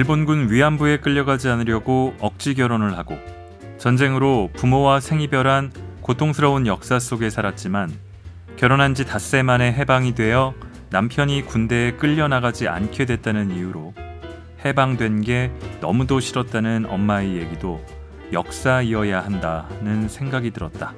일본군 0.00 0.50
위안부에 0.50 1.00
끌려가지 1.00 1.50
않으려고 1.50 2.14
억지 2.20 2.54
결혼을 2.54 2.96
하고 2.96 3.18
전쟁으로 3.76 4.48
부모와 4.54 4.98
생이별한 4.98 5.72
고통스러운 6.00 6.66
역사 6.66 6.98
속에 6.98 7.28
살았지만 7.28 7.92
결혼한 8.56 8.94
지 8.94 9.04
닷새 9.04 9.42
만에 9.42 9.74
해방이 9.74 10.14
되어 10.14 10.54
남편이 10.88 11.44
군대에 11.44 11.92
끌려나가지 11.92 12.66
않게 12.66 13.04
됐다는 13.04 13.50
이유로 13.50 13.92
해방된 14.64 15.20
게 15.20 15.52
너무도 15.82 16.18
싫었다는 16.18 16.86
엄마의 16.88 17.36
얘기도 17.36 17.84
역사이어야 18.32 19.22
한다는 19.22 20.08
생각이 20.08 20.50
들었다. 20.50 20.94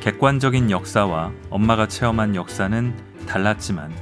객관적인 0.00 0.72
역사와 0.72 1.30
엄마가 1.50 1.86
체험한 1.86 2.34
역사는 2.34 2.92
달랐지만 3.28 3.92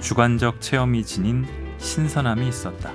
주관적 0.00 0.60
체험이 0.60 1.02
지닌 1.02 1.65
신선함이 1.78 2.48
있었다. 2.48 2.92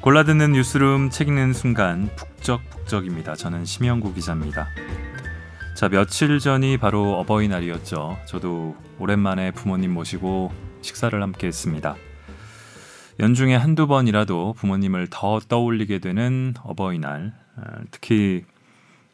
골라듣는 0.00 0.52
뉴스룸 0.52 1.10
책 1.10 1.28
읽는 1.28 1.54
순간 1.54 2.10
북적북적입니다. 2.14 3.36
저는 3.36 3.64
심영구 3.64 4.12
기자입니다. 4.12 4.68
자, 5.74 5.88
며칠 5.88 6.38
전이 6.38 6.76
바로 6.76 7.18
어버이날이었죠. 7.20 8.18
저도 8.26 8.76
오랜만에 8.98 9.50
부모님 9.50 9.94
모시고 9.94 10.52
식사를 10.82 11.20
함께 11.20 11.46
했습니다. 11.46 11.96
연중에 13.18 13.56
한두 13.56 13.86
번이라도 13.86 14.54
부모님을 14.54 15.08
더 15.10 15.40
떠올리게 15.40 16.00
되는 16.00 16.54
어버이날. 16.62 17.32
아, 17.56 17.62
특히 17.90 18.44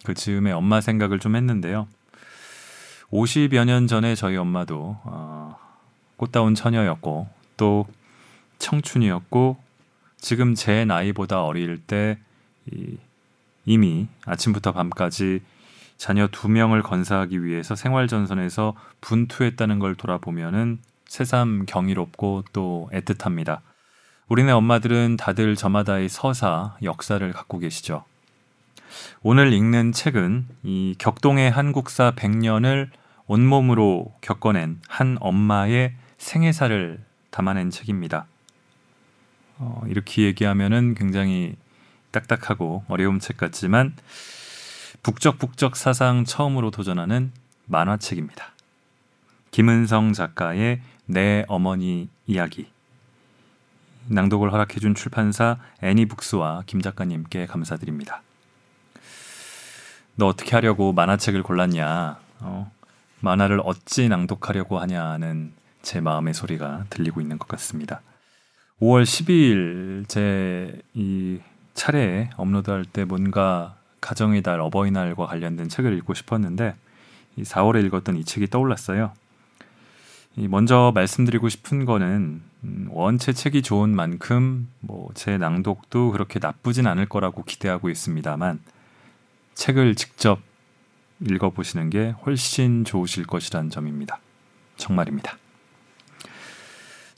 그 0.05 0.15
즈음에 0.15 0.53
엄마 0.53 0.81
생각을 0.81 1.19
좀 1.19 1.37
했는데요. 1.37 1.87
50여 3.13 3.65
년 3.65 3.87
전에 3.87 4.15
저희 4.15 4.37
엄마도 4.37 4.97
어, 5.05 5.40
꽃다운 6.21 6.55
처녀였고 6.55 7.29
또 7.57 7.87
청춘이었고 8.59 9.57
지금 10.19 10.55
제 10.55 10.85
나이보다 10.85 11.43
어릴 11.43 11.79
때 11.79 12.19
이, 12.71 12.99
이미 13.65 14.07
아침부터 14.27 14.73
밤까지 14.73 15.41
자녀 15.97 16.29
두 16.29 16.51
명을 16.51 16.83
건사하기 16.83 17.43
위해서 17.43 17.75
생활전선에서 17.75 18.75
분투했다는 19.01 19.79
걸 19.79 19.95
돌아보면은 19.95 20.81
새삼 21.07 21.65
경이롭고 21.67 22.45
또 22.53 22.91
애틋합니다. 22.93 23.61
우리네 24.29 24.53
엄마들은 24.53 25.17
다들 25.17 25.57
저마다의 25.57 26.11
서사, 26.11 26.77
역사를 26.83 27.33
갖고 27.33 27.59
계시죠. 27.59 28.05
오늘 29.23 29.55
읽는 29.55 29.93
책은 29.93 30.47
이 30.65 30.97
격동의 30.99 31.51
한국사 31.51 32.13
100년을 32.13 32.91
온몸으로 33.27 34.13
겪어낸 34.21 34.81
한 34.87 35.17
엄마의 35.21 35.95
생애사를 36.21 37.01
담아낸 37.31 37.71
책입니다. 37.71 38.27
어, 39.57 39.83
이렇게 39.89 40.23
얘기하면은 40.23 40.95
굉장히 40.95 41.57
딱딱하고 42.13 42.85
어려운 42.89 43.19
책 43.19 43.37
같지만 43.37 43.97
북적북적 45.03 45.77
사상 45.77 46.25
처음으로 46.25 46.71
도전하는 46.71 47.33
만화책입니다. 47.67 48.53
김은성 49.51 50.13
작가의 50.13 50.83
내 51.07 51.45
어머니 51.49 52.09
이야기. 52.27 52.71
낭독을 54.07 54.53
허락해준 54.53 54.95
출판사 54.95 55.59
애니북스와 55.83 56.65
김 56.67 56.83
작가님께 56.83 57.47
감사드립니다. 57.47 58.23
너 60.17 60.27
어떻게 60.27 60.53
하려고 60.53 60.93
만화책을 60.93 61.43
골랐냐? 61.43 62.19
어, 62.41 62.71
만화를 63.21 63.61
어찌 63.65 64.09
낭독하려고 64.09 64.79
하냐는 64.81 65.53
제 65.83 66.01
마음의 66.01 66.35
소리가 66.35 66.85
들리고 66.91 67.21
있는 67.21 67.39
것 67.39 67.49
같습니다. 67.49 68.03
5월 68.81 69.03
12일 69.03 70.09
제 70.09 70.81
이 70.95 71.41
차례에 71.75 72.31
업로드할 72.37 72.85
때 72.85 73.05
뭔가 73.05 73.77
가정의 74.01 74.43
달 74.43 74.61
어버이날과 74.61 75.27
관련된 75.27 75.69
책을 75.69 75.97
읽고 75.99 76.15
싶었는데 76.15 76.75
이 77.37 77.43
4월에 77.43 77.85
읽었던 77.87 78.17
이 78.17 78.25
책이 78.25 78.49
떠올랐어요. 78.49 79.13
이 80.37 80.47
먼저 80.49 80.93
말씀드리고 80.95 81.49
싶은 81.49 81.85
거는 81.85 82.43
음, 82.65 82.89
원체 82.91 83.33
책이 83.33 83.63
좋은 83.63 83.95
만큼 83.95 84.69
뭐 84.81 85.11
제 85.15 85.39
낭독도 85.39 86.13
그렇게 86.13 86.39
나쁘진 86.39 86.87
않을 86.87 87.07
거라고 87.07 87.45
기대하고 87.45 87.89
있습니다만 87.91 88.61
책을 89.55 89.95
직접 89.95 90.41
읽어보시는 91.21 91.91
게 91.91 92.11
훨씬 92.27 92.85
좋으실 92.85 93.27
것이란 93.27 93.71
점입니다. 93.71 94.21
정말입니다. 94.77 95.37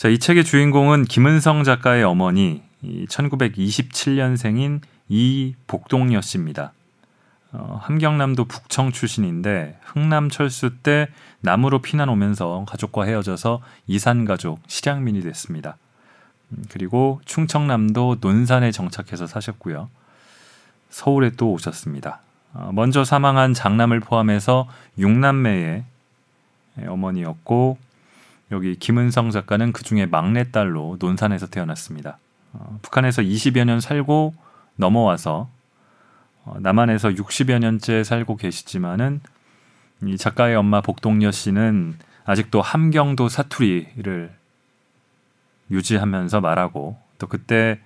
자, 0.03 0.09
이 0.09 0.19
책의 0.19 0.43
주인공은 0.43 1.05
김은성 1.05 1.63
작가의 1.63 2.03
어머니, 2.03 2.61
1927년생인 2.83 4.81
이복동여 5.09 6.21
씨입니다. 6.23 6.73
어, 7.53 7.79
함경남도 7.81 8.47
북청 8.47 8.91
출신인데 8.91 9.79
흥남 9.85 10.29
철수 10.29 10.75
때 10.79 11.07
남으로 11.39 11.83
피난 11.83 12.09
오면서 12.09 12.65
가족과 12.67 13.05
헤어져서 13.05 13.63
이산 13.87 14.25
가족 14.25 14.59
실향민이 14.67 15.21
됐습니다. 15.21 15.77
음, 16.51 16.65
그리고 16.69 17.21
충청남도 17.25 18.17
논산에 18.21 18.73
정착해서 18.73 19.29
사셨고요. 19.29 19.89
서울에 20.91 21.31
또 21.37 21.53
오셨습니다. 21.53 22.23
어, 22.55 22.71
먼저 22.75 23.05
사망한 23.05 23.55
장남을 23.55 24.01
포함해서 24.01 24.69
6남매의 24.99 25.85
어머니였고 26.89 27.79
여기 28.53 28.77
김은성 28.77 29.31
작가는 29.31 29.73
그 29.73 29.83
중에 29.83 30.07
막내딸로 30.07 30.99
논산에서 31.01 31.47
태어났습니다. 31.47 32.19
어, 32.53 32.79
북한에서 32.83 33.23
20여 33.23 33.65
년 33.65 33.81
살고 33.81 34.35
넘어와서 34.77 35.49
어, 36.45 36.57
남한에서 36.61 37.11
60여 37.11 37.59
년째 37.59 38.05
살고 38.05 38.37
계시지만은 38.37 39.21
이 40.05 40.17
작가의 40.19 40.55
엄마 40.57 40.83
복동여 40.83 41.31
씨는 41.31 41.97
아직도 42.25 42.61
함경도 42.61 43.29
사투리를 43.29 44.31
유지하면서 45.71 46.41
말하고 46.43 46.99
또 47.19 47.27
그때 47.27 47.81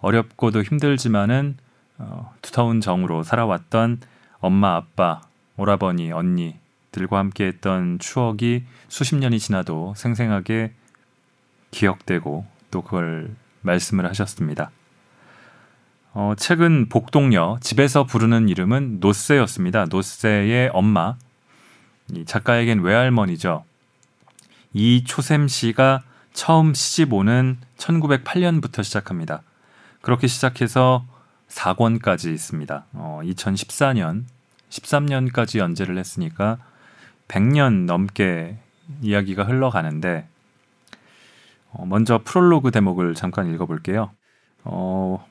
어렵고도 0.00 0.62
힘들지만은 0.62 1.56
어, 1.96 2.34
두터운 2.42 2.82
정으로 2.82 3.22
살아왔던 3.22 4.00
엄마, 4.40 4.76
아빠, 4.76 5.22
오라버니, 5.56 6.12
언니 6.12 6.56
들과 6.92 7.18
함께했던 7.18 7.98
추억이 7.98 8.64
수십 8.88 9.16
년이 9.16 9.38
지나도 9.38 9.94
생생하게 9.96 10.72
기억되고 11.70 12.46
또 12.70 12.82
그걸 12.82 13.34
말씀을 13.62 14.06
하셨습니다. 14.06 14.70
어, 16.12 16.34
책은 16.36 16.88
복동녀 16.88 17.58
집에서 17.60 18.04
부르는 18.04 18.48
이름은 18.48 18.98
노세였습니다. 19.00 19.86
노세의 19.86 20.70
엄마 20.72 21.16
이 22.12 22.24
작가에겐 22.24 22.80
외할머니죠. 22.80 23.64
이 24.72 25.04
초샘 25.04 25.46
씨가 25.46 26.02
처음 26.32 26.74
시집 26.74 27.12
오는 27.12 27.58
1908년부터 27.76 28.82
시작합니다. 28.82 29.42
그렇게 30.00 30.26
시작해서 30.26 31.06
4권까지 31.48 32.32
있습니다. 32.32 32.86
어, 32.94 33.20
2014년, 33.24 34.24
13년까지 34.70 35.58
연재를 35.58 35.98
했으니까 35.98 36.58
100년 37.30 37.86
넘게 37.86 38.58
이야기가 39.02 39.44
흘러가는데 39.44 40.26
어, 41.72 41.86
먼저 41.86 42.20
프롤로그 42.24 42.72
대목을 42.72 43.14
잠깐 43.14 43.52
읽어볼게요. 43.54 44.10
어, 44.64 45.24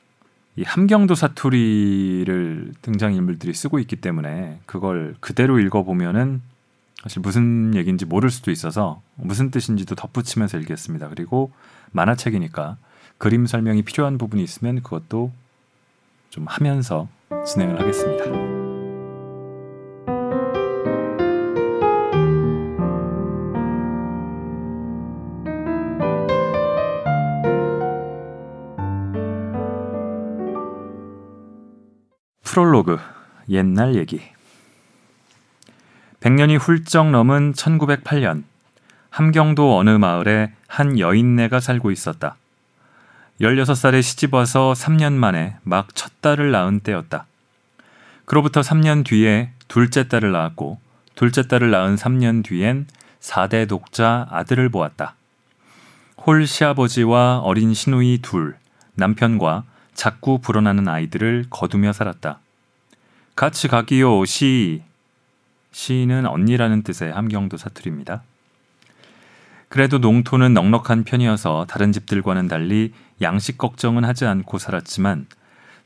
이 0.56 0.62
함경도 0.62 1.14
사투리를 1.14 2.72
등장인물들이 2.82 3.52
쓰고 3.52 3.78
있기 3.80 3.96
때문에 3.96 4.58
그걸 4.66 5.14
그대로 5.20 5.60
읽어보면은 5.60 6.40
사실 7.02 7.20
무슨 7.20 7.74
얘기인지 7.74 8.04
모를 8.04 8.30
수도 8.30 8.50
있어서 8.50 9.00
무슨 9.16 9.50
뜻인지도 9.50 9.94
덧붙이면서 9.94 10.58
읽겠습니다. 10.58 11.08
그리고 11.08 11.52
만화책이니까 11.92 12.76
그림 13.18 13.46
설명이 13.46 13.82
필요한 13.82 14.18
부분이 14.18 14.42
있으면 14.42 14.82
그것도 14.82 15.32
좀 16.30 16.46
하면서 16.46 17.08
진행을 17.46 17.80
하겠습니다. 17.80 18.59
프롤로그 32.50 32.98
옛날 33.48 33.94
얘기 33.94 34.20
100년이 36.18 36.58
훌쩍 36.58 37.08
넘은 37.08 37.52
1908년 37.52 38.42
함경도 39.08 39.78
어느 39.78 39.90
마을에 39.90 40.52
한 40.66 40.98
여인네가 40.98 41.60
살고 41.60 41.92
있었다. 41.92 42.34
16살에 43.40 44.02
시집와서 44.02 44.72
3년 44.76 45.12
만에 45.12 45.58
막 45.62 45.94
첫 45.94 46.10
딸을 46.22 46.50
낳은 46.50 46.80
때였다. 46.80 47.26
그로부터 48.24 48.62
3년 48.62 49.04
뒤에 49.04 49.52
둘째 49.68 50.08
딸을 50.08 50.32
낳았고 50.32 50.80
둘째 51.14 51.46
딸을 51.46 51.70
낳은 51.70 51.94
3년 51.94 52.42
뒤엔 52.42 52.88
4대 53.20 53.68
독자 53.68 54.26
아들을 54.28 54.68
보았다. 54.70 55.14
홀 56.26 56.48
시아버지와 56.48 57.38
어린 57.38 57.74
시누이 57.74 58.18
둘, 58.22 58.56
남편과 58.96 59.69
자꾸 60.00 60.38
불어나는 60.38 60.88
아이들을 60.88 61.48
거두며 61.50 61.92
살았다. 61.92 62.38
같이 63.36 63.68
가기요, 63.68 64.24
시. 64.24 64.80
시는 65.72 66.24
언니라는 66.24 66.84
뜻의 66.84 67.12
함경도 67.12 67.58
사투리입니다. 67.58 68.22
그래도 69.68 69.98
농토는 69.98 70.54
넉넉한 70.54 71.04
편이어서 71.04 71.66
다른 71.68 71.92
집들과는 71.92 72.48
달리 72.48 72.94
양식 73.20 73.58
걱정은 73.58 74.04
하지 74.04 74.24
않고 74.24 74.56
살았지만 74.56 75.26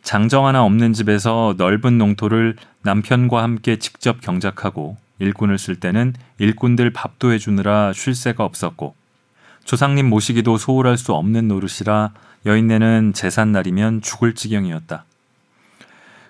장정 0.04 0.46
하나 0.46 0.62
없는 0.62 0.92
집에서 0.92 1.56
넓은 1.58 1.98
농토를 1.98 2.54
남편과 2.82 3.42
함께 3.42 3.80
직접 3.80 4.20
경작하고 4.20 4.96
일꾼을 5.18 5.58
쓸 5.58 5.74
때는 5.74 6.14
일꾼들 6.38 6.92
밥도 6.92 7.32
해주느라 7.32 7.92
쉴 7.92 8.14
새가 8.14 8.44
없었고 8.44 8.94
조상님 9.64 10.08
모시기도 10.08 10.56
소홀할 10.56 10.98
수 10.98 11.14
없는 11.14 11.48
노릇이라 11.48 12.12
여인네는 12.46 13.12
제삿날이면 13.14 14.02
죽을 14.02 14.34
지경이었다. 14.34 15.04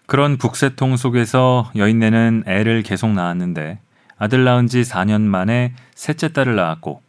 그런 0.07 0.37
북새통 0.37 0.97
속에서 0.97 1.71
여인네는 1.75 2.45
애를 2.47 2.83
계속 2.83 3.11
낳았는데 3.11 3.79
아들 4.17 4.45
낳은 4.45 4.69
지 4.69 4.83
4년 4.83 5.23
만에 5.23 5.75
셋째 5.95 6.33
딸을 6.33 6.55
낳았고 6.55 7.03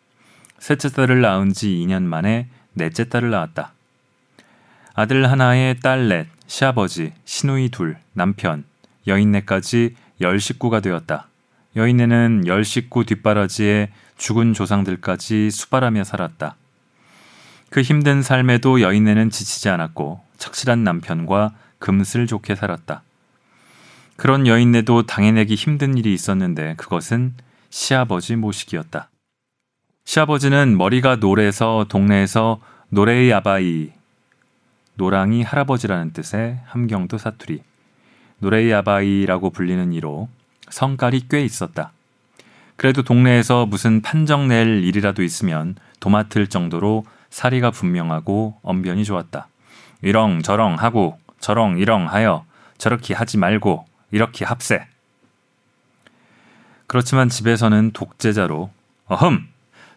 셋째 0.59 0.89
딸을 0.89 1.21
낳은 1.21 1.53
지 1.53 1.69
2년 1.69 2.03
만에 2.03 2.47
넷째 2.73 3.07
딸을 3.09 3.29
낳았다. 3.29 3.73
아들 4.93 5.29
하나에 5.29 5.75
딸 5.83 6.07
넷, 6.07 6.27
시아버지, 6.47 7.11
시누이 7.25 7.69
둘, 7.69 7.97
남편, 8.13 8.63
여인네까지 9.07 9.95
열 10.21 10.39
식구가 10.39 10.79
되었다. 10.79 11.27
여인네는 11.75 12.43
열 12.47 12.63
식구 12.63 13.05
뒷바라지에 13.05 13.89
죽은 14.17 14.53
조상들까지 14.53 15.51
수발하며 15.51 16.05
살았다. 16.05 16.55
그 17.69 17.81
힘든 17.81 18.21
삶에도 18.21 18.81
여인네는 18.81 19.29
지치지 19.29 19.69
않았고 19.69 20.21
착실한 20.37 20.83
남편과 20.83 21.53
금슬 21.79 22.27
좋게 22.27 22.55
살았다. 22.55 23.03
그런 24.15 24.47
여인네도 24.47 25.03
당해내기 25.03 25.55
힘든 25.55 25.97
일이 25.97 26.13
있었는데 26.13 26.75
그것은 26.77 27.33
시아버지 27.69 28.35
모시기였다. 28.35 29.09
시아버지는 30.05 30.77
머리가 30.77 31.17
노래서 31.17 31.85
동네에서 31.89 32.61
노래의 32.89 33.33
아바이, 33.33 33.91
노랑이 34.93 35.43
할아버지라는 35.43 36.13
뜻의 36.13 36.59
함경도 36.65 37.17
사투리, 37.17 37.61
노래의 38.39 38.73
아바이라고 38.75 39.49
불리는 39.49 39.91
이로 39.91 40.29
성깔이 40.69 41.25
꽤 41.29 41.43
있었다. 41.43 41.91
그래도 42.77 43.03
동네에서 43.03 43.65
무슨 43.65 44.01
판정 44.01 44.47
낼 44.47 44.83
일이라도 44.83 45.23
있으면 45.23 45.75
도맡을 45.99 46.47
정도로 46.47 47.05
사리가 47.29 47.71
분명하고 47.71 48.59
언변이 48.63 49.05
좋았다. 49.05 49.47
이렁 50.01 50.41
저렁 50.41 50.75
하고 50.75 51.17
저렁 51.39 51.77
이렁 51.77 52.07
하여 52.07 52.45
저렇게 52.77 53.13
하지 53.13 53.37
말고 53.37 53.85
이렇게 54.11 54.45
합세. 54.45 54.87
그렇지만 56.87 57.29
집에서는 57.29 57.91
독재자로 57.91 58.69
어흠 59.07 59.47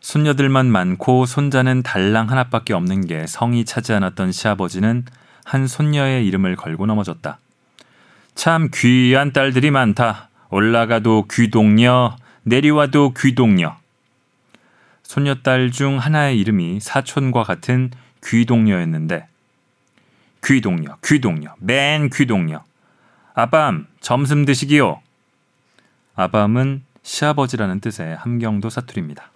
손녀들만 0.00 0.66
많고 0.66 1.26
손자는 1.26 1.82
달랑 1.82 2.30
하나밖에 2.30 2.74
없는 2.74 3.06
게 3.06 3.26
성이 3.26 3.64
차지 3.64 3.92
않았던 3.92 4.32
시아버지는 4.32 5.04
한 5.44 5.66
손녀의 5.66 6.26
이름을 6.26 6.56
걸고 6.56 6.86
넘어졌다. 6.86 7.38
참 8.34 8.68
귀한 8.72 9.32
딸들이 9.32 9.70
많다. 9.70 10.28
올라가도 10.50 11.26
귀동녀, 11.30 12.16
내리와도 12.42 13.14
귀동녀. 13.14 13.77
손녀딸 15.08 15.70
중 15.70 15.96
하나의 15.96 16.38
이름이 16.38 16.80
사촌과 16.80 17.42
같은 17.42 17.90
귀동녀였는데 18.22 19.26
귀동녀, 20.44 20.96
귀동녀, 21.02 21.54
맨 21.60 22.10
귀동녀. 22.10 22.62
아밤, 23.32 23.86
점심 24.00 24.44
드시기요. 24.44 25.00
아밤은 26.14 26.84
시아버지라는 27.02 27.80
뜻의 27.80 28.16
함경도 28.16 28.68
사투리입니다. 28.68 29.30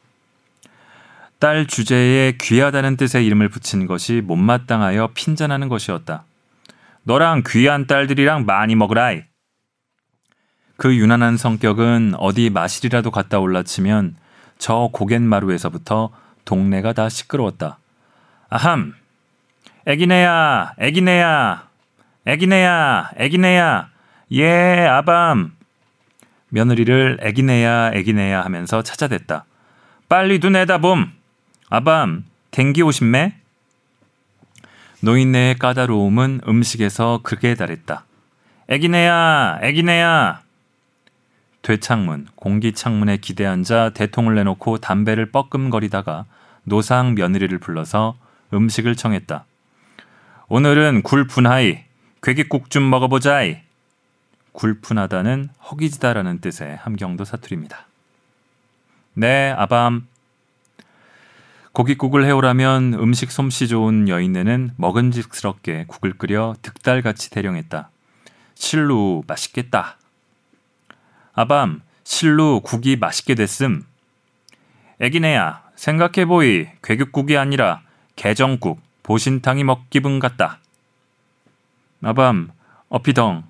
딸 1.38 1.66
주제에 1.66 2.36
귀하다는 2.38 2.98
뜻의 2.98 3.24
이름을 3.24 3.48
붙인 3.48 3.86
것이 3.86 4.20
못마땅하여 4.20 5.12
핀잔하는 5.14 5.70
것이었다. 5.70 6.24
너랑 7.04 7.44
귀한 7.48 7.86
딸들이랑 7.86 8.44
많이 8.44 8.74
먹으라이. 8.74 9.22
그 10.76 10.94
유난한 10.94 11.38
성격은 11.38 12.12
어디 12.18 12.50
마실이라도 12.50 13.10
갔다 13.10 13.38
올라치면 13.38 14.16
저 14.62 14.90
고갯마루에서부터 14.92 16.10
동네가 16.44 16.92
다 16.92 17.08
시끄러웠다. 17.08 17.78
아함! 18.48 18.94
애기네야! 19.88 20.74
애기네야! 20.78 21.66
애기네야! 22.26 23.10
애기네야! 23.16 23.90
예, 24.30 24.86
아밤! 24.86 25.56
며느리를 26.50 27.18
애기네야, 27.22 27.90
애기네야 27.94 28.44
하면서 28.44 28.84
찾아댔다. 28.84 29.46
빨리 30.08 30.38
눈 30.38 30.52
내다봄! 30.52 31.10
아밤, 31.68 32.24
댕기 32.52 32.82
오신매? 32.82 33.34
노인네의 35.00 35.58
까다로움은 35.58 36.42
음식에서 36.46 37.18
극에 37.24 37.56
달했다. 37.56 38.04
애기네야, 38.68 39.58
애기네야! 39.60 40.41
되창문, 41.62 42.26
공기창문에 42.34 43.18
기대 43.18 43.46
앉아 43.46 43.90
대통을 43.90 44.34
내놓고 44.34 44.78
담배를 44.78 45.30
뻐끔거리다가 45.30 46.26
노상 46.64 47.14
며느리를 47.14 47.56
불러서 47.58 48.16
음식을 48.52 48.96
청했다. 48.96 49.44
오늘은 50.48 51.02
굴푼하이, 51.02 51.78
괴기국 52.22 52.68
좀 52.68 52.90
먹어보자이. 52.90 53.58
굴푼하다는 54.52 55.48
허기지다라는 55.70 56.40
뜻의 56.40 56.76
함경도 56.76 57.24
사투리입니다. 57.24 57.86
네, 59.14 59.54
아밤. 59.56 60.06
고깃국을 61.72 62.26
해오라면 62.26 62.94
음식 62.94 63.30
솜씨 63.30 63.66
좋은 63.68 64.08
여인네는 64.08 64.72
먹은직스럽게 64.76 65.86
국을 65.88 66.12
끓여 66.12 66.54
득달같이 66.60 67.30
대령했다. 67.30 67.88
실루 68.54 69.22
맛있겠다. 69.26 69.96
아밤, 71.34 71.80
실루 72.04 72.60
국이 72.62 72.96
맛있게 72.96 73.34
됐음. 73.34 73.84
애기네야, 75.00 75.62
생각해보이 75.76 76.68
괴육국이 76.82 77.36
아니라 77.36 77.82
개정국, 78.16 78.80
보신탕이 79.02 79.64
먹기분 79.64 80.18
같다. 80.18 80.58
아밤, 82.02 82.50
어피덩. 82.88 83.44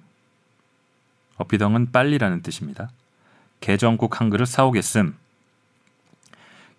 어피덩은 1.36 1.90
빨리라는 1.90 2.42
뜻입니다. 2.42 2.90
개정국 3.60 4.20
한 4.20 4.30
그릇 4.30 4.46
사오겠음. 4.46 5.16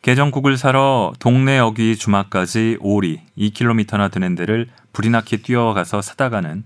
게정국을 0.01 0.57
사러 0.57 1.13
동네 1.19 1.60
어귀 1.60 1.98
주막까지 1.98 2.77
오리 2.81 3.22
2km나 3.38 4.12
되는 4.12 4.36
데를 4.36 4.69
나게 5.12 5.38
뛰어가서 5.38 6.01
사다가는 6.01 6.65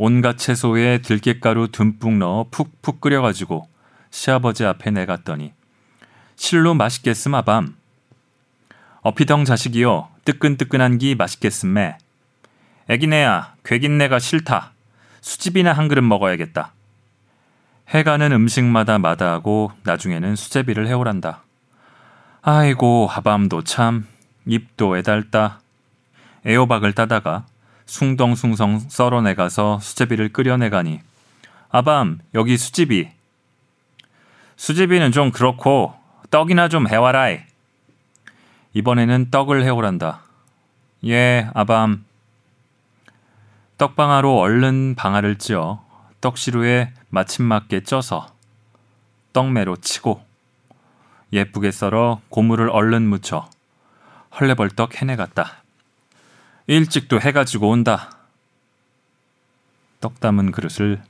온갖 0.00 0.38
채소에 0.38 0.98
들깨가루 0.98 1.72
듬뿍 1.72 2.18
넣어 2.18 2.46
푹푹 2.52 3.00
끓여가지고 3.00 3.68
시아버지 4.10 4.64
앞에 4.64 4.92
내갔더니 4.92 5.52
실로 6.36 6.72
맛있겠음 6.74 7.34
아밤. 7.34 7.74
어피덩 9.00 9.44
자식이요 9.44 10.08
뜨끈뜨끈한 10.24 10.98
기 10.98 11.16
맛있겠음매. 11.16 11.98
애기네야 12.88 13.54
괴긴내가 13.64 14.20
싫다. 14.20 14.70
수집이나 15.20 15.72
한 15.72 15.88
그릇 15.88 16.02
먹어야겠다. 16.02 16.72
해가는 17.88 18.30
음식마다 18.30 19.00
마다하고 19.00 19.72
나중에는 19.82 20.36
수제비를 20.36 20.86
해오란다. 20.86 21.42
아이고 22.42 23.08
하밤도 23.08 23.64
참 23.64 24.06
입도 24.46 24.96
애달다. 24.96 25.60
애호박을 26.46 26.92
따다가 26.92 27.46
숭덩숭성 27.88 28.80
썰어내 28.90 29.34
가서 29.34 29.78
수제비를 29.80 30.28
끓여내 30.28 30.68
가니 30.68 31.00
아밤 31.70 32.20
여기 32.34 32.56
수제비. 32.56 33.08
수제비는 34.56 35.10
좀 35.10 35.32
그렇고 35.32 35.94
떡이나 36.30 36.68
좀 36.68 36.86
해와라이. 36.86 37.40
이번에는 38.74 39.30
떡을 39.30 39.64
해오란다. 39.64 40.20
예 41.06 41.48
아밤. 41.54 42.04
떡방아로 43.78 44.38
얼른 44.38 44.94
방아를 44.94 45.38
찧어 45.38 45.82
떡시루에 46.20 46.92
마침 47.08 47.46
맞게 47.46 47.84
쪄서 47.84 48.28
떡매로 49.32 49.76
치고 49.76 50.22
예쁘게 51.32 51.70
썰어 51.70 52.20
고물을 52.28 52.68
얼른 52.68 53.02
묻혀 53.08 53.48
헐레벌떡 54.38 55.00
해내갔다. 55.00 55.57
일찍도 56.70 57.18
해가지고 57.18 57.70
온다. 57.70 58.10
떡 60.02 60.20
담은 60.20 60.52
그릇을 60.52 61.00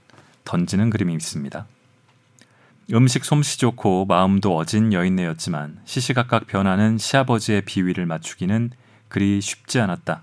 던지는 0.44 0.88
그림이 0.88 1.12
있습니다. 1.14 1.66
음식 2.92 3.24
솜씨 3.24 3.58
좋고 3.58 4.04
마음도 4.04 4.56
어진 4.56 4.92
여인네였지만 4.92 5.80
시시각각 5.84 6.46
변하는 6.46 6.96
시아버지의 6.96 7.62
비위를 7.62 8.06
맞추기는 8.06 8.70
그리 9.08 9.40
쉽지 9.40 9.80
않았다. 9.80 10.22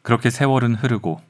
그렇게 0.00 0.30
세월은 0.30 0.76
흐르고 0.76 1.20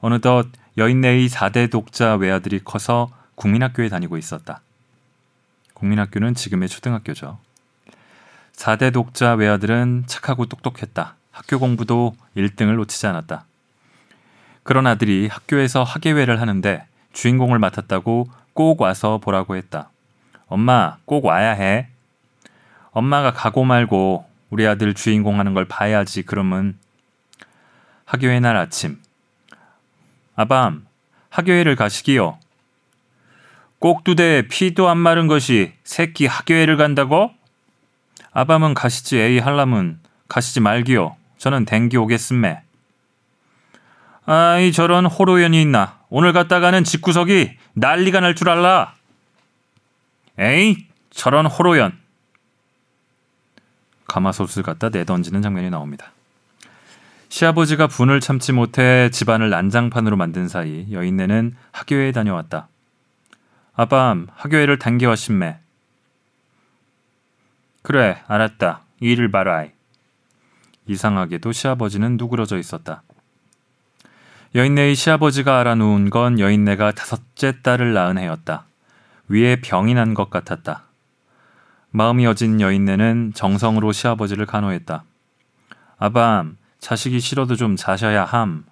어느덧 0.00 0.48
여인네의 0.76 1.30
4대 1.30 1.70
독자 1.70 2.16
외아들이 2.16 2.60
커서 2.62 3.10
국민학교에 3.34 3.88
다니고 3.88 4.18
있었다. 4.18 4.60
국민학교는 5.72 6.34
지금의 6.34 6.68
초등학교죠. 6.68 7.38
4대 8.52 8.92
독자 8.92 9.32
외아들은 9.32 10.04
착하고 10.06 10.44
똑똑했다. 10.44 11.16
학교 11.40 11.58
공부도 11.58 12.14
1등을 12.36 12.76
놓치지 12.76 13.06
않았다. 13.06 13.46
그런 14.62 14.86
아들이 14.86 15.26
학교에서 15.26 15.82
학예회를 15.82 16.38
하는데 16.38 16.84
주인공을 17.14 17.58
맡았다고 17.58 18.28
꼭 18.52 18.82
와서 18.82 19.16
보라고 19.16 19.56
했다. 19.56 19.90
엄마, 20.48 20.98
꼭 21.06 21.24
와야 21.24 21.52
해. 21.52 21.88
엄마가 22.90 23.32
가고 23.32 23.64
말고 23.64 24.26
우리 24.50 24.66
아들 24.66 24.92
주인공 24.92 25.38
하는 25.38 25.54
걸 25.54 25.64
봐야지. 25.64 26.24
그러면 26.24 26.76
학교회 28.04 28.38
날 28.38 28.58
아침. 28.58 29.00
아밤, 30.36 30.86
학교회를 31.30 31.74
가시기요. 31.74 32.38
꼭두대 33.78 34.46
피도 34.48 34.90
안 34.90 34.98
마른 34.98 35.26
것이 35.26 35.72
새끼 35.84 36.26
학교회를 36.26 36.76
간다고? 36.76 37.30
아밤은 38.32 38.74
가시지 38.74 39.16
에이 39.16 39.38
할람은 39.38 40.00
가시지 40.28 40.60
말기요. 40.60 41.16
저는 41.40 41.64
댕기 41.64 41.96
오겠음매. 41.96 42.62
아이 44.26 44.72
저런 44.72 45.06
호로연이 45.06 45.62
있나. 45.62 45.98
오늘 46.10 46.34
갔다가는 46.34 46.84
집구석이 46.84 47.56
난리가 47.72 48.20
날 48.20 48.34
줄 48.34 48.50
알라. 48.50 48.94
에이 50.38 50.86
저런 51.08 51.46
호로연. 51.46 51.98
가마솥을 54.06 54.62
갖다 54.62 54.90
내던지는 54.90 55.40
장면이 55.40 55.70
나옵니다. 55.70 56.12
시아버지가 57.30 57.86
분을 57.86 58.20
참지 58.20 58.52
못해 58.52 59.08
집안을 59.10 59.48
난장판으로 59.48 60.18
만든 60.18 60.46
사이 60.46 60.88
여인네는 60.92 61.56
학교에 61.72 62.12
다녀왔다. 62.12 62.68
아밤 63.74 64.26
학교회를 64.34 64.78
당겨왔심매. 64.78 65.58
그래 67.80 68.22
알았다. 68.26 68.82
일을 69.00 69.30
봐라이. 69.30 69.70
이상하게도 70.90 71.52
시아버지는 71.52 72.16
누그러져 72.16 72.58
있었다. 72.58 73.02
여인네의 74.54 74.96
시아버지가 74.96 75.60
알아놓은 75.60 76.10
건 76.10 76.40
여인네가 76.40 76.90
다섯째 76.92 77.62
딸을 77.62 77.92
낳은 77.92 78.18
해였다. 78.18 78.64
위에 79.28 79.60
병이 79.60 79.94
난 79.94 80.14
것 80.14 80.28
같았다. 80.28 80.84
마음이 81.92 82.26
어진 82.26 82.60
여인네는 82.60 83.32
정성으로 83.34 83.92
시아버지를 83.92 84.46
간호했다. 84.46 85.04
아밤, 85.98 86.56
자식이 86.80 87.20
싫어도 87.20 87.54
좀 87.54 87.76
자셔야 87.76 88.24
함. 88.24 88.64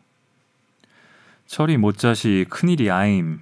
철이 1.47 1.77
못 1.77 1.97
자시 1.99 2.45
큰일이 2.51 2.91
아임. 2.91 3.41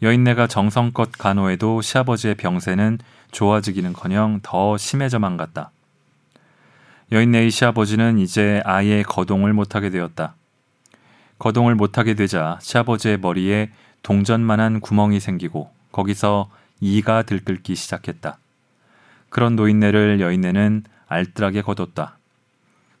여인네가 0.00 0.46
정성껏 0.46 1.12
간호해도 1.12 1.82
시아버지의 1.82 2.36
병세는 2.36 2.98
좋아지기는커녕 3.32 4.40
더 4.42 4.78
심해져만 4.78 5.36
갔다. 5.36 5.70
여인네의 7.10 7.50
시아버지는 7.50 8.18
이제 8.18 8.60
아예 8.64 9.02
거동을 9.02 9.52
못하게 9.54 9.90
되었다. 9.90 10.34
거동을 11.38 11.74
못하게 11.74 12.14
되자 12.14 12.58
시아버지의 12.60 13.18
머리에 13.18 13.70
동전만한 14.02 14.80
구멍이 14.80 15.18
생기고 15.18 15.70
거기서 15.92 16.50
이가 16.80 17.22
들끓기 17.22 17.74
시작했다. 17.74 18.38
그런 19.30 19.56
노인네를 19.56 20.20
여인네는 20.20 20.84
알뜰하게 21.06 21.62
거뒀다. 21.62 22.18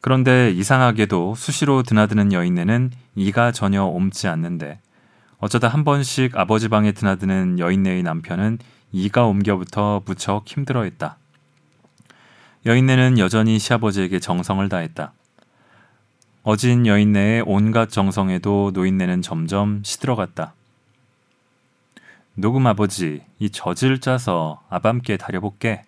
그런데 0.00 0.50
이상하게도 0.52 1.34
수시로 1.34 1.82
드나드는 1.82 2.32
여인네는 2.32 2.92
이가 3.16 3.52
전혀 3.52 3.84
옮지 3.84 4.28
않는데 4.28 4.80
어쩌다 5.38 5.68
한 5.68 5.84
번씩 5.84 6.36
아버지 6.36 6.68
방에 6.68 6.92
드나드는 6.92 7.58
여인네의 7.58 8.02
남편은 8.02 8.58
이가 8.92 9.26
옮겨부터 9.26 10.02
무척 10.06 10.46
힘들어했다. 10.46 11.18
여인네는 12.66 13.18
여전히 13.18 13.58
시아버지에게 13.58 14.18
정성을 14.18 14.68
다했다. 14.68 15.12
어진 16.42 16.86
여인네의 16.86 17.44
온갖 17.46 17.90
정성에도 17.90 18.72
노인네는 18.74 19.22
점점 19.22 19.82
시들어갔다. 19.84 20.54
녹음 22.34 22.66
아버지, 22.66 23.22
이 23.38 23.50
젖을 23.50 24.00
짜서 24.00 24.62
아밤께 24.70 25.16
다려볼게. 25.16 25.84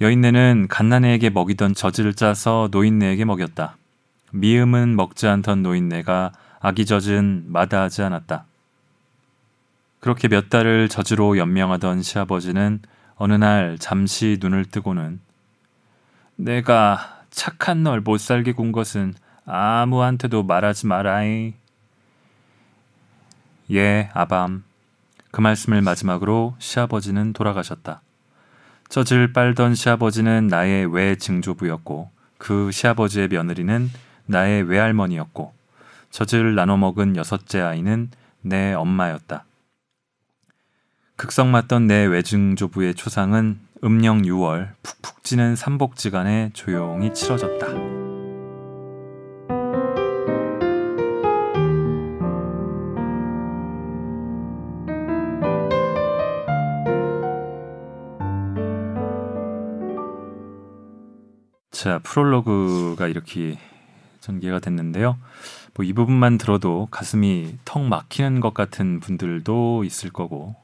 여인네는 0.00 0.66
갓난애에게 0.68 1.30
먹이던 1.30 1.74
젖을 1.74 2.14
짜서 2.14 2.68
노인네에게 2.70 3.24
먹였다. 3.24 3.76
미음은 4.32 4.96
먹지 4.96 5.26
않던 5.26 5.62
노인네가 5.62 6.32
아기 6.60 6.86
젖은 6.86 7.44
마다하지 7.48 8.02
않았다. 8.02 8.44
그렇게 10.00 10.28
몇 10.28 10.50
달을 10.50 10.88
젖으로 10.88 11.38
연명하던 11.38 12.02
시아버지는 12.02 12.80
어느 13.16 13.34
날 13.34 13.76
잠시 13.78 14.38
눈을 14.40 14.64
뜨고는 14.64 15.20
내가 16.42 17.22
착한 17.30 17.84
널 17.84 18.00
못 18.00 18.18
살게 18.18 18.52
군 18.52 18.72
것은 18.72 19.14
아무한테도 19.46 20.42
말하지 20.42 20.88
마라이. 20.88 21.54
예, 23.70 24.10
아밤. 24.12 24.64
그 25.30 25.40
말씀을 25.40 25.82
마지막으로 25.82 26.56
시아버지는 26.58 27.32
돌아가셨다. 27.32 28.02
젖을 28.88 29.32
빨던 29.32 29.76
시아버지는 29.76 30.48
나의 30.48 30.92
외증조부였고 30.92 32.10
그 32.38 32.72
시아버지의 32.72 33.28
며느리는 33.28 33.88
나의 34.26 34.64
외할머니였고 34.64 35.54
젖을 36.10 36.56
나눠 36.56 36.76
먹은 36.76 37.16
여섯째 37.16 37.60
아이는 37.60 38.10
내 38.42 38.74
엄마였다. 38.74 39.44
극성 41.16 41.52
맞던 41.52 41.86
내 41.86 42.04
외증조부의 42.04 42.96
초상은 42.96 43.60
음력 43.84 44.18
6월 44.18 44.74
푹푹 44.82 45.24
찌는 45.24 45.56
삼복지간에 45.56 46.50
조용히 46.52 47.12
치러졌다. 47.12 47.66
자, 61.72 61.98
프롤로그가 62.04 63.08
이렇게 63.08 63.58
전개가 64.20 64.60
됐는데요. 64.60 65.18
뭐 65.74 65.84
이 65.84 65.92
부분만 65.92 66.38
들어도 66.38 66.86
가슴이 66.90 67.56
턱 67.64 67.82
막히는 67.82 68.40
것 68.40 68.54
같은 68.54 69.00
분들도 69.00 69.82
있을 69.84 70.10
거고 70.10 70.54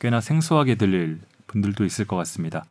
꽤나 0.00 0.20
생소하게 0.20 0.74
들릴 0.74 1.20
분들도 1.54 1.84
있을 1.84 2.04
것 2.04 2.16
같습니다. 2.16 2.64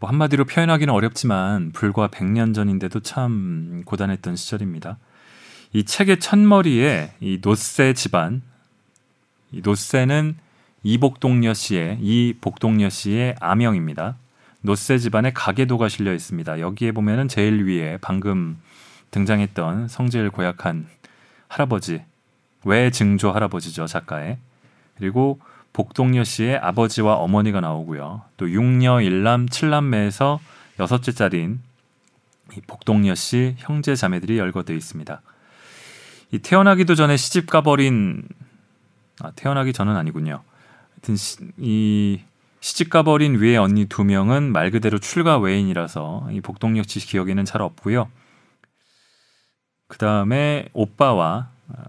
뭐 0.00 0.10
한마디로 0.10 0.44
표현하기는 0.44 0.92
어렵지만 0.92 1.72
불과 1.72 2.08
100년 2.08 2.54
전인데도 2.54 3.00
참 3.00 3.82
고단했던 3.86 4.36
시절입니다. 4.36 4.98
이 5.72 5.84
책의 5.84 6.20
첫머리에 6.20 7.12
이 7.20 7.40
노세 7.40 7.94
집안, 7.94 8.42
이 9.50 9.62
노세는 9.64 10.36
이복동녀 10.82 11.54
씨의 11.54 11.98
이복동녀 12.00 12.90
씨의 12.90 13.36
아명입니다. 13.40 14.16
노세 14.60 14.98
집안의 14.98 15.32
가계도가 15.32 15.88
실려 15.88 16.12
있습니다. 16.12 16.60
여기에 16.60 16.92
보면은 16.92 17.28
제일 17.28 17.64
위에 17.64 17.98
방금 18.00 18.58
등장했던 19.10 19.88
성질 19.88 20.30
고약한 20.30 20.86
할아버지 21.48 22.02
외증조 22.64 23.30
할아버지죠 23.30 23.86
작가의 23.86 24.38
그리고 24.96 25.38
복동여 25.74 26.22
씨의 26.22 26.56
아버지와 26.56 27.16
어머니가 27.16 27.60
나오고요. 27.60 28.22
또 28.38 28.50
육녀 28.50 29.00
일남 29.00 29.48
칠남매에서 29.48 30.40
여섯째 30.78 31.12
딸인 31.12 31.60
이 32.56 32.60
복동여 32.66 33.14
씨 33.16 33.56
형제 33.58 33.96
자매들이 33.96 34.38
열거되어 34.38 34.76
있습니다. 34.76 35.20
이 36.30 36.38
태어나기도 36.38 36.94
전에 36.94 37.16
시집 37.16 37.50
가버린 37.50 38.22
아, 39.20 39.32
태어나기 39.32 39.72
전은 39.72 39.96
아니군요. 39.96 40.42
하여튼 40.92 41.16
시, 41.16 41.38
이 41.58 42.20
시집 42.60 42.88
가버린 42.88 43.34
위에 43.40 43.56
언니 43.56 43.86
두 43.86 44.04
명은 44.04 44.52
말 44.52 44.70
그대로 44.70 44.98
출가 44.98 45.38
외인이라서 45.38 46.28
이 46.30 46.40
복동역 46.40 46.88
씨 46.88 47.00
기억에는 47.00 47.44
잘 47.44 47.62
없고요. 47.62 48.08
그 49.88 49.98
다음에 49.98 50.68
오빠와 50.72 51.48
어, 51.68 51.82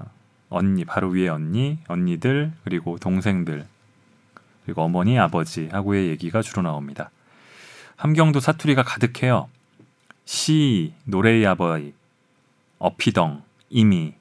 언니 0.50 0.86
바로 0.86 1.10
위에 1.10 1.27
언니, 1.27 1.77
언니들 1.88 2.51
그리고 2.63 2.98
동생들 2.98 3.65
그리고 4.66 4.84
어머니, 4.84 5.18
아버지 5.20 5.70
하고의 5.72 6.10
얘기가 6.10 6.42
주로 6.42 6.62
나옵니다. 6.62 7.12
함경도 7.96 8.40
사투리가 8.40 8.84
가득해요. 8.84 9.48
시, 10.26 10.94
노래의 11.06 11.46
아버지, 11.46 11.94
어피덩, 12.80 13.44
이미 13.70 14.14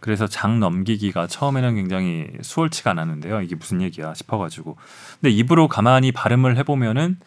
그래서 0.00 0.26
장 0.28 0.60
넘기기가 0.60 1.26
처음에는 1.26 1.74
굉장히 1.74 2.28
수월치가 2.42 2.92
않았는데요. 2.92 3.40
이게 3.42 3.56
무슨 3.56 3.82
얘기야 3.82 4.14
싶어가지고. 4.14 4.76
근데 5.20 5.34
입으로 5.34 5.66
가만히 5.68 6.12
발음을 6.12 6.56
해보면은 6.58 7.18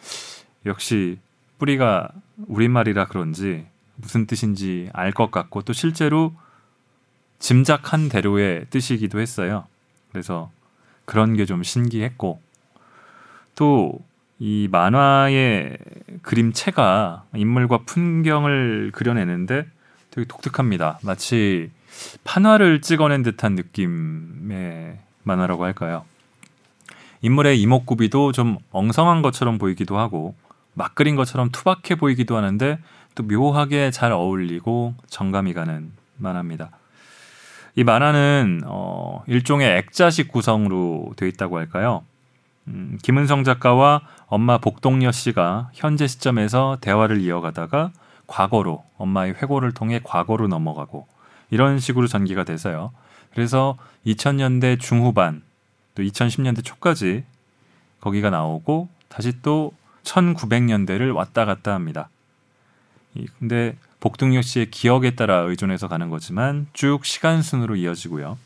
역시 0.64 1.18
뿌리가 1.58 2.08
우리말이라 2.46 3.06
그런지 3.06 3.66
무슨 3.96 4.26
뜻인지 4.26 4.88
알 4.94 5.12
것 5.12 5.30
같고 5.30 5.62
또 5.62 5.74
실제로 5.74 6.32
짐작한 7.38 8.08
대로의 8.08 8.66
뜻이기도 8.70 9.20
했어요. 9.20 9.66
그래서 10.10 10.50
그런 11.10 11.36
게 11.36 11.44
좀 11.44 11.62
신기했고 11.62 12.40
또 13.56 13.98
이 14.42 14.68
만화의 14.72 15.76
그림체가 16.22 17.24
인물과 17.34 17.80
풍경을 17.84 18.90
그려내는데 18.94 19.66
되게 20.10 20.26
독특합니다. 20.26 20.98
마치 21.02 21.70
판화를 22.24 22.80
찍어낸 22.80 23.22
듯한 23.22 23.54
느낌의 23.54 24.98
만화라고 25.24 25.64
할까요? 25.64 26.06
인물의 27.20 27.60
이목구비도 27.60 28.32
좀 28.32 28.56
엉성한 28.70 29.20
것처럼 29.20 29.58
보이기도 29.58 29.98
하고 29.98 30.34
막 30.72 30.94
그린 30.94 31.16
것처럼 31.16 31.50
투박해 31.50 31.96
보이기도 31.98 32.34
하는데 32.34 32.78
또 33.14 33.22
묘하게 33.22 33.90
잘 33.90 34.10
어울리고 34.10 34.94
정감이 35.06 35.52
가는 35.52 35.92
만화입니다. 36.16 36.70
이 37.76 37.84
만화는 37.84 38.62
어, 38.66 39.22
일종의 39.26 39.78
액자식 39.78 40.28
구성으로 40.28 41.12
되어 41.16 41.28
있다고 41.28 41.58
할까요? 41.58 42.04
음, 42.68 42.98
김은성 43.02 43.44
작가와 43.44 44.02
엄마 44.26 44.58
복동여 44.58 45.12
씨가 45.12 45.70
현재 45.72 46.06
시점에서 46.06 46.78
대화를 46.80 47.20
이어가다가 47.20 47.92
과거로 48.26 48.84
엄마의 48.96 49.34
회고를 49.34 49.72
통해 49.72 50.00
과거로 50.02 50.48
넘어가고 50.48 51.06
이런 51.50 51.78
식으로 51.80 52.06
전개가 52.06 52.44
돼서요. 52.44 52.92
그래서 53.34 53.76
2000년대 54.06 54.78
중후반 54.78 55.42
또 55.94 56.02
2010년대 56.02 56.64
초까지 56.64 57.24
거기가 58.00 58.30
나오고 58.30 58.88
다시 59.08 59.42
또 59.42 59.72
1900년대를 60.04 61.14
왔다 61.14 61.44
갔다 61.44 61.74
합니다. 61.74 62.08
근데 63.38 63.76
복등역 64.00 64.42
씨의 64.42 64.70
기억에 64.70 65.12
따라 65.12 65.40
의존해서 65.40 65.88
가는 65.88 66.08
거지만 66.08 66.66
쭉 66.72 67.04
시간 67.04 67.42
순으로 67.42 67.76
이어지고요. 67.76 68.38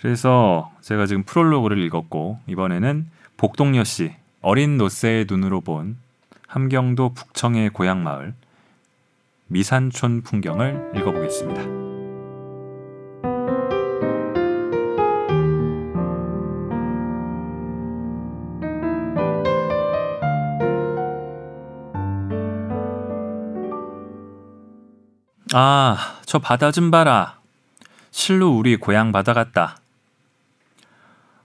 그래서 0.00 0.70
제가 0.82 1.06
지금 1.06 1.22
프롤로그를 1.24 1.78
읽었고 1.78 2.38
이번에는 2.46 3.06
복동여 3.36 3.84
씨 3.84 4.14
어린 4.42 4.76
노새의 4.76 5.26
눈으로 5.28 5.60
본 5.60 5.96
함경도 6.46 7.14
북청의 7.14 7.70
고향 7.70 8.02
마을 8.02 8.34
미산촌 9.46 10.22
풍경을 10.22 10.92
읽어보겠습니다. 10.96 11.87
아, 25.54 26.18
저 26.26 26.38
바다 26.38 26.70
좀 26.70 26.90
봐라. 26.90 27.38
실로 28.10 28.50
우리 28.50 28.76
고향 28.76 29.12
바다 29.12 29.32
같다. 29.32 29.78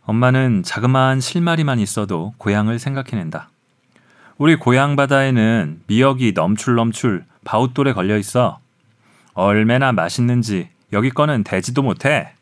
엄마는 0.06 0.64
자그마한 0.64 1.22
실마리만 1.22 1.80
있어도 1.80 2.34
고향을 2.38 2.80
생각해낸다. 2.80 3.50
우리 4.38 4.58
고향 4.58 4.98
바다에는 4.98 5.84
미역이 5.88 6.34
넘출넘출 6.34 7.24
바웃돌에 7.46 7.94
걸려 7.94 8.18
있어. 8.18 8.60
얼마나 9.34 9.94
맛있는지 9.94 10.70
여기 10.92 11.10
거는 11.10 11.46
대지도 11.46 11.82
못해. 11.82 12.34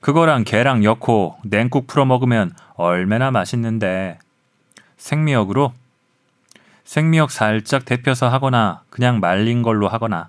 그거랑 0.00 0.44
게랑 0.44 0.84
엮고 0.84 1.38
냉국 1.44 1.88
풀어 1.88 2.04
먹으면 2.04 2.52
얼마나 2.74 3.32
맛있는데. 3.32 4.18
생미역으로 4.98 5.72
생미역 6.92 7.30
살짝 7.30 7.86
데펴서 7.86 8.28
하거나 8.28 8.82
그냥 8.90 9.18
말린 9.18 9.62
걸로 9.62 9.88
하거나 9.88 10.28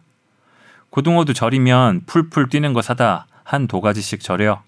고등어도 0.91 1.34
절이면 1.34 2.04
풀풀 2.06 2.47
뛰는 2.47 2.71
거 2.71 2.82
사다 2.82 3.28
한 3.43 3.67
도가지씩 3.67 4.21
절여 4.21 4.63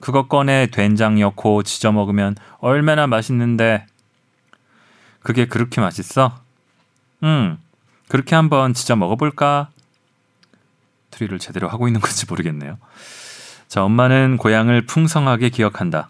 그거 0.00 0.28
꺼내 0.28 0.68
된장 0.72 1.20
넣고 1.20 1.62
지져 1.62 1.92
먹으면 1.92 2.36
얼마나 2.56 3.06
맛있는데 3.06 3.84
그게 5.20 5.44
그렇게 5.44 5.82
맛있어? 5.82 6.40
응 7.22 7.58
그렇게 8.08 8.34
한번 8.34 8.72
지져 8.72 8.96
먹어볼까? 8.96 9.68
사투리를 11.10 11.38
제대로 11.38 11.68
하고 11.68 11.86
있는 11.86 12.00
건지 12.00 12.24
모르겠네요. 12.26 12.78
자, 13.68 13.84
엄마는 13.84 14.38
고향을 14.38 14.86
풍성하게 14.86 15.50
기억한다. 15.50 16.08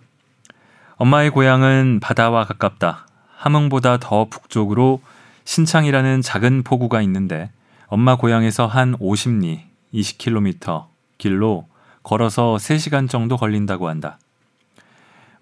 엄마의 0.98 1.30
고향은 1.30 1.98
바다와 2.00 2.44
가깝다. 2.44 3.08
함흥보다 3.38 3.98
더 3.98 4.26
북쪽으로 4.26 5.00
신창이라는 5.46 6.22
작은 6.22 6.64
포구가 6.64 7.00
있는데 7.02 7.50
엄마 7.86 8.16
고향에서 8.16 8.66
한 8.66 8.96
50리, 8.98 9.60
20km 9.94 10.86
길로 11.18 11.66
걸어서 12.02 12.56
3시간 12.56 13.08
정도 13.08 13.36
걸린다고 13.36 13.88
한다. 13.88 14.18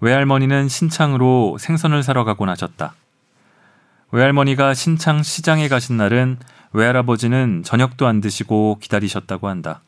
외할머니는 0.01 0.69
신창으로 0.69 1.57
생선을 1.59 2.03
사러 2.03 2.25
가곤 2.25 2.51
하셨다. 2.51 2.95
외할머니가 4.13 4.75
신창 4.75 5.23
시장에 5.23 5.69
가신 5.69 5.97
날은 5.97 6.39
외할아버지는 6.73 7.63
저녁도 7.65 8.07
안 8.07 8.21
드시고 8.21 8.79
기다리셨다고 8.81 9.49
한다. 9.49 9.81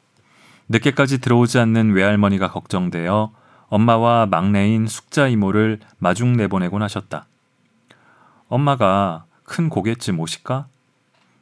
늦게까지 0.68 1.20
들어오지 1.20 1.59
않는 1.59 1.92
외할머니가 1.92 2.50
걱정되어 2.50 3.33
엄마와 3.68 4.26
막내인 4.26 4.87
숙자 4.87 5.29
이모를 5.29 5.81
마중 5.98 6.37
내보내곤 6.37 6.83
하셨다. 6.83 7.26
엄마가 8.48 9.26
큰 9.46 9.68
고갯집 9.68 10.18
오실까? 10.18 10.66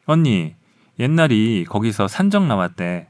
언니, 0.07 0.55
옛날이 0.99 1.65
거기서 1.69 2.07
산적 2.07 2.47
나왔대. 2.47 3.09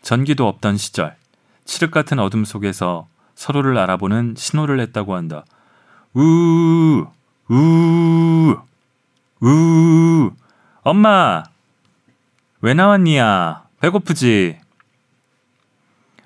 전기도 0.00 0.46
없던 0.46 0.76
시절, 0.76 1.16
칠흑 1.64 1.90
같은 1.90 2.18
어둠 2.20 2.44
속에서 2.44 3.08
서로를 3.34 3.76
알아보는 3.76 4.34
신호를 4.36 4.80
했다고 4.80 5.14
한다. 5.14 5.44
우, 6.14 7.06
우, 7.50 8.56
우, 9.40 10.30
엄마! 10.82 11.42
왜 12.60 12.72
나왔니야? 12.72 13.66
배고프지? 13.80 14.58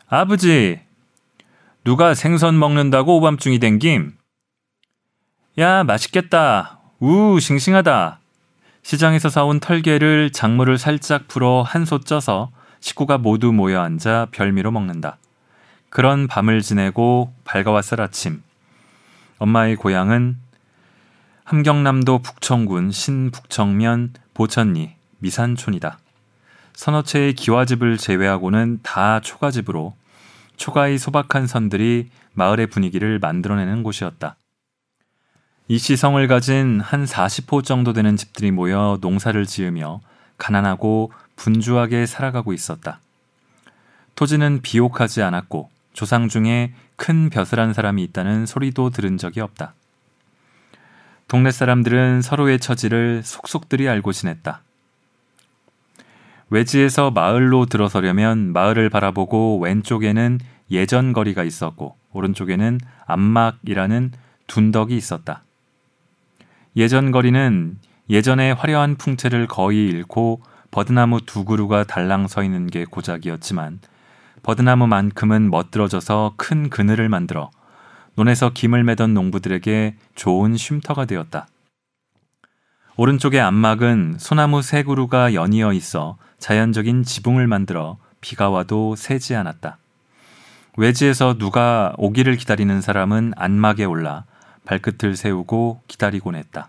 아버지! 0.08 0.80
누가 1.84 2.14
생선 2.14 2.58
먹는다고 2.58 3.16
오밤중이 3.16 3.58
댕김? 3.58 4.16
야, 5.58 5.82
맛있겠다. 5.84 6.79
우, 7.00 7.40
싱싱하다. 7.40 8.18
시장에서 8.82 9.28
사온 9.30 9.58
털개를 9.60 10.32
작물을 10.32 10.76
살짝 10.78 11.28
풀어 11.28 11.62
한 11.62 11.84
솥 11.84 12.04
쪄서 12.04 12.50
식구가 12.80 13.18
모두 13.18 13.52
모여 13.52 13.80
앉아 13.80 14.28
별미로 14.32 14.70
먹는다. 14.70 15.16
그런 15.88 16.26
밤을 16.26 16.60
지내고 16.60 17.32
밝아왔을 17.44 18.00
아침. 18.00 18.42
엄마의 19.38 19.76
고향은 19.76 20.36
함경남도 21.44 22.18
북청군 22.18 22.90
신북청면 22.92 24.12
보천리 24.34 24.94
미산촌이다. 25.18 25.98
채의 27.04 27.34
기와집을 27.34 27.98
제외하고는 27.98 28.80
다 28.82 29.20
초가집으로 29.20 29.94
초가의 30.56 30.98
소박한 30.98 31.46
선들이 31.46 32.10
마을의 32.34 32.68
분위기를 32.68 33.18
만들어내는 33.18 33.82
곳이었다. 33.82 34.36
이 35.70 35.78
시성을 35.78 36.26
가진 36.26 36.80
한 36.80 37.04
40호 37.04 37.62
정도 37.62 37.92
되는 37.92 38.16
집들이 38.16 38.50
모여 38.50 38.98
농사를 39.00 39.46
지으며 39.46 40.00
가난하고 40.36 41.12
분주하게 41.36 42.06
살아가고 42.06 42.52
있었다. 42.52 42.98
토지는 44.16 44.62
비옥하지 44.62 45.22
않았고 45.22 45.70
조상 45.92 46.26
중에 46.26 46.74
큰 46.96 47.30
벼슬한 47.30 47.72
사람이 47.72 48.02
있다는 48.02 48.46
소리도 48.46 48.90
들은 48.90 49.16
적이 49.16 49.42
없다. 49.42 49.74
동네 51.28 51.52
사람들은 51.52 52.22
서로의 52.22 52.58
처지를 52.58 53.22
속속들이 53.22 53.88
알고 53.88 54.10
지냈다. 54.10 54.62
외지에서 56.50 57.12
마을로 57.12 57.66
들어서려면 57.66 58.52
마을을 58.52 58.90
바라보고 58.90 59.60
왼쪽에는 59.60 60.40
예전 60.72 61.12
거리가 61.12 61.44
있었고 61.44 61.96
오른쪽에는 62.12 62.80
암막이라는 63.06 64.10
둔덕이 64.48 64.96
있었다. 64.96 65.44
예전 66.76 67.10
거리는 67.10 67.78
예전의 68.08 68.54
화려한 68.54 68.96
풍채를 68.96 69.46
거의 69.46 69.86
잃고 69.86 70.42
버드나무 70.70 71.20
두 71.22 71.44
그루가 71.44 71.84
달랑 71.84 72.28
서 72.28 72.44
있는 72.44 72.68
게 72.68 72.84
고작이었지만 72.84 73.80
버드나무만큼은 74.42 75.50
멋들어져서 75.50 76.34
큰 76.36 76.70
그늘을 76.70 77.08
만들어 77.08 77.50
논에서 78.14 78.50
김을 78.50 78.84
매던 78.84 79.14
농부들에게 79.14 79.96
좋은 80.14 80.56
쉼터가 80.56 81.06
되었다. 81.06 81.48
오른쪽의 82.96 83.40
안막은 83.40 84.16
소나무 84.18 84.62
세 84.62 84.82
그루가 84.82 85.34
연이어 85.34 85.72
있어 85.72 86.18
자연적인 86.38 87.02
지붕을 87.02 87.46
만들어 87.46 87.98
비가 88.20 88.50
와도 88.50 88.94
새지 88.94 89.34
않았다. 89.34 89.78
외지에서 90.76 91.36
누가 91.38 91.94
오기를 91.96 92.36
기다리는 92.36 92.80
사람은 92.80 93.32
안막에 93.36 93.84
올라 93.84 94.24
발끝을 94.64 95.16
세우고 95.16 95.82
기다리곤 95.88 96.34
했다. 96.34 96.68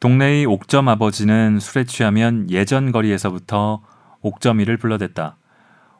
동네의 0.00 0.46
옥점 0.46 0.88
아버지는 0.88 1.58
술에 1.60 1.84
취하면 1.84 2.50
예전 2.50 2.90
거리에서부터 2.90 3.82
옥점이를 4.22 4.78
불러댔다. 4.78 5.36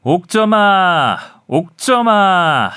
옥점아! 0.03 1.18
옥점아! 1.46 2.70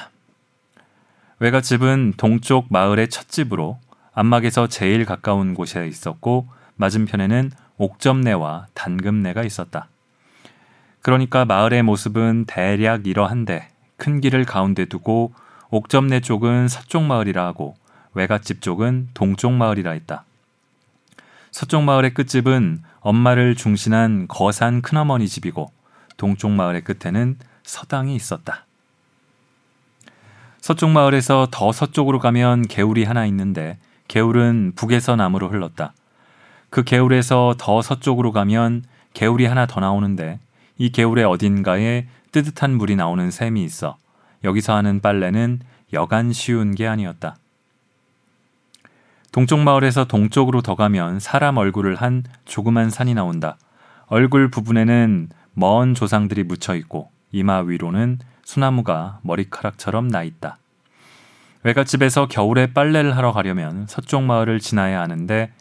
외갓집은 1.40 2.14
동쪽 2.18 2.68
마을의 2.70 3.10
첫 3.10 3.30
집으로 3.30 3.80
안막에서 4.14 4.68
제일 4.68 5.06
가까운 5.06 5.54
곳에 5.54 5.88
있었고 5.88 6.48
맞은편에는 6.76 7.52
옥점내와 7.78 8.68
단금내가 8.74 9.44
있었다. 9.44 9.88
그러니까 11.02 11.46
마을의 11.46 11.84
모습은 11.84 12.46
대략 12.46 13.08
이러한데 13.08 13.70
큰 13.98 14.22
길을 14.22 14.46
가운데 14.46 14.86
두고 14.86 15.34
옥점내 15.74 16.20
쪽은 16.20 16.68
서쪽 16.68 17.02
마을이라 17.02 17.44
하고 17.44 17.74
외갓집 18.14 18.62
쪽은 18.62 19.10
동쪽 19.16 19.54
마을이라 19.54 19.90
했다. 19.94 20.24
서쪽 21.50 21.82
마을의 21.82 22.14
끝집은 22.14 22.84
엄마를 23.00 23.56
중신한 23.56 24.28
거산 24.28 24.84
큰어머니 24.84 25.28
집이고 25.28 25.72
동쪽 26.18 26.52
마을의 26.52 26.84
끝에는 26.84 27.40
서당이 27.64 28.16
있었다. 28.16 28.68
서쪽 30.62 30.92
마을에서 30.92 31.48
더 31.50 31.72
서쪽으로 31.72 32.20
가면 32.20 32.68
개울이 32.68 33.04
하나 33.04 33.26
있는데 33.26 33.80
개울은 34.08 34.74
북에서 34.76 35.16
남으로 35.16 35.50
흘렀다. 35.50 35.96
그 36.70 36.84
개울에서 36.84 37.56
더 37.58 37.82
서쪽으로 37.82 38.32
가면 38.32 38.84
개울이 39.16 39.48
하나 39.48 39.66
더 39.66 39.80
나오는데 39.80 40.40
이 40.78 40.92
개울의 40.92 41.26
어딘가에 41.26 42.06
뜨뜻한 42.32 42.76
물이 42.76 42.96
나오는 42.96 43.32
샘이 43.32 43.64
있어 43.64 43.98
여기서 44.44 44.76
하는 44.76 45.00
빨래는 45.00 45.60
여간 45.94 46.34
쉬운 46.34 46.76
게 46.76 46.88
아니었다. 46.88 47.36
동쪽 49.32 49.60
마을에서 49.60 50.06
동쪽으로 50.06 50.62
더 50.62 50.76
가면 50.76 51.20
사람 51.20 51.58
얼굴을 51.58 51.96
한 51.96 52.24
조그만 52.46 52.90
산이 52.90 53.14
나온다. 53.14 53.58
얼굴 54.08 54.52
부분에는 54.52 55.30
먼 55.54 55.96
조상들이 55.96 56.44
묻혀 56.44 56.76
있고 56.76 57.10
이마 57.32 57.62
위로는 57.62 58.20
소나무가 58.44 59.20
머리카락처럼 59.24 60.08
나 60.08 60.24
있다. 60.24 60.58
외갓집에서 61.64 62.28
겨울에 62.28 62.74
빨래를 62.74 63.16
하러 63.18 63.32
가려면 63.32 63.88
서쪽 63.88 64.24
마을을 64.24 64.60
지나야 64.60 65.02
하는데 65.02 65.52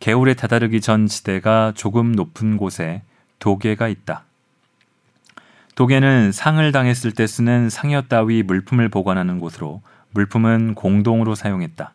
개울에 0.00 0.34
다다르기 0.34 0.80
전 0.80 1.06
지대가 1.06 1.72
조금 1.74 2.12
높은 2.12 2.56
곳에 2.56 3.02
도계가 3.38 3.88
있다. 3.88 4.24
도계는 5.78 6.32
상을 6.32 6.72
당했을 6.72 7.12
때 7.12 7.28
쓰는 7.28 7.70
상여 7.70 8.02
따위 8.08 8.42
물품을 8.42 8.88
보관하는 8.88 9.38
곳으로 9.38 9.80
물품은 10.10 10.74
공동으로 10.74 11.36
사용했다. 11.36 11.94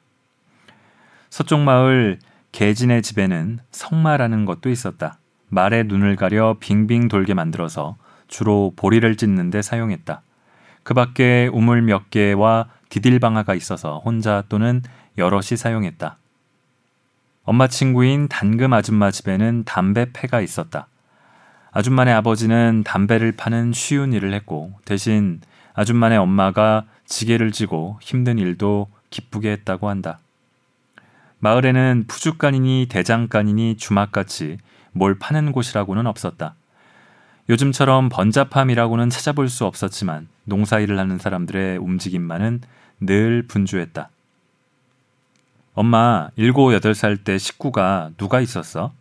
서쪽 1.29 1.59
마을 1.59 2.17
개진의 2.53 3.01
집에는 3.01 3.59
성마라는 3.71 4.45
것도 4.45 4.69
있었다. 4.69 5.17
말의 5.49 5.83
눈을 5.87 6.15
가려 6.15 6.55
빙빙 6.61 7.09
돌게 7.09 7.33
만들어서 7.33 7.97
주로 8.29 8.71
보리를 8.77 9.17
찢는 9.17 9.49
데 9.49 9.61
사용했다. 9.61 10.21
그 10.83 10.93
밖에 10.93 11.49
우물 11.51 11.81
몇 11.81 12.09
개와 12.09 12.69
디딜방아가 12.87 13.53
있어서 13.53 13.99
혼자 13.99 14.45
또는 14.47 14.81
여럿이 15.17 15.57
사용했다. 15.57 16.17
엄마 17.43 17.67
친구인 17.67 18.29
단금 18.29 18.71
아줌마 18.71 19.11
집에는 19.11 19.65
담배 19.65 20.05
패가 20.13 20.39
있었다. 20.39 20.87
아줌마네 21.73 22.11
아버지는 22.11 22.83
담배를 22.85 23.31
파는 23.31 23.73
쉬운 23.73 24.13
일을 24.13 24.33
했고 24.33 24.73
대신 24.85 25.41
아줌마네 25.73 26.17
엄마가 26.17 26.85
지게를 27.05 27.51
지고 27.51 27.97
힘든 27.99 28.37
일도 28.37 28.87
기쁘게 29.09 29.51
했다고 29.51 29.89
한다. 29.89 30.19
마을에는 31.39 32.05
푸주간이니 32.07 32.87
대장간이니 32.89 33.77
주막같이 33.77 34.57
뭘 34.91 35.17
파는 35.17 35.51
곳이라고는 35.51 36.05
없었다. 36.07 36.55
요즘처럼 37.49 38.09
번잡함이라고는 38.09 39.09
찾아볼 39.09 39.49
수 39.49 39.65
없었지만 39.65 40.27
농사일을 40.45 40.97
하는 40.97 41.17
사람들의 41.17 41.77
움직임만은 41.79 42.61
늘 43.01 43.45
분주했다. 43.47 44.09
엄마, 45.73 46.29
7, 46.37 46.53
8살 46.53 47.23
때 47.23 47.37
식구가 47.37 48.11
누가 48.17 48.39
있었어? 48.39 48.93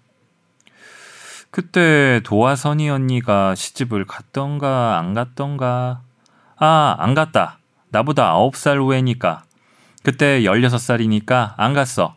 그때 1.53 2.23
도화선이 2.25 2.89
언니가 2.89 3.55
시집을 3.55 4.07
갔던가 4.07 4.99
안 4.99 5.13
갔던가. 5.13 6.01
아, 6.57 6.97
안 6.99 7.13
갔다. 7.13 7.59
나보다 7.91 8.33
9살 8.33 8.83
후에니까. 8.83 9.45
그때 10.03 10.41
16살이니까 10.41 11.53
안 11.59 11.75
갔어. 11.75 12.15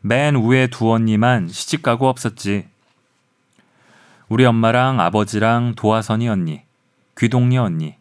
맨 0.00 0.34
위에 0.34 0.66
두 0.66 0.92
언니만 0.92 1.46
시집 1.46 1.84
가고 1.84 2.08
없었지. 2.08 2.66
우리 4.28 4.44
엄마랑 4.44 4.98
아버지랑 4.98 5.74
도화선이 5.76 6.28
언니, 6.28 6.62
귀동리 7.16 7.58
언니, 7.58 7.94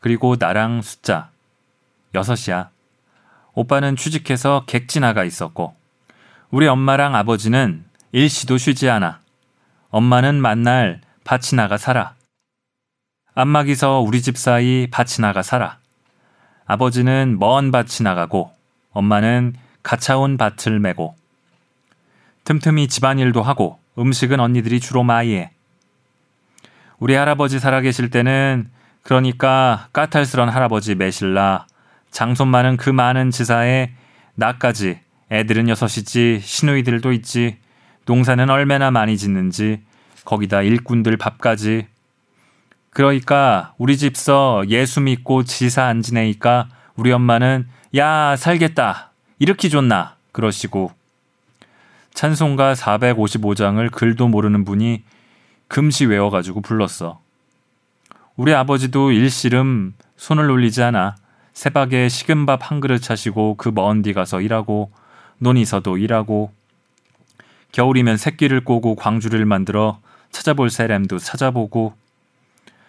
그리고 0.00 0.34
나랑 0.36 0.82
숫자. 0.82 1.30
여섯이야. 2.12 2.70
오빠는 3.52 3.94
취직해서 3.94 4.64
객지 4.66 4.98
나가 4.98 5.22
있었고, 5.22 5.76
우리 6.50 6.66
엄마랑 6.66 7.14
아버지는 7.14 7.84
일시도 8.10 8.58
쉬지 8.58 8.90
않아. 8.90 9.23
엄마는 9.94 10.40
만날 10.40 11.00
밭이 11.22 11.54
나가 11.54 11.78
살아. 11.78 12.16
안마기서 13.36 14.00
우리 14.00 14.22
집 14.22 14.36
사이 14.36 14.88
밭이 14.90 15.20
나가 15.20 15.40
살아. 15.42 15.78
아버지는 16.66 17.38
먼 17.38 17.70
밭이 17.70 18.02
나가고, 18.02 18.50
엄마는 18.90 19.54
가차온 19.84 20.36
밭을 20.36 20.80
메고, 20.80 21.14
틈틈이 22.42 22.88
집안일도 22.88 23.40
하고, 23.40 23.78
음식은 23.96 24.40
언니들이 24.40 24.80
주로 24.80 25.04
많이 25.04 25.36
해. 25.36 25.52
우리 26.98 27.14
할아버지 27.14 27.60
살아계실 27.60 28.10
때는 28.10 28.68
그러니까 29.02 29.86
까탈스런 29.92 30.48
할아버지 30.48 30.96
매실라 30.96 31.68
장손 32.10 32.48
많은 32.48 32.78
그 32.78 32.90
많은 32.90 33.30
지사에 33.30 33.92
나까지 34.34 34.98
애들은 35.30 35.68
여섯이지 35.68 36.40
시누이들도 36.42 37.12
있지 37.12 37.62
농사는 38.06 38.48
얼마나 38.50 38.90
많이 38.90 39.16
짓는지 39.16 39.82
거기다 40.24 40.62
일꾼들 40.62 41.16
밥까지. 41.16 41.86
그러니까 42.90 43.74
우리 43.78 43.96
집서 43.96 44.62
예수 44.68 45.00
믿고 45.00 45.44
지사 45.44 45.84
안 45.84 46.02
지내니까 46.02 46.68
우리 46.96 47.12
엄마는 47.12 47.66
야 47.96 48.36
살겠다. 48.36 49.10
이렇게 49.38 49.68
좋나. 49.68 50.16
그러시고. 50.32 50.92
찬송가 52.14 52.74
455장을 52.74 53.90
글도 53.90 54.28
모르는 54.28 54.64
분이 54.64 55.02
금시 55.68 56.04
외워가지고 56.06 56.60
불렀어. 56.60 57.20
우리 58.36 58.54
아버지도 58.54 59.10
일시름 59.12 59.94
손을 60.16 60.46
놀리지 60.46 60.82
않아. 60.82 61.16
새박에 61.52 62.08
식은 62.08 62.46
밥 62.46 62.70
한 62.70 62.80
그릇 62.80 62.98
차시고 63.00 63.56
그먼디 63.56 64.12
가서 64.12 64.40
일하고 64.40 64.92
논이서도 65.38 65.98
일하고 65.98 66.52
겨울이면 67.74 68.18
새끼를 68.18 68.60
꼬고 68.62 68.94
광주를 68.94 69.44
만들어 69.46 69.98
찾아볼 70.30 70.70
세렘도 70.70 71.18
찾아보고 71.18 71.94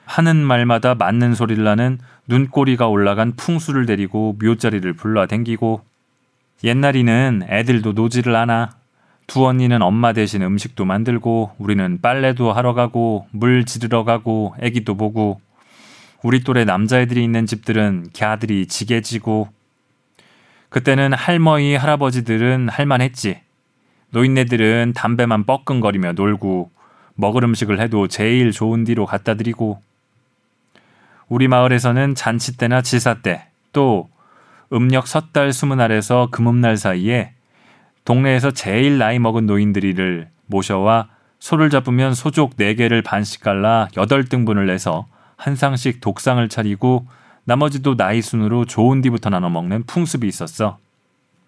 하는 0.05 0.35
말마다 0.35 0.93
맞는 0.93 1.33
소리를 1.33 1.63
나는 1.63 1.97
눈꼬리가 2.27 2.87
올라간 2.87 3.35
풍수를 3.35 3.87
데리고 3.87 4.37
묘자리를 4.39 4.93
불러 4.93 5.25
댕기고 5.25 5.81
옛날이는 6.63 7.47
애들도 7.49 7.93
노지를 7.93 8.35
않아. 8.35 8.75
두 9.25 9.47
언니는 9.47 9.81
엄마 9.81 10.13
대신 10.13 10.43
음식도 10.43 10.85
만들고 10.85 11.55
우리는 11.57 11.99
빨래도 11.99 12.53
하러 12.53 12.75
가고 12.75 13.25
물 13.31 13.65
지르러 13.65 14.03
가고 14.03 14.55
애기도 14.61 14.95
보고. 14.95 15.41
우리 16.21 16.41
또래 16.41 16.63
남자애들이 16.63 17.23
있는 17.23 17.47
집들은 17.47 18.09
걔아들이 18.13 18.67
지게 18.67 19.01
지고. 19.01 19.49
그때는 20.69 21.13
할머니 21.13 21.75
할아버지들은 21.75 22.69
할만했지 22.69 23.44
노인네들은 24.15 24.93
담배만 24.95 25.43
뻐끔거리며 25.43 26.13
놀고 26.13 26.71
먹을 27.15 27.43
음식을 27.43 27.79
해도 27.79 28.07
제일 28.07 28.51
좋은 28.51 28.83
뒤로 28.83 29.05
갖다 29.05 29.35
드리고 29.35 29.79
우리 31.27 31.47
마을에서는 31.47 32.15
잔치 32.15 32.57
때나 32.57 32.81
지사 32.81 33.15
때 33.15 33.45
또 33.75 34.09
음력 34.71 35.05
섣달 35.05 35.51
스무 35.51 35.75
날에서 35.75 36.29
금음날 36.31 36.77
사이에 36.77 37.33
동네에서 38.05 38.51
제일 38.51 38.97
나이 38.97 39.19
먹은 39.19 39.45
노인들이를 39.45 40.29
모셔와 40.45 41.09
소를 41.39 41.69
잡으면 41.69 42.13
소족 42.13 42.55
4개를 42.55 43.03
반씩 43.03 43.41
갈라 43.41 43.89
8등분을 43.91 44.65
내서 44.65 45.07
한 45.35 45.57
상씩 45.57 45.99
독상을 45.99 46.47
차리고 46.47 47.05
나머지도 47.43 47.97
나이 47.97 48.21
순으로 48.21 48.63
좋은 48.63 49.01
뒤부터 49.01 49.29
나눠 49.29 49.49
먹는 49.49 49.83
풍습이 49.83 50.25
있었어. 50.25 50.77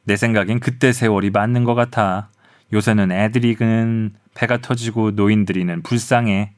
내 0.04 0.18
생각엔 0.18 0.60
그때 0.60 0.92
세월이 0.92 1.30
맞는 1.30 1.64
것 1.64 1.76
같아. 1.76 2.28
요새는 2.74 3.12
애들이는 3.12 4.14
배가 4.34 4.58
터지고 4.58 5.12
노인들이는 5.12 5.84
불쌍해. 5.84 6.52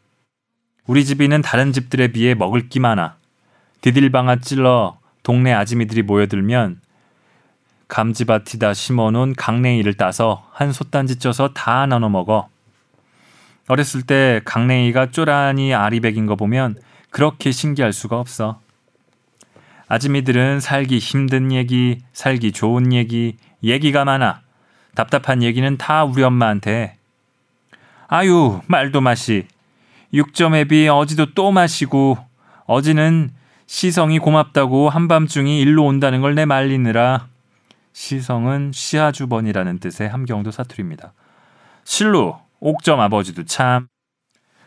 우리 0.88 1.06
집이는 1.06 1.42
다른 1.42 1.72
집들에 1.72 2.08
비해 2.10 2.34
먹을 2.34 2.68
기 2.68 2.80
많아. 2.80 3.16
디딜방아 3.82 4.38
찔러 4.38 4.98
동네 5.24 5.54
아지미들이 5.54 6.02
모여들면 6.02 6.82
감지밭에다 7.88 8.74
심어놓은 8.74 9.36
강냉이를 9.36 9.96
따서 9.96 10.48
한 10.52 10.72
솥단지 10.72 11.18
쪄서 11.18 11.50
다 11.54 11.86
나눠 11.86 12.10
먹어. 12.10 12.50
어렸을 13.68 14.02
때 14.02 14.42
강냉이가 14.46 15.12
쪼란히 15.12 15.74
알이 15.74 16.00
백인 16.00 16.26
거 16.26 16.36
보면 16.36 16.76
그렇게 17.12 17.52
신기할 17.52 17.94
수가 17.94 18.20
없어. 18.20 18.60
아지미들은 19.88 20.60
살기 20.60 21.00
힘든 21.00 21.52
얘기, 21.52 22.00
살기 22.14 22.52
좋은 22.52 22.94
얘기, 22.94 23.38
얘기가 23.64 24.06
많아. 24.06 24.42
답답한 25.00 25.42
얘기는 25.44 25.78
다 25.78 26.04
우리 26.04 26.24
엄마한테 26.24 26.72
해. 26.72 26.98
아유, 28.10 28.60
말도 28.68 29.00
마시. 29.00 29.48
6점앱이 30.14 30.94
어지도 30.94 31.34
또 31.34 31.54
마시고, 31.54 32.18
어지는 32.66 33.30
시성이 33.66 34.20
고맙다고 34.20 34.90
한밤중이 34.90 35.62
일로 35.62 35.86
온다는 35.86 36.20
걸 36.20 36.36
내 36.36 36.44
말리느라. 36.44 37.28
시성은 37.94 38.72
시아주번이라는 38.74 39.80
뜻의 39.80 40.10
함경도 40.10 40.52
사투리입니다. 40.52 41.14
실로, 41.86 42.42
옥점 42.60 43.00
아버지도 43.00 43.46
참. 43.46 43.88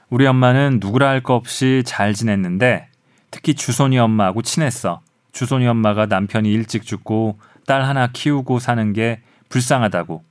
우리 0.08 0.26
엄마는 0.26 0.78
누구라 0.80 1.10
할 1.10 1.20
거 1.22 1.34
없이 1.34 1.82
잘 1.84 2.14
지냈는데, 2.14 2.88
특히 3.30 3.52
주손이 3.52 3.98
엄마하고 3.98 4.40
친했어. 4.40 5.02
주손이 5.32 5.66
엄마가 5.66 6.06
남편이 6.06 6.50
일찍 6.50 6.84
죽고 6.84 7.38
딸 7.66 7.84
하나 7.84 8.06
키우고 8.06 8.60
사는 8.60 8.94
게 8.94 9.20
불쌍하다고. 9.52 10.24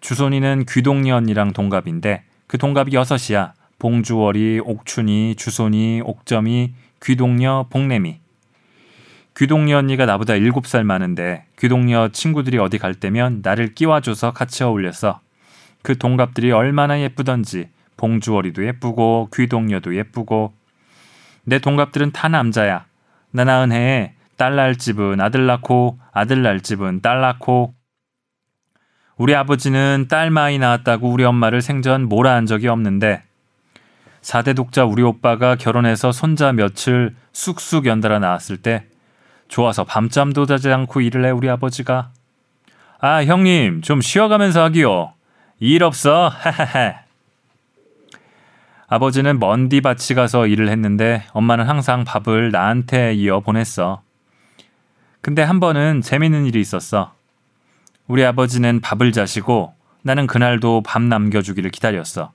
주손이는 0.00 0.66
귀동리 0.68 1.12
언니랑 1.12 1.52
동갑인데 1.52 2.24
그 2.48 2.58
동갑이 2.58 2.92
여섯이야. 2.94 3.54
봉주월이, 3.78 4.60
옥춘이, 4.64 5.36
주손이, 5.36 6.02
옥점이, 6.04 6.74
귀동녀, 7.02 7.66
복내미. 7.70 8.20
귀동녀 9.36 9.78
언니가 9.78 10.04
나보다 10.04 10.34
일곱 10.34 10.66
살 10.66 10.84
많은데 10.84 11.46
귀동녀 11.58 12.08
친구들이 12.08 12.58
어디 12.58 12.78
갈 12.78 12.94
때면 12.94 13.40
나를 13.42 13.74
끼워줘서 13.74 14.32
같이 14.32 14.64
어울렸어. 14.64 15.20
그 15.82 15.96
동갑들이 15.96 16.50
얼마나 16.50 17.00
예쁘던지 17.00 17.68
봉주월이도 17.96 18.66
예쁘고 18.66 19.28
귀동녀도 19.32 19.96
예쁘고 19.96 20.52
내 21.44 21.58
동갑들은 21.58 22.10
다 22.12 22.28
남자야. 22.28 22.84
나 23.30 23.44
낳은 23.44 23.70
해에 23.72 24.14
딸 24.36 24.56
낳을 24.56 24.76
집은 24.76 25.20
아들 25.20 25.46
낳고 25.46 25.98
아들 26.12 26.42
낳을 26.42 26.60
집은 26.60 27.00
딸 27.00 27.20
낳고 27.20 27.74
우리 29.20 29.34
아버지는 29.34 30.06
딸 30.08 30.30
많이 30.30 30.58
낳았다고 30.58 31.10
우리 31.10 31.24
엄마를 31.24 31.60
생전 31.60 32.08
몰아한 32.08 32.46
적이 32.46 32.68
없는데 32.68 33.22
4대 34.22 34.56
독자 34.56 34.86
우리 34.86 35.02
오빠가 35.02 35.56
결혼해서 35.56 36.10
손자 36.10 36.52
며칠 36.52 37.14
쑥쑥 37.34 37.84
연달아 37.84 38.18
낳았을 38.18 38.56
때 38.56 38.86
좋아서 39.46 39.84
밤잠도 39.84 40.46
자지 40.46 40.72
않고 40.72 41.02
일을 41.02 41.26
해 41.26 41.30
우리 41.30 41.50
아버지가. 41.50 42.12
아 42.98 43.22
형님 43.22 43.82
좀 43.82 44.00
쉬어가면서 44.00 44.62
하기요. 44.62 45.12
일 45.58 45.84
없어. 45.84 46.28
하하하. 46.28 47.00
아버지는 48.86 49.38
먼디 49.38 49.82
밭이 49.82 50.16
가서 50.16 50.46
일을 50.46 50.70
했는데 50.70 51.24
엄마는 51.34 51.66
항상 51.66 52.04
밥을 52.04 52.52
나한테 52.52 53.12
이어 53.12 53.40
보냈어. 53.40 54.00
근데 55.20 55.42
한 55.42 55.60
번은 55.60 56.00
재밌는 56.00 56.46
일이 56.46 56.58
있었어. 56.58 57.19
우리 58.10 58.24
아버지는 58.24 58.80
밥을 58.80 59.12
자시고 59.12 59.72
나는 60.02 60.26
그날도 60.26 60.82
밥 60.82 61.00
남겨주기를 61.00 61.70
기다렸어. 61.70 62.32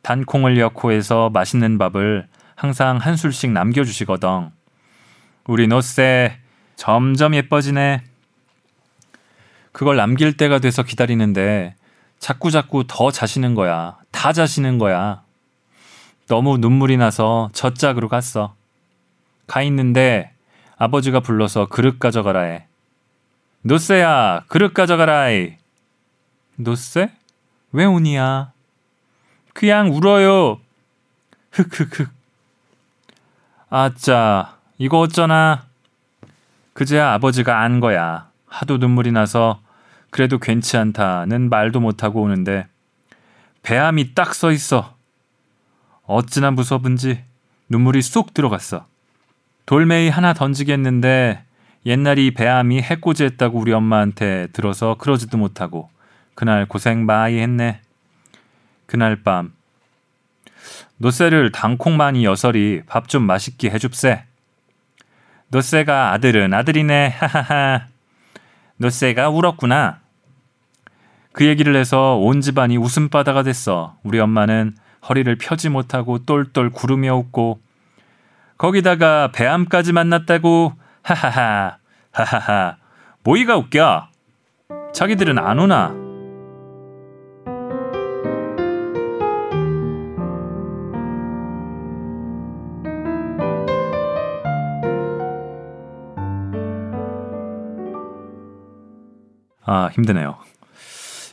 단콩을 0.00 0.56
넣고 0.56 0.90
해서 0.90 1.28
맛있는 1.28 1.76
밥을 1.76 2.26
항상 2.54 2.96
한 2.96 3.14
술씩 3.14 3.50
남겨주시거든. 3.50 4.48
우리 5.48 5.66
노세 5.66 6.38
점점 6.76 7.34
예뻐지네. 7.34 8.04
그걸 9.72 9.96
남길 9.96 10.34
때가 10.38 10.60
돼서 10.60 10.82
기다리는데 10.82 11.74
자꾸 12.18 12.50
자꾸 12.50 12.84
더 12.88 13.10
자시는 13.10 13.54
거야. 13.54 13.98
다 14.12 14.32
자시는 14.32 14.78
거야. 14.78 15.20
너무 16.26 16.56
눈물이 16.56 16.96
나서 16.96 17.50
젖짝으로 17.52 18.08
갔어. 18.08 18.54
가 19.46 19.60
있는데 19.60 20.32
아버지가 20.78 21.20
불러서 21.20 21.66
그릇 21.66 21.98
가져가라 21.98 22.40
해. 22.44 22.66
노세야, 23.70 24.44
그릇 24.46 24.74
가져가라이. 24.74 25.56
노세? 26.54 27.10
왜 27.72 27.84
우니야? 27.84 28.52
그냥 29.54 29.92
울어요. 29.92 30.60
흑흑흑. 31.50 32.08
아짜, 33.68 34.56
이거 34.78 35.00
어쩌나. 35.00 35.66
그제야 36.74 37.12
아버지가 37.14 37.60
안 37.60 37.80
거야. 37.80 38.30
하도 38.46 38.76
눈물이 38.76 39.10
나서 39.10 39.60
그래도 40.10 40.38
괜치 40.38 40.76
않다는 40.76 41.48
말도 41.48 41.80
못하고 41.80 42.22
오는데 42.22 42.68
배암이 43.64 44.14
딱 44.14 44.32
서 44.32 44.52
있어. 44.52 44.94
어찌나 46.04 46.52
무섭은지 46.52 47.24
눈물이 47.68 48.00
쏙 48.02 48.32
들어갔어. 48.32 48.86
돌멩이 49.66 50.08
하나 50.08 50.34
던지겠는데 50.34 51.45
옛날 51.86 52.18
이 52.18 52.32
배암이 52.32 52.82
해코지했다고 52.82 53.58
우리 53.58 53.72
엄마한테 53.72 54.48
들어서 54.52 54.96
그러지도 54.98 55.38
못하고 55.38 55.88
그날 56.34 56.66
고생 56.66 57.06
많이 57.06 57.38
했네. 57.38 57.80
그날 58.86 59.22
밤 59.22 59.52
노쇠를 60.98 61.52
당콩 61.52 61.96
많이 61.96 62.24
여설이 62.24 62.82
밥 62.86 63.06
좀 63.06 63.22
맛있게 63.22 63.70
해줍세. 63.70 64.24
노쇠가 65.48 66.12
아들은 66.12 66.52
아들이네. 66.52 67.14
하하하. 67.18 67.86
노쇠가 68.78 69.28
울었구나. 69.28 70.00
그 71.32 71.46
얘기를 71.46 71.76
해서 71.76 72.16
온 72.16 72.40
집안이 72.40 72.78
웃음바다가 72.78 73.44
됐어. 73.44 73.96
우리 74.02 74.18
엄마는 74.18 74.74
허리를 75.08 75.36
펴지 75.36 75.68
못하고 75.68 76.18
똘똘 76.24 76.70
구르며 76.70 77.14
웃고 77.14 77.60
거기다가 78.58 79.30
배암까지 79.32 79.92
만났다고 79.92 80.72
하하하 81.06 81.78
하하하. 82.10 82.76
뭐이가 83.22 83.56
웃겨. 83.56 84.08
자기들은 84.92 85.38
안 85.38 85.60
오나? 85.60 85.94
아 99.64 99.90
힘드네요. 99.92 100.38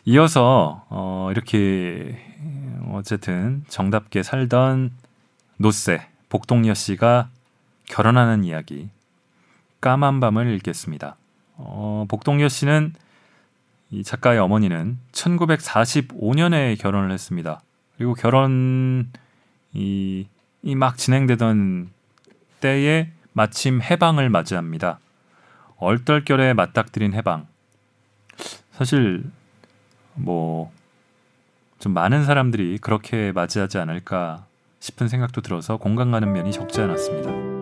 이어서 0.05 0.85
어, 0.89 1.29
이렇게 1.31 2.19
어쨌든 2.91 3.63
정답게 3.69 4.21
살던 4.21 4.91
노세 5.57 6.07
복동여 6.29 6.75
씨가 6.75 7.29
결혼하는 7.85 8.43
이야기 8.43 8.91
까만 9.83 10.21
밤을 10.21 10.47
읽겠습니다. 10.55 11.17
어, 11.57 12.05
복동여 12.07 12.47
씨는 12.47 12.93
이 13.91 14.03
작가의 14.03 14.39
어머니는 14.39 14.97
1945년에 15.11 16.79
결혼을 16.79 17.11
했습니다. 17.11 17.61
그리고 17.97 18.13
결혼 18.13 19.11
이 19.73 20.27
막 20.63 20.97
진행되던 20.97 21.89
때에 22.61 23.11
마침 23.33 23.81
해방을 23.81 24.29
맞이합니다. 24.29 24.99
얼떨결에 25.77 26.53
맞닥뜨린 26.53 27.13
해방. 27.13 27.47
사실 28.71 29.25
뭐 30.15 30.71
좀 31.83 31.93
많은 31.93 32.23
사람들이 32.23 32.77
그렇게 32.77 33.33
맞이하지 33.33 33.77
않을까 33.77 34.45
싶은 34.79 35.09
생각도 35.09 35.41
들어서 35.41 35.75
공감 35.75 36.11
가는 36.11 36.31
면이 36.31 36.53
적지 36.53 36.79
않았습니다. 36.79 37.52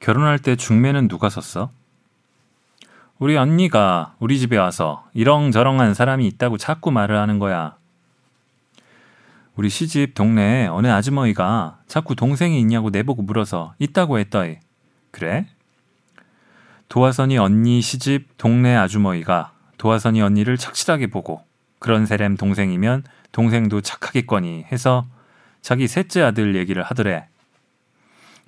결혼할 0.00 0.38
때 0.38 0.56
중매는 0.56 1.08
누가 1.08 1.28
섰어? 1.28 1.70
우리 3.18 3.36
언니가 3.36 4.14
우리 4.20 4.38
집에 4.38 4.56
와서 4.56 5.04
이렁저렁한 5.14 5.94
사람이 5.94 6.26
있다고 6.26 6.56
자꾸 6.56 6.90
말을 6.90 7.16
하는 7.16 7.38
거야. 7.38 7.76
우리 9.56 9.68
시집 9.68 10.14
동네에 10.14 10.68
어느 10.68 10.86
아주머니가 10.86 11.78
자꾸 11.88 12.14
동생이 12.14 12.60
있냐고 12.60 12.90
내보고 12.90 13.22
물어서 13.22 13.74
있다고 13.80 14.20
했더이. 14.20 14.58
그래? 15.10 15.46
도화선이 16.88 17.38
언니 17.38 17.80
시집 17.80 18.38
동네 18.38 18.76
아주머니가 18.76 19.52
도화선이 19.78 20.22
언니를 20.22 20.56
착실하게 20.56 21.08
보고 21.08 21.42
그런 21.80 22.06
세렘 22.06 22.36
동생이면 22.36 23.04
동생도 23.32 23.80
착하겠거니 23.80 24.66
해서 24.70 25.06
자기 25.60 25.88
셋째 25.88 26.22
아들 26.22 26.54
얘기를 26.54 26.84
하더래. 26.84 27.26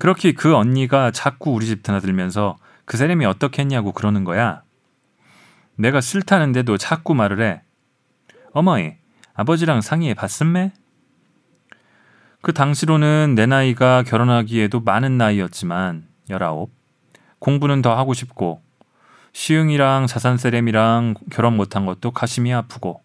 그렇게 0.01 0.33
그 0.33 0.57
언니가 0.57 1.11
자꾸 1.11 1.53
우리 1.53 1.67
집 1.67 1.83
드나들면서 1.83 2.57
그 2.87 2.97
세렘이 2.97 3.27
어떻게 3.27 3.61
했냐고 3.61 3.93
그러는 3.93 4.25
거야. 4.25 4.63
내가 5.77 6.01
싫다는데도 6.01 6.79
자꾸 6.79 7.15
말을 7.15 7.43
해. 7.43 7.63
어머니, 8.55 8.95
아버지랑 9.35 9.83
상의해 9.83 10.15
봤음매? 10.15 10.73
그 12.41 12.55
당시로는 12.55 13.35
내 13.37 13.45
나이가 13.45 14.03
결혼하기에도 14.03 14.81
많은 14.81 15.19
나이였지만 15.19 16.09
열아홉. 16.31 16.73
공부는 17.39 17.83
더 17.83 17.95
하고 17.95 18.15
싶고 18.15 18.63
시흥이랑 19.35 20.07
자산세렘이랑 20.07 21.15
결혼 21.31 21.59
못한 21.59 21.85
것도 21.85 22.13
가심이 22.13 22.55
아프고 22.55 23.03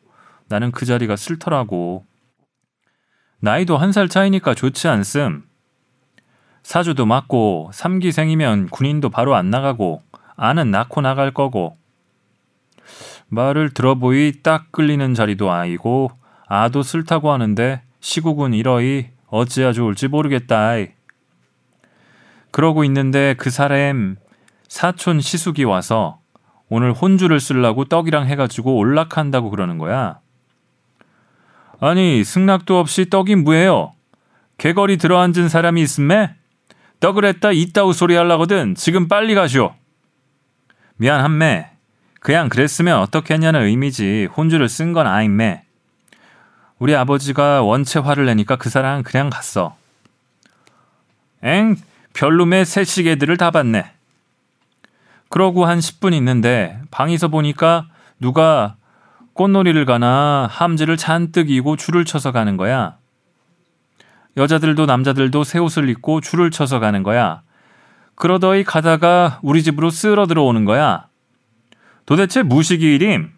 나는 0.48 0.72
그 0.72 0.86
자리가 0.86 1.18
싫더라고. 1.18 2.06
나이도 3.40 3.78
한 3.78 3.92
살 3.92 4.08
차이니까 4.08 4.54
좋지 4.54 4.88
않음. 4.88 5.44
사주도 6.66 7.06
맞고 7.06 7.70
삼기생이면 7.74 8.70
군인도 8.70 9.12
바로 9.12 9.36
안 9.36 9.52
나가고 9.52 10.02
아는 10.36 10.72
낳고 10.72 11.02
나갈 11.02 11.32
거고 11.32 11.78
말을 13.28 13.70
들어보이 13.70 14.42
딱 14.42 14.72
끌리는 14.72 15.14
자리도 15.14 15.52
아니고 15.52 16.10
아도 16.48 16.82
싫다고 16.82 17.32
하는데 17.32 17.84
시국은 18.00 18.56
이러이 18.56 19.10
어찌야 19.28 19.74
좋을지 19.74 20.08
모르겠다. 20.08 20.74
그러고 22.50 22.84
있는데 22.86 23.36
그 23.38 23.52
사람 23.52 24.16
사촌 24.68 25.22
시숙이 25.22 25.66
와서 25.66 26.20
오늘 26.68 26.94
혼주를 26.94 27.40
쓰려고 27.40 27.86
떡이랑 27.86 28.26
해가지고 28.26 28.76
올락한다고 28.76 29.52
그러는 29.52 29.78
거야. 29.78 30.20
아니 31.80 32.24
승낙도 32.24 32.80
없이 32.80 33.08
떡이 33.08 33.36
뭐예요? 33.36 33.94
개거리 34.58 34.98
들어앉은 34.98 35.48
사람이 35.48 35.80
있음매? 35.84 36.45
했다 37.04 37.52
이따우 37.52 37.94
소리 37.94 38.16
하려거든 38.16 38.76
지금 38.76 39.08
빨리 39.08 39.36
가시오. 39.36 39.74
미안한매. 40.98 41.70
그냥 42.20 42.50
그랬으면 42.50 43.00
어떻게 43.00 43.36
했냐는 43.36 43.64
의미지 43.64 44.28
혼주를 44.36 44.68
쓴 44.70 44.94
건 44.94 45.06
아임매. 45.06 45.64
우리 46.80 46.96
아버지가 46.96 47.62
원체 47.62 48.00
화를 48.00 48.26
내니까 48.26 48.56
그 48.56 48.70
사람은 48.70 49.04
그냥 49.04 49.30
갔어. 49.30 49.78
엥 51.44 51.76
별놈의 52.14 52.66
새시계들을 52.66 53.38
다 53.38 53.52
봤네. 53.52 53.92
그러고 55.30 55.66
한 55.66 55.80
10분 55.80 56.14
있는데 56.16 56.80
방에서 56.92 57.28
보니까 57.28 57.88
누가 58.20 58.76
꽃놀이를 59.34 59.86
가나 59.86 60.48
함지를 60.50 60.98
잔뜩 60.98 61.50
이고 61.50 61.76
줄을 61.76 62.06
쳐서 62.06 62.32
가는 62.32 62.58
거야. 62.58 62.98
여자들도 64.38 64.86
남자들도 64.86 65.44
새 65.44 65.60
옷을 65.60 65.90
입고 65.90 66.22
줄을 66.22 66.52
쳐서 66.52 66.80
가는 66.80 67.04
거야. 67.04 67.42
그러더니 68.16 68.64
가다가 68.64 69.40
우리 69.42 69.64
집으로 69.64 69.90
쓸어 69.90 70.28
들어오는 70.28 70.66
거야. 70.66 71.08
도대체 72.06 72.44
무식이 72.44 72.96
일임? 72.96 73.32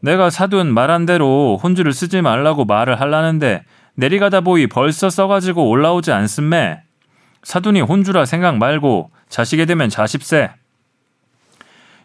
내가 0.00 0.30
사둔 0.30 0.72
말한 0.72 1.06
대로 1.06 1.58
혼주를 1.62 1.92
쓰지 1.92 2.22
말라고 2.22 2.64
말을 2.64 3.00
할라는데 3.00 3.64
내리가다 3.94 4.40
보이 4.40 4.66
벌써 4.66 5.10
써가지고 5.10 5.68
올라오지 5.68 6.12
않음매. 6.12 6.82
사둔이 7.42 7.80
혼주라 7.80 8.24
생각 8.24 8.58
말고 8.58 9.10
자식이 9.28 9.66
되면 9.66 9.88
자십세. 9.88 10.50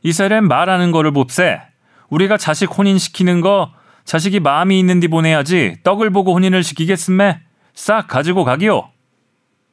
이스라엘 0.04 0.42
말하는 0.42 0.92
거를 0.92 1.12
봅세. 1.12 1.62
우리가 2.10 2.38
자식 2.38 2.78
혼인 2.78 2.98
시키는 2.98 3.42
거 3.42 3.72
자식이 4.06 4.40
마음이 4.40 4.80
있는디 4.80 5.10
보내야지 5.10 5.78
떡을 5.84 6.12
보고 6.12 6.34
혼인을 6.34 6.64
시키겠음매. 6.64 7.47
싹 7.78 8.08
가지고 8.08 8.44
가기요. 8.44 8.90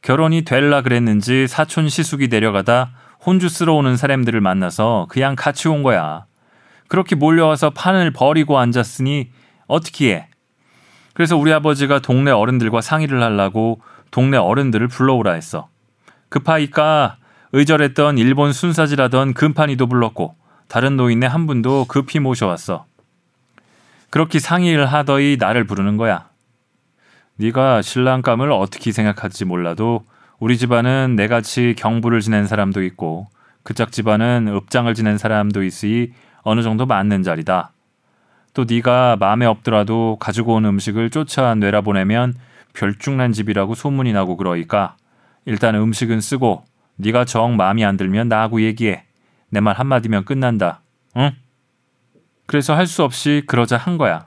결혼이 0.03 0.43
될라 0.43 0.83
그랬는지 0.83 1.49
사촌 1.49 1.89
시숙이 1.89 2.29
내려가다 2.29 2.91
혼주 3.25 3.49
쓰러 3.49 3.73
오는 3.73 3.97
사람들을 3.97 4.43
만나서 4.43 5.07
그냥 5.09 5.35
같이 5.35 5.69
온 5.69 5.83
거야. 5.83 6.27
그렇게 6.89 7.17
몰려와서 7.17 7.71
판을 7.71 8.11
버리고 8.11 8.59
앉았으니 8.59 9.31
어떻게 9.69 10.15
해? 10.15 10.29
그래서 11.15 11.39
우리 11.39 11.51
아버지가 11.51 12.01
동네 12.01 12.31
어른들과 12.31 12.83
상의를 12.83 13.23
하려고 13.23 13.81
동네 14.11 14.37
어른들을 14.37 14.87
불러오라 14.89 15.33
했어. 15.33 15.69
급하니까 16.29 17.17
의절했던 17.53 18.19
일본 18.19 18.53
순사지라던 18.53 19.33
금판이도 19.33 19.87
불렀고 19.87 20.35
다른 20.69 20.99
노인네 20.99 21.27
한 21.27 21.47
분도 21.47 21.87
급히 21.89 22.19
모셔왔어. 22.19 22.85
그렇게 24.11 24.39
상의를 24.39 24.85
하더니 24.85 25.39
나를 25.41 25.65
부르는 25.65 25.97
거야. 25.97 26.34
네가 27.37 27.83
신랑감을 27.83 28.53
어떻게 28.53 28.93
생각할지 28.93 29.45
몰라도 29.45 30.05
우리 30.39 30.57
집안은 30.59 31.17
내같이 31.17 31.75
경부를 31.77 32.21
지낸 32.21 32.47
사람도 32.47 32.83
있고 32.85 33.27
그짝 33.63 33.93
집안은 33.93 34.49
읍장을 34.55 34.93
지낸 34.95 35.19
사람도 35.19 35.63
있으니 35.63 36.13
어느 36.43 36.63
정도 36.63 36.87
맞는 36.87 37.23
자리다. 37.23 37.73
또 38.53 38.65
네가 38.69 39.17
마음에 39.19 39.47
없더라도 39.47 40.17
가지고 40.21 40.55
온 40.55 40.65
음식을 40.65 41.11
쫓아 41.11 41.55
내라보내면 41.55 42.35
별중난 42.75 43.33
집이라고 43.33 43.75
소문이 43.75 44.13
나고 44.13 44.37
그러니까 44.37 44.97
일단 45.45 45.75
음식은 45.75 46.21
쓰고 46.21 46.65
네가 46.97 47.25
정 47.25 47.57
마음이 47.57 47.85
안 47.85 47.97
들면 47.97 48.29
나하고 48.29 48.61
얘기해. 48.63 49.05
내 49.51 49.61
말 49.61 49.75
한마디면 49.77 50.25
끝난다. 50.25 50.81
응? 51.17 51.31
그래서 52.47 52.75
할 52.77 52.87
수 52.87 53.03
없이 53.03 53.43
그러자 53.47 53.77
한 53.77 53.99
거야. 53.99 54.27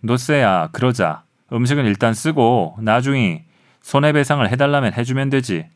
노세야, 0.00 0.68
그러자. 0.72 1.24
음식은 1.52 1.84
일단 1.86 2.14
쓰고 2.14 2.76
나중에 2.80 3.44
손해배상을 3.82 4.48
해달라면 4.50 4.92
해주면 4.94 5.30
되지. 5.30 5.66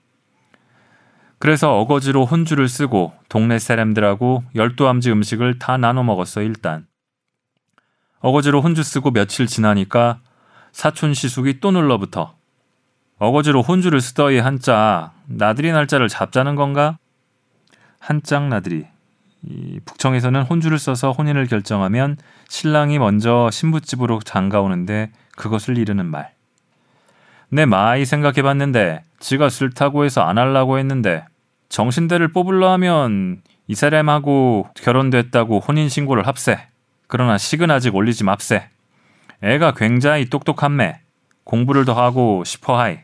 그래서 1.38 1.80
어거지로 1.80 2.24
혼주를 2.24 2.68
쓰고 2.68 3.12
동네 3.28 3.58
사람들하고 3.58 4.44
열두암지 4.54 5.10
음식을 5.10 5.58
다 5.58 5.76
나눠 5.76 6.02
먹었어 6.04 6.42
일단. 6.42 6.86
어거지로 8.20 8.60
혼주 8.60 8.82
쓰고 8.82 9.10
며칠 9.10 9.46
지나니까 9.46 10.20
사촌 10.70 11.14
시숙이 11.14 11.60
또 11.60 11.70
눌러붙어. 11.70 12.36
어거지로 13.18 13.62
혼주를 13.62 14.00
쓰더이 14.00 14.38
한짝 14.38 15.12
나들이 15.26 15.72
날짜를 15.72 16.08
잡자는 16.08 16.54
건가? 16.54 16.98
한짝 17.98 18.48
나들이. 18.48 18.86
이 19.44 19.80
북청에서는 19.84 20.42
혼주를 20.42 20.78
써서 20.78 21.10
혼인을 21.10 21.46
결정하면 21.46 22.16
신랑이 22.48 22.98
먼저 22.98 23.50
신부집으로 23.50 24.20
장가오는데 24.20 25.10
그것을 25.36 25.78
이르는 25.78 26.06
말. 26.06 26.32
내 27.48 27.66
마이 27.66 28.04
생각해봤는데 28.04 29.02
지가 29.20 29.48
싫다고 29.48 30.04
해서 30.04 30.22
안 30.22 30.38
할라고 30.38 30.78
했는데 30.78 31.24
정신대를 31.68 32.32
뽑으려 32.32 32.70
하면 32.72 33.42
이 33.66 33.74
사람하고 33.74 34.68
결혼됐다고 34.74 35.60
혼인신고를 35.60 36.26
합세. 36.26 36.66
그러나 37.06 37.38
식은 37.38 37.70
아직 37.70 37.94
올리지 37.94 38.24
맙세. 38.24 38.68
애가 39.42 39.72
굉장히 39.72 40.26
똑똑한매. 40.30 41.00
공부를 41.44 41.84
더 41.84 41.92
하고 41.94 42.44
싶어 42.44 42.78
하이. 42.78 42.98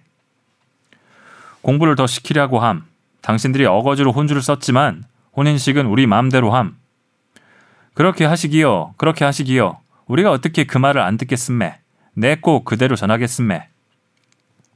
공부를 1.63 1.97
더 1.97 2.07
시키려고 2.07 2.61
함. 2.61 2.85
당신들이 3.21 3.67
어거지로 3.67 4.13
혼주를 4.13 4.41
썼지만 4.43 5.05
혼인식은 5.37 5.87
우리 5.87 6.07
마음대로 6.07 6.51
함. 6.51 6.77
그렇게 7.95 8.25
하시기요. 8.25 8.95
그렇게 8.97 9.25
하시기요. 9.25 9.79
우리가 10.07 10.31
어떻게 10.31 10.65
그 10.65 10.79
말을 10.79 11.01
안 11.01 11.17
듣겠음매. 11.17 11.79
내꼭 12.19 12.65
그대로 12.65 12.97
전하겠음매. 12.97 13.69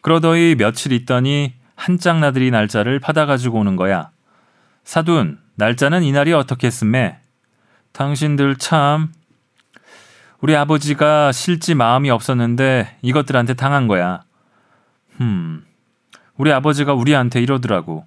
그러더니 0.00 0.55
며칠 0.55 0.92
있더니 0.92 1.55
한짝 1.74 2.20
나들이 2.20 2.50
날짜를 2.50 3.00
받아 3.00 3.26
가지고 3.26 3.59
오는 3.59 3.76
거야. 3.76 4.11
사둔, 4.85 5.38
날짜는 5.57 6.02
이날이 6.05 6.33
어떻게 6.33 6.68
했음매? 6.68 7.18
당신들 7.92 8.57
참. 8.57 9.12
우리 10.40 10.57
아버지가 10.57 11.32
실지 11.32 11.74
마음이 11.74 12.11
없었는데 12.11 12.99
이것들한테 13.03 13.55
당한 13.55 13.86
거야. 13.88 14.22
흠. 15.18 15.64
우리 16.36 16.53
아버지가 16.53 16.95
우리한테 16.95 17.40
이러더라고. 17.43 18.05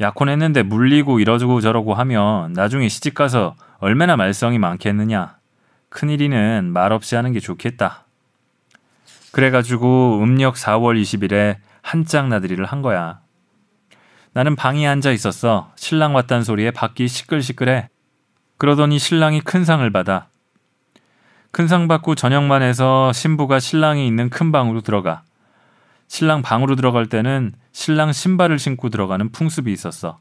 약혼했는데 0.00 0.62
물리고 0.62 1.20
이러고 1.20 1.60
저러고 1.60 1.94
하면 1.94 2.52
나중에 2.52 2.88
시집가서 2.88 3.56
얼마나 3.78 4.16
말썽이 4.16 4.58
많겠느냐. 4.58 5.36
큰일이는 5.94 6.72
말없이 6.72 7.14
하는 7.14 7.32
게 7.32 7.38
좋겠다. 7.40 8.04
그래가지고 9.30 10.20
음력 10.22 10.56
4월 10.56 11.00
20일에 11.00 11.56
한짝 11.82 12.26
나들이를 12.28 12.64
한 12.64 12.82
거야. 12.82 13.20
나는 14.32 14.56
방에 14.56 14.86
앉아 14.88 15.12
있었어. 15.12 15.72
신랑 15.76 16.14
왔단 16.16 16.42
소리에 16.42 16.72
밖이 16.72 17.06
시끌시끌해. 17.06 17.88
그러더니 18.58 18.98
신랑이 18.98 19.40
큰 19.40 19.64
상을 19.64 19.88
받아. 19.90 20.26
큰 21.52 21.68
상 21.68 21.86
받고 21.86 22.16
저녁만 22.16 22.62
해서 22.62 23.12
신부가 23.12 23.60
신랑이 23.60 24.04
있는 24.08 24.30
큰 24.30 24.50
방으로 24.50 24.80
들어가. 24.80 25.22
신랑 26.08 26.42
방으로 26.42 26.74
들어갈 26.74 27.06
때는 27.06 27.52
신랑 27.70 28.12
신발을 28.12 28.58
신고 28.58 28.88
들어가는 28.88 29.30
풍습이 29.30 29.72
있었어. 29.72 30.18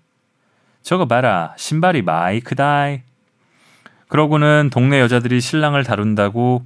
저거 0.84 1.08
봐라. 1.08 1.56
신발이 1.58 2.04
마이 2.04 2.42
크다이. 2.42 3.02
그러고는 4.14 4.70
동네 4.72 5.00
여자들이 5.00 5.42
신랑을 5.42 5.84
다룬다고 5.84 6.64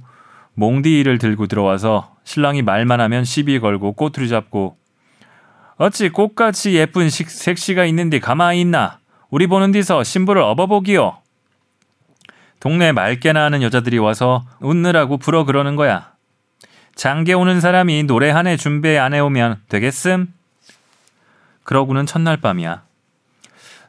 몽디를 0.52 1.16
들고 1.16 1.46
들어와서 1.46 2.14
신랑이 2.22 2.60
말만 2.60 3.00
하면 3.00 3.24
시비 3.24 3.58
걸고 3.58 3.94
꼬투리 3.94 4.28
잡고 4.28 4.76
어찌 5.78 6.10
꽃같이 6.10 6.74
예쁜 6.74 7.08
식, 7.08 7.30
색시가 7.30 7.86
있는데 7.86 8.18
가만히 8.18 8.60
있나? 8.60 8.98
우리 9.30 9.46
보는 9.46 9.72
데서 9.72 10.04
신부를 10.04 10.42
업어보기요. 10.42 11.22
동네 12.60 12.92
말깨나 12.92 13.44
하는 13.44 13.62
여자들이 13.62 13.96
와서 13.96 14.44
웃느라고 14.60 15.16
부러 15.16 15.44
그러는 15.44 15.74
거야. 15.74 16.12
장개 16.96 17.32
오는 17.32 17.62
사람이 17.62 18.02
노래 18.02 18.28
한 18.28 18.46
해 18.46 18.58
준비 18.58 18.98
안 18.98 19.14
해오면 19.14 19.62
되겠음? 19.70 20.34
그러고는 21.64 22.04
첫날 22.04 22.36
밤이야. 22.36 22.82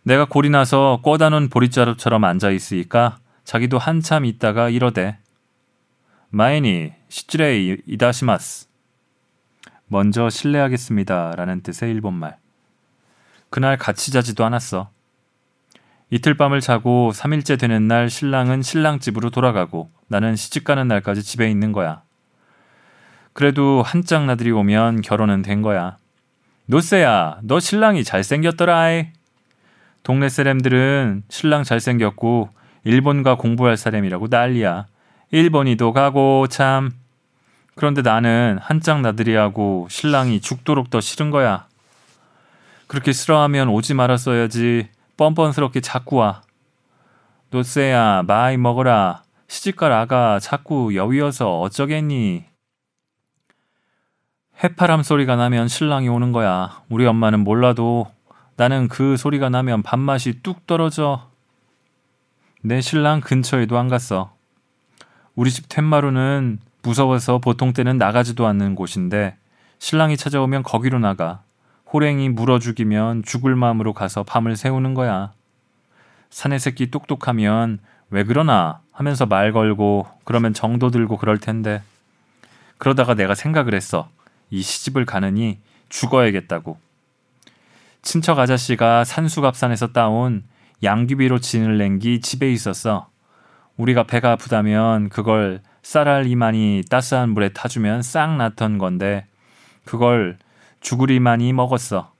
내가 0.03 0.23
골이 0.23 0.49
나서 0.49 1.01
꿔다 1.03 1.27
놓은 1.27 1.49
보릿자루처럼 1.49 2.23
앉아 2.23 2.51
있으니까 2.51 3.17
자기도 3.49 3.79
한참 3.79 4.25
있다가 4.25 4.69
이러대. 4.69 5.17
마이니 6.29 6.93
시즈레이 7.07 7.77
이다시마스. 7.87 8.67
먼저 9.87 10.29
실례하겠습니다. 10.29 11.33
라는 11.35 11.63
뜻의 11.63 11.89
일본말. 11.89 12.37
그날 13.49 13.75
같이 13.75 14.11
자지도 14.11 14.45
않았어. 14.45 14.91
이틀 16.11 16.37
밤을 16.37 16.61
자고 16.61 17.09
3일째 17.11 17.59
되는 17.59 17.87
날 17.87 18.11
신랑은 18.11 18.61
신랑 18.61 18.99
집으로 18.99 19.31
돌아가고 19.31 19.89
나는 20.09 20.35
시집 20.35 20.63
가는 20.63 20.87
날까지 20.87 21.23
집에 21.23 21.49
있는 21.49 21.71
거야. 21.71 22.03
그래도 23.33 23.81
한짝 23.81 24.25
나들이 24.25 24.51
오면 24.51 25.01
결혼은 25.01 25.41
된 25.41 25.63
거야. 25.63 25.97
노세야, 26.67 27.39
너 27.41 27.59
신랑이 27.59 28.03
잘생겼더라 28.03 28.91
이. 28.91 29.07
동네 30.03 30.29
사람들은 30.29 31.23
신랑 31.29 31.63
잘생겼고 31.63 32.58
일본가 32.83 33.35
공부할 33.35 33.77
사람이라고 33.77 34.27
난리야. 34.29 34.87
일본이도 35.31 35.93
가고 35.93 36.47
참. 36.47 36.91
그런데 37.75 38.01
나는 38.01 38.57
한짝 38.61 39.01
나들이 39.01 39.35
하고 39.35 39.87
신랑이 39.89 40.41
죽도록 40.41 40.89
더 40.89 40.99
싫은 40.99 41.31
거야. 41.31 41.67
그렇게 42.87 43.11
싫어하면 43.11 43.69
오지 43.69 43.93
말았어야지. 43.93 44.89
뻔뻔스럽게 45.17 45.81
자꾸 45.81 46.17
와. 46.17 46.41
노세야, 47.51 48.23
마이 48.27 48.57
먹어라. 48.57 49.23
시집갈 49.47 49.91
아가 49.91 50.39
자꾸 50.39 50.95
여위어서 50.95 51.59
어쩌겠니? 51.61 52.45
해파람 54.63 55.03
소리가 55.03 55.35
나면 55.35 55.67
신랑이 55.67 56.09
오는 56.09 56.31
거야. 56.31 56.81
우리 56.89 57.05
엄마는 57.05 57.39
몰라도 57.41 58.07
나는 58.57 58.87
그 58.87 59.15
소리가 59.15 59.49
나면 59.49 59.83
밥맛이 59.83 60.41
뚝 60.43 60.67
떨어져. 60.67 61.28
내 62.61 62.81
신랑 62.81 63.21
근처에도 63.21 63.77
안 63.77 63.87
갔어. 63.87 64.33
우리 65.35 65.49
집 65.49 65.69
텐마루는 65.69 66.59
무서워서 66.81 67.37
보통 67.37 67.71
때는 67.71 67.97
나가지도 67.97 68.45
않는 68.47 68.75
곳인데 68.75 69.37
신랑이 69.79 70.17
찾아오면 70.17 70.63
거기로 70.63 70.99
나가. 70.99 71.41
호랭이 71.93 72.29
물어 72.29 72.59
죽이면 72.59 73.23
죽을 73.23 73.55
마음으로 73.55 73.93
가서 73.93 74.23
밤을 74.23 74.57
새우는 74.57 74.93
거야. 74.93 75.31
사내 76.29 76.59
새끼 76.59 76.91
똑똑하면 76.91 77.79
왜 78.09 78.25
그러나 78.25 78.81
하면서 78.91 79.25
말 79.25 79.53
걸고 79.53 80.07
그러면 80.25 80.53
정도 80.53 80.91
들고 80.91 81.17
그럴 81.17 81.37
텐데. 81.37 81.81
그러다가 82.77 83.13
내가 83.13 83.35
생각을 83.35 83.73
했어. 83.73 84.09
이 84.49 84.61
시집을 84.61 85.05
가느니 85.05 85.59
죽어야겠다고. 85.87 86.77
친척 88.01 88.37
아저씨가 88.37 89.05
산수갑산에서 89.05 89.87
따온 89.93 90.43
양귀비로 90.83 91.39
진을 91.39 91.77
낸 91.77 91.99
기 91.99 92.21
집에 92.21 92.51
있었어. 92.51 93.09
우리가 93.77 94.03
배가 94.03 94.31
아프다면 94.31 95.09
그걸 95.09 95.61
쌀알 95.83 96.27
이만이 96.27 96.83
따스한 96.89 97.29
물에 97.29 97.49
타주면 97.49 98.01
싹 98.01 98.35
낫던 98.35 98.77
건데 98.77 99.25
그걸 99.85 100.37
죽으리만이 100.81 101.53
먹었어. 101.53 102.11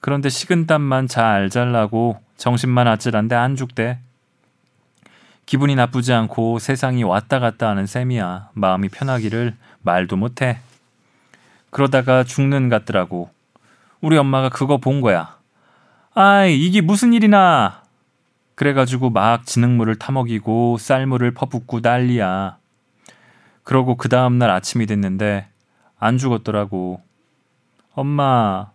그런데 0.00 0.28
식은땀만 0.28 1.08
잘 1.08 1.50
잘나고 1.50 2.20
정신만 2.36 2.86
아찔한데 2.86 3.34
안 3.34 3.56
죽대. 3.56 3.98
기분이 5.46 5.74
나쁘지 5.76 6.12
않고 6.12 6.58
세상이 6.58 7.04
왔다 7.04 7.38
갔다 7.38 7.68
하는 7.68 7.86
셈이야. 7.86 8.50
마음이 8.54 8.88
편하기를 8.88 9.54
말도 9.82 10.16
못해. 10.16 10.58
그러다가 11.70 12.24
죽는 12.24 12.68
같더라고. 12.68 13.30
우리 14.00 14.16
엄마가 14.16 14.48
그거 14.48 14.78
본 14.78 15.00
거야. 15.00 15.36
아이, 16.18 16.58
이게 16.58 16.80
무슨 16.80 17.12
일이나. 17.12 17.82
그래가지고 18.54 19.10
막 19.10 19.44
진흙물을 19.44 19.96
타먹이고 19.96 20.78
쌀물을 20.78 21.32
퍼붓고 21.32 21.80
난리야. 21.80 22.56
그러고 23.64 23.96
그 23.96 24.08
다음날 24.08 24.48
아침이 24.48 24.86
됐는데 24.86 25.46
안 25.98 26.16
죽었더라고. 26.16 27.02
엄마, 27.92 28.70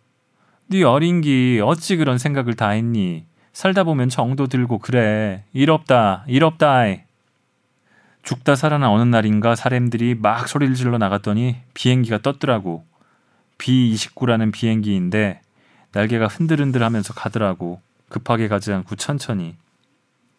네 0.68 0.84
어린기 0.84 1.62
어찌 1.64 1.96
그런 1.96 2.20
생각을 2.20 2.54
다 2.54 2.70
했니? 2.70 3.26
살다 3.54 3.86
보면 3.86 4.10
정도 4.10 4.46
들고 4.46 4.78
그래. 4.78 5.44
이롭다, 5.52 6.26
이롭다. 6.28 6.86
죽다 8.22 8.56
살아나 8.56 8.92
어느 8.92 9.02
날인가 9.02 9.56
사람들이 9.56 10.14
막 10.14 10.48
소리를 10.48 10.76
질러 10.76 11.00
나갔더니 11.00 11.56
비행기가 11.74 12.20
떴더라고. 12.20 12.86
B29라는 13.58 14.52
비행기인데 14.52 15.41
날개가 15.94 16.28
흔들흔들 16.28 16.84
하면서 16.84 17.14
가더라고. 17.14 17.82
급하게 18.10 18.48
가지 18.48 18.72
않고 18.74 18.96
천천히. 18.96 19.56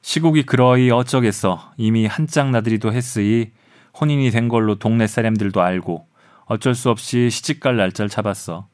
시국이 0.03 0.45
그러이 0.45 0.91
어쩌겠어. 0.91 1.73
이미 1.77 2.07
한짝 2.07 2.51
나들이도 2.51 2.93
했으니 2.93 3.53
혼인이 3.99 4.31
된 4.31 4.49
걸로 4.49 4.79
동네 4.79 5.07
사람들도 5.07 5.61
알고 5.61 6.07
어쩔 6.47 6.75
수 6.75 6.91
없이 6.91 7.31
시집갈 7.31 7.77
날짜를 7.77 8.09
잡았어. 8.09 8.67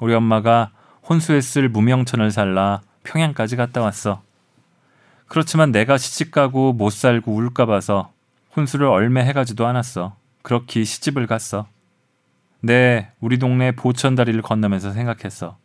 우리 0.00 0.14
엄마가 0.14 0.72
혼수했을 1.08 1.68
무명천을 1.68 2.30
살라 2.30 2.82
평양까지 3.04 3.56
갔다 3.56 3.80
왔어. 3.80 4.22
그렇지만 5.26 5.72
내가 5.72 5.96
시집가고 5.98 6.72
못 6.72 6.90
살고 6.90 7.32
울까 7.32 7.66
봐서 7.66 8.12
혼수를 8.56 8.86
얼매 8.86 9.24
해가지도 9.24 9.66
않았어. 9.66 10.16
그렇게 10.42 10.84
시집을 10.84 11.26
갔어. 11.26 11.66
네, 12.60 13.10
우리 13.20 13.38
동네 13.38 13.72
보천다리를 13.72 14.40
건너면서 14.42 14.92
생각했어. 14.92 15.56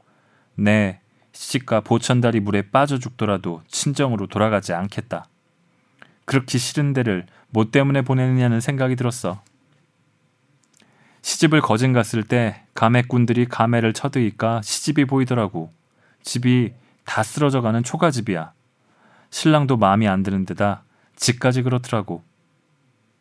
네, 0.59 0.99
시집가 1.33 1.81
보천다리 1.81 2.39
물에 2.39 2.63
빠져 2.71 2.97
죽더라도 2.97 3.61
친정으로 3.67 4.25
돌아가지 4.25 4.73
않겠다. 4.73 5.27
그렇게 6.25 6.57
싫은 6.57 6.93
데를 6.93 7.27
뭐 7.49 7.69
때문에 7.69 8.01
보내느냐는 8.01 8.59
생각이 8.59 8.95
들었어. 8.95 9.41
시집을 11.21 11.61
거진 11.61 11.93
갔을 11.93 12.23
때 12.23 12.63
가매꾼들이 12.73 13.45
가매를 13.45 13.93
쳐드니까 13.93 14.61
시집이 14.63 15.05
보이더라고. 15.05 15.71
집이 16.23 16.73
다 17.05 17.21
쓰러져 17.21 17.61
가는 17.61 17.83
초가집이야. 17.83 18.53
신랑도 19.29 19.77
마음이 19.77 20.07
안 20.07 20.23
드는 20.23 20.45
데다 20.45 20.83
집까지 21.15 21.61
그렇더라고. 21.61 22.23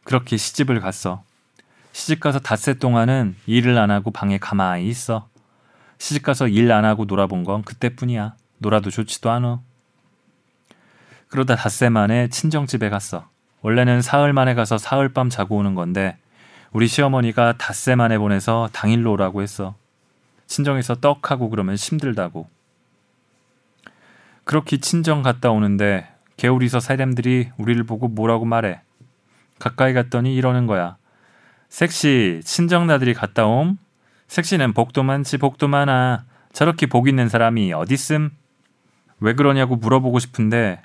그렇게 0.05 0.39
시집을 0.39 0.81
갔어. 0.81 1.23
시집 1.93 2.21
가서 2.21 2.39
닷새 2.39 2.75
동안은 2.75 3.37
일을 3.47 3.77
안 3.77 3.91
하고 3.91 4.11
방에 4.11 4.39
가만히 4.39 4.89
있어. 4.89 5.29
시집 5.99 6.23
가서 6.23 6.49
일 6.49 6.71
안 6.73 6.85
하고 6.85 7.05
놀아본 7.05 7.45
건 7.45 7.63
그때뿐이야. 7.63 8.35
놀아도 8.59 8.91
좋지도 8.91 9.31
않어. 9.31 9.63
그러다 11.29 11.57
닷새 11.57 11.89
만에 11.89 12.29
친정 12.29 12.67
집에 12.67 12.89
갔어. 12.89 13.29
원래는 13.63 14.03
사흘 14.03 14.33
만에 14.33 14.55
가서 14.55 14.79
사흘밤 14.79 15.29
자고 15.29 15.57
오는 15.57 15.75
건데 15.75 16.17
우리 16.73 16.87
시어머니가 16.87 17.57
닷새 17.59 17.95
만에 17.95 18.19
보내서 18.19 18.69
당일로 18.73 19.13
오라고 19.13 19.43
했어. 19.43 19.75
친정에서 20.47 20.97
떡하고 20.97 21.51
그러면 21.51 21.75
힘들다고. 21.75 22.49
그렇게 24.45 24.77
친정 24.77 25.23
갔다 25.23 25.51
오는데 25.51 26.09
개울이서 26.37 26.79
사람들이 26.81 27.51
우리를 27.57 27.83
보고 27.85 28.07
뭐라고 28.09 28.45
말해. 28.45 28.81
가까이 29.59 29.93
갔더니 29.95 30.37
이러는 30.37 30.67
거야. 30.67 30.97
섹시 31.69 32.41
친정 32.45 32.87
나들이 32.87 33.15
갔다 33.15 33.47
옴? 33.47 33.79
색시는 34.29 34.73
복도 34.73 35.03
많지 35.03 35.39
복도 35.39 35.69
많아. 35.69 36.25
저렇게 36.53 36.87
복 36.87 37.09
있는 37.09 37.29
사람이 37.29 37.73
어딨음? 37.73 38.31
왜 39.21 39.35
그러냐고 39.35 39.77
물어보고 39.77 40.19
싶은데 40.19 40.83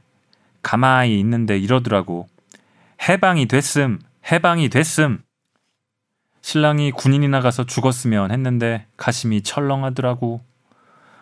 가만히 0.61 1.19
있는데 1.19 1.57
이러더라고. 1.57 2.27
해방이 3.07 3.47
됐음. 3.47 3.99
해방이 4.31 4.69
됐음. 4.69 5.23
신랑이 6.41 6.91
군인이 6.91 7.27
나가서 7.27 7.65
죽었으면 7.65 8.31
했는데 8.31 8.85
가심이 8.97 9.41
철렁하더라고. 9.41 10.41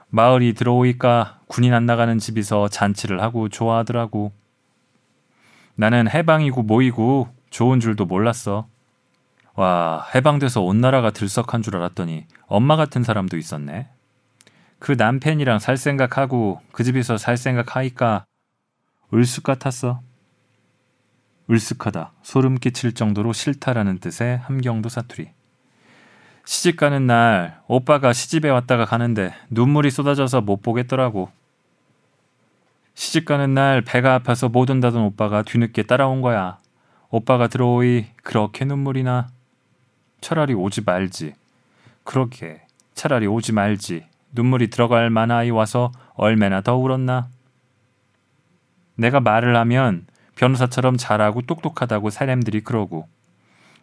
마을이 0.09 0.53
들어오니까 0.53 1.39
군인 1.47 1.73
안 1.73 1.85
나가는 1.85 2.17
집에서 2.17 2.67
잔치를 2.67 3.21
하고 3.21 3.49
좋아하더라고. 3.49 4.31
나는 5.75 6.09
해방이고 6.09 6.63
뭐이고 6.63 7.29
좋은 7.49 7.79
줄도 7.79 8.05
몰랐어. 8.05 8.67
와, 9.59 10.07
해방돼서 10.15 10.61
온 10.61 10.79
나라가 10.79 11.11
들썩한 11.11 11.63
줄 11.63 11.75
알았더니 11.75 12.27
엄마 12.47 12.77
같은 12.77 13.03
사람도 13.03 13.35
있었네. 13.35 13.89
그 14.79 14.93
남편이랑 14.93 15.59
살 15.59 15.75
생각하고 15.75 16.61
그 16.71 16.85
집에서 16.85 17.17
살 17.17 17.35
생각하니까 17.35 18.23
을숙 19.13 19.43
같았어. 19.43 19.99
을숙하다, 21.51 22.13
소름 22.21 22.55
끼칠 22.55 22.93
정도로 22.93 23.33
싫다라는 23.33 23.99
뜻의 23.99 24.37
함경도 24.37 24.87
사투리. 24.87 25.31
시집 26.45 26.77
가는 26.77 27.05
날 27.05 27.59
오빠가 27.67 28.13
시집에 28.13 28.49
왔다가 28.49 28.85
가는데 28.85 29.33
눈물이 29.49 29.91
쏟아져서 29.91 30.39
못 30.39 30.61
보겠더라고. 30.61 31.31
시집 32.93 33.25
가는 33.25 33.53
날 33.53 33.81
배가 33.81 34.13
아파서 34.13 34.47
못 34.47 34.69
온다던 34.69 35.01
오빠가 35.01 35.41
뒤늦게 35.41 35.83
따라온 35.83 36.21
거야. 36.21 36.59
오빠가 37.09 37.47
들어오이 37.47 38.05
그렇게 38.23 38.63
눈물이 38.63 39.03
나. 39.03 39.27
차라리 40.21 40.53
오지 40.53 40.81
말지. 40.81 41.33
그러게 42.03 42.61
차라리 42.93 43.27
오지 43.27 43.53
말지. 43.53 44.05
눈물이 44.33 44.69
들어갈 44.69 45.09
만아이 45.09 45.49
와서 45.49 45.91
얼마나 46.13 46.61
더 46.61 46.75
울었나. 46.75 47.29
내가 48.95 49.19
말을 49.19 49.55
하면 49.55 50.05
변호사처럼 50.35 50.97
잘하고 50.97 51.41
똑똑하다고 51.43 52.09
사람들이 52.09 52.61
그러고 52.61 53.07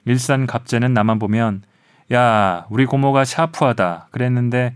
일산 0.04 0.46
갑제는 0.46 0.94
나만 0.94 1.18
보면 1.18 1.62
야 2.12 2.66
우리 2.70 2.86
고모가 2.86 3.24
샤프하다 3.24 4.08
그랬는데 4.10 4.74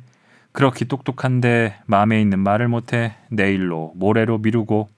그렇게 0.52 0.84
똑똑한데 0.84 1.76
마음에 1.86 2.20
있는 2.20 2.40
말을 2.40 2.68
못해 2.68 3.14
내일로 3.30 3.92
모레로 3.94 4.38
미루고 4.38 4.88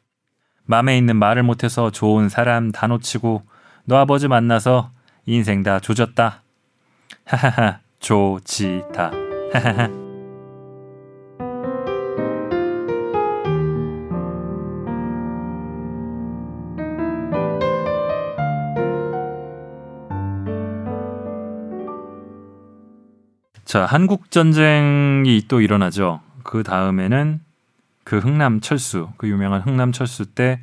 마음에 0.65 0.97
있는 0.97 1.17
말을 1.17 1.43
못해서 1.43 1.91
좋은 1.91 2.29
사람 2.29 2.73
다 2.73 2.87
놓치고 2.87 3.43
너 3.85 3.97
아버지 3.97 4.29
만나서 4.29 4.91
인생 5.27 5.63
다 5.63 5.79
조졌다. 5.79 6.43
하하하 7.33 7.81
조지다. 7.99 9.11
하하하 9.55 9.89
자, 23.65 23.87
한국 23.87 24.31
전쟁이 24.31 25.41
또 25.49 25.63
일어나죠. 25.63 26.21
그 26.43 26.63
다음에는 26.63 27.41
그 28.05 28.19
흥남 28.19 28.61
철수, 28.61 29.09
그 29.17 29.27
유명한 29.27 29.63
흥남 29.63 29.93
철수 29.93 30.27
때 30.27 30.61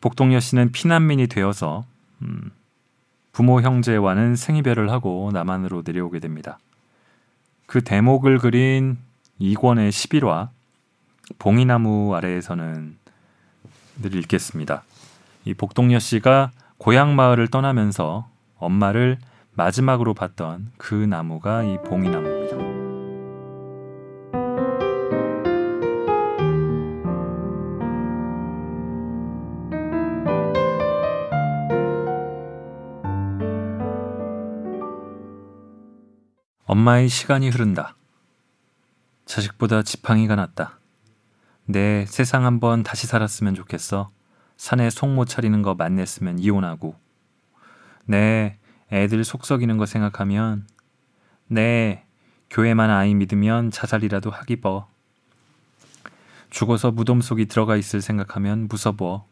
복동여 0.00 0.40
씨는 0.40 0.72
피난민이 0.72 1.26
되어서 1.26 1.84
음, 2.22 2.50
부모 3.38 3.60
형제와는 3.60 4.34
생이별을 4.34 4.90
하고 4.90 5.30
남한으로 5.32 5.84
내려오게 5.86 6.18
됩니다. 6.18 6.58
그 7.66 7.84
대목을 7.84 8.38
그린 8.38 8.98
이권의 9.38 9.92
11화 9.92 10.48
봉이나무 11.38 12.16
아래에서는 12.16 12.96
늘 14.02 14.14
읽겠습니다. 14.16 14.82
이 15.44 15.54
복동여 15.54 16.00
씨가 16.00 16.50
고향 16.78 17.14
마을을 17.14 17.46
떠나면서 17.46 18.28
엄마를 18.56 19.18
마지막으로 19.52 20.14
봤던 20.14 20.72
그 20.76 20.94
나무가 20.96 21.62
이 21.62 21.78
봉이나무 21.86 22.37
엄마의 36.88 37.10
시간이 37.10 37.50
흐른다. 37.50 37.96
자식보다 39.26 39.82
지팡이가 39.82 40.36
낫다. 40.36 40.78
내 41.66 42.06
세상 42.06 42.46
한번 42.46 42.82
다시 42.82 43.06
살았으면 43.06 43.54
좋겠어. 43.54 44.10
산에 44.56 44.88
속 44.88 45.06
못 45.06 45.26
차리는 45.26 45.60
거 45.60 45.74
만냈으면 45.74 46.38
이혼하고. 46.38 46.96
내 48.06 48.58
애들 48.90 49.22
속 49.24 49.44
썩이는 49.44 49.76
거 49.76 49.84
생각하면 49.84 50.66
네 51.46 52.06
교회만 52.48 52.88
아이 52.88 53.14
믿으면 53.14 53.70
자살이라도 53.70 54.30
하기버 54.30 54.88
죽어서 56.48 56.90
무덤 56.90 57.20
속이 57.20 57.46
들어가 57.46 57.76
있을 57.76 58.00
생각하면 58.00 58.66
무서워 58.66 59.28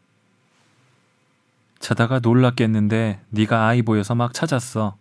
자다가 1.79 2.19
놀랐겠는데 2.19 3.19
네가 3.29 3.65
아이 3.65 3.81
보여서 3.81 4.13
막 4.13 4.35
찾았어 4.35 4.95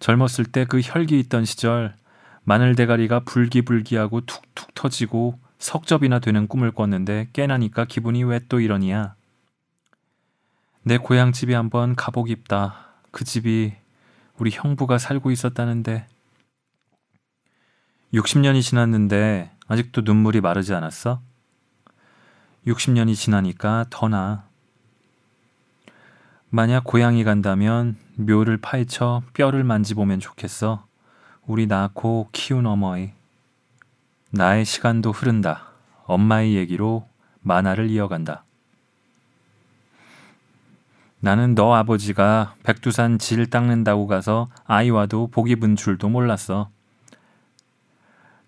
젊었을 0.00 0.44
때 0.46 0.64
그 0.64 0.80
혈기 0.82 1.18
있던 1.20 1.44
시절 1.44 1.94
마늘 2.44 2.74
대가리가 2.76 3.20
불기불기하고 3.20 4.20
툭툭 4.22 4.74
터지고 4.74 5.38
석접이나 5.58 6.18
되는 6.20 6.46
꿈을 6.48 6.70
꿨는데 6.70 7.30
깨나니까 7.32 7.86
기분이 7.86 8.24
왜 8.24 8.40
또 8.48 8.60
이러니야 8.60 9.14
내 10.82 10.98
고향 10.98 11.32
집에 11.32 11.54
한번 11.54 11.96
가보깁다. 11.96 12.92
그 13.10 13.24
집이 13.24 13.74
우리 14.38 14.50
형부가 14.52 14.98
살고 14.98 15.30
있었다는데 15.32 16.06
60년이 18.14 18.62
지났는데 18.62 19.50
아직도 19.66 20.02
눈물이 20.02 20.40
마르지 20.40 20.74
않았어? 20.74 21.20
60년이 22.66 23.16
지나니까 23.16 23.86
더 23.90 24.08
나. 24.08 24.44
만약 26.48 26.84
고향이 26.84 27.24
간다면 27.24 27.96
묘를 28.14 28.58
파헤쳐 28.58 29.22
뼈를 29.34 29.64
만지보면 29.64 30.20
좋겠어. 30.20 30.86
우리 31.46 31.66
낳고 31.66 32.28
키운 32.32 32.66
어머니. 32.66 33.12
나의 34.30 34.64
시간도 34.64 35.12
흐른다. 35.12 35.68
엄마의 36.04 36.54
얘기로 36.54 37.08
만화를 37.40 37.90
이어간다. 37.90 38.44
나는 41.18 41.54
너 41.56 41.74
아버지가 41.74 42.54
백두산 42.62 43.18
질 43.18 43.50
닦는다고 43.50 44.06
가서 44.06 44.48
아이와도 44.64 45.28
복 45.28 45.50
입은 45.50 45.74
줄도 45.74 46.08
몰랐어. 46.08 46.70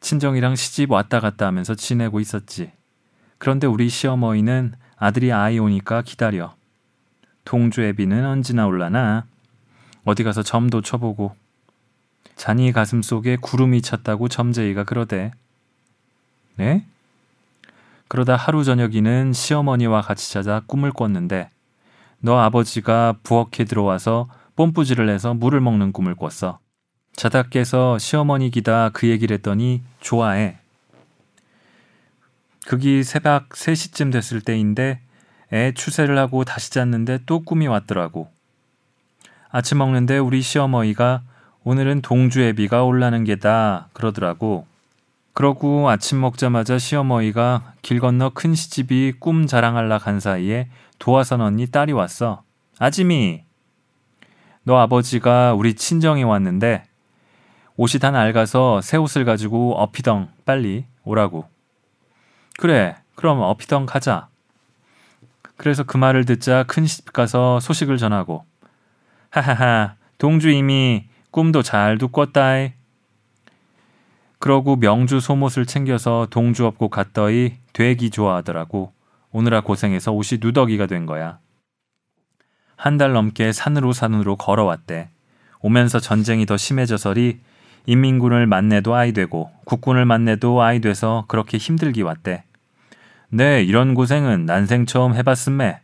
친정이랑 0.00 0.54
시집 0.54 0.92
왔다 0.92 1.18
갔다 1.18 1.46
하면서 1.46 1.74
지내고 1.74 2.20
있었지. 2.20 2.70
그런데 3.38 3.66
우리 3.66 3.88
시어머니는 3.88 4.74
아들이 4.96 5.32
아이 5.32 5.58
오니까 5.58 6.02
기다려. 6.02 6.57
동주 7.48 7.80
애비는 7.80 8.26
언제나 8.26 8.66
올라나. 8.66 9.24
어디 10.04 10.22
가서 10.22 10.42
점도 10.42 10.82
쳐보고. 10.82 11.34
자니 12.36 12.72
가슴 12.72 13.00
속에 13.00 13.36
구름이 13.36 13.80
찼다고 13.80 14.28
점쟁이가 14.28 14.84
그러대. 14.84 15.30
네? 16.56 16.84
그러다 18.06 18.36
하루 18.36 18.64
저녁이는 18.64 19.32
시어머니와 19.32 20.02
같이 20.02 20.30
자자 20.30 20.60
꿈을 20.66 20.92
꿨는데 20.92 21.48
너 22.20 22.38
아버지가 22.38 23.14
부엌에 23.22 23.64
들어와서 23.64 24.28
뽐뿌질을 24.54 25.08
해서 25.08 25.32
물을 25.32 25.62
먹는 25.62 25.92
꿈을 25.92 26.16
꿨어. 26.16 26.58
자다 27.16 27.44
깨서 27.44 27.96
시어머니 27.98 28.50
기다 28.50 28.90
그 28.90 29.08
얘기를 29.08 29.34
했더니 29.36 29.82
좋아해. 30.00 30.58
그기 32.66 33.04
새벽 33.04 33.48
3시쯤 33.48 34.12
됐을 34.12 34.42
때인데 34.42 35.00
애 35.52 35.72
추세를 35.72 36.18
하고 36.18 36.44
다시 36.44 36.70
잤는데 36.70 37.20
또 37.26 37.40
꿈이 37.40 37.66
왔더라고. 37.66 38.28
아침 39.50 39.78
먹는데 39.78 40.18
우리 40.18 40.42
시어머니가 40.42 41.22
오늘은 41.64 42.02
동주애비가 42.02 42.84
올라는 42.84 43.24
게다 43.24 43.88
그러더라고. 43.92 44.66
그러고 45.32 45.88
아침 45.88 46.20
먹자마자 46.20 46.78
시어머니가 46.78 47.74
길 47.82 48.00
건너 48.00 48.30
큰 48.34 48.54
시집이 48.54 49.14
꿈 49.20 49.46
자랑할라 49.46 49.98
간 49.98 50.20
사이에 50.20 50.68
도화선 50.98 51.40
언니 51.40 51.66
딸이 51.66 51.92
왔어. 51.92 52.42
아지미, 52.78 53.44
너 54.64 54.76
아버지가 54.78 55.54
우리 55.54 55.74
친정에 55.74 56.22
왔는데 56.24 56.84
옷이 57.76 58.00
다 58.00 58.10
낡아서 58.10 58.80
새 58.80 58.96
옷을 58.96 59.24
가지고 59.24 59.74
어피덩 59.76 60.28
빨리 60.44 60.84
오라고. 61.04 61.48
그래, 62.58 62.96
그럼 63.14 63.40
어피덩 63.40 63.86
가자. 63.86 64.28
그래서 65.58 65.82
그 65.82 65.96
말을 65.98 66.24
듣자 66.24 66.62
큰집 66.62 67.12
가서 67.12 67.60
소식을 67.60 67.98
전하고 67.98 68.46
하하하 69.30 69.96
동주 70.16 70.48
이미 70.50 71.08
꿈도 71.30 71.62
잘두 71.62 72.08
꿨다이. 72.08 72.72
그러고 74.38 74.76
명주 74.76 75.20
소못을 75.20 75.66
챙겨서 75.66 76.28
동주 76.30 76.64
업고 76.64 76.88
갔더니 76.88 77.58
되기 77.72 78.08
좋아하더라고. 78.10 78.92
오느라 79.30 79.60
고생해서 79.60 80.12
옷이 80.12 80.38
누더기가 80.40 80.86
된 80.86 81.04
거야. 81.06 81.38
한 82.76 82.96
달 82.96 83.12
넘게 83.12 83.52
산으로 83.52 83.92
산으로 83.92 84.36
걸어왔대. 84.36 85.10
오면서 85.60 85.98
전쟁이 85.98 86.46
더 86.46 86.56
심해져서리 86.56 87.40
인민군을 87.86 88.46
만내도 88.46 88.94
아이 88.94 89.12
되고 89.12 89.50
국군을 89.64 90.04
만내도 90.06 90.62
아이 90.62 90.80
돼서 90.80 91.24
그렇게 91.26 91.58
힘들기 91.58 92.02
왔대. 92.02 92.44
네, 93.30 93.62
이런 93.62 93.92
고생은 93.92 94.46
난생 94.46 94.86
처음 94.86 95.14
해봤음매. 95.14 95.80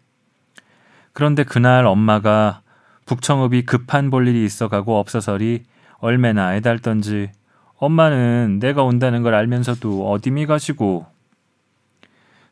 그런데 1.12 1.44
그날 1.44 1.84
엄마가 1.86 2.62
북청읍이 3.04 3.66
급한 3.66 4.10
볼 4.10 4.26
일이 4.26 4.46
있어가고 4.46 4.98
없어서리 4.98 5.64
얼마나 5.98 6.56
애달던지 6.56 7.30
엄마는 7.76 8.60
내가 8.60 8.82
온다는 8.82 9.22
걸 9.22 9.34
알면서도 9.34 10.10
어디미 10.10 10.46
가시고 10.46 11.06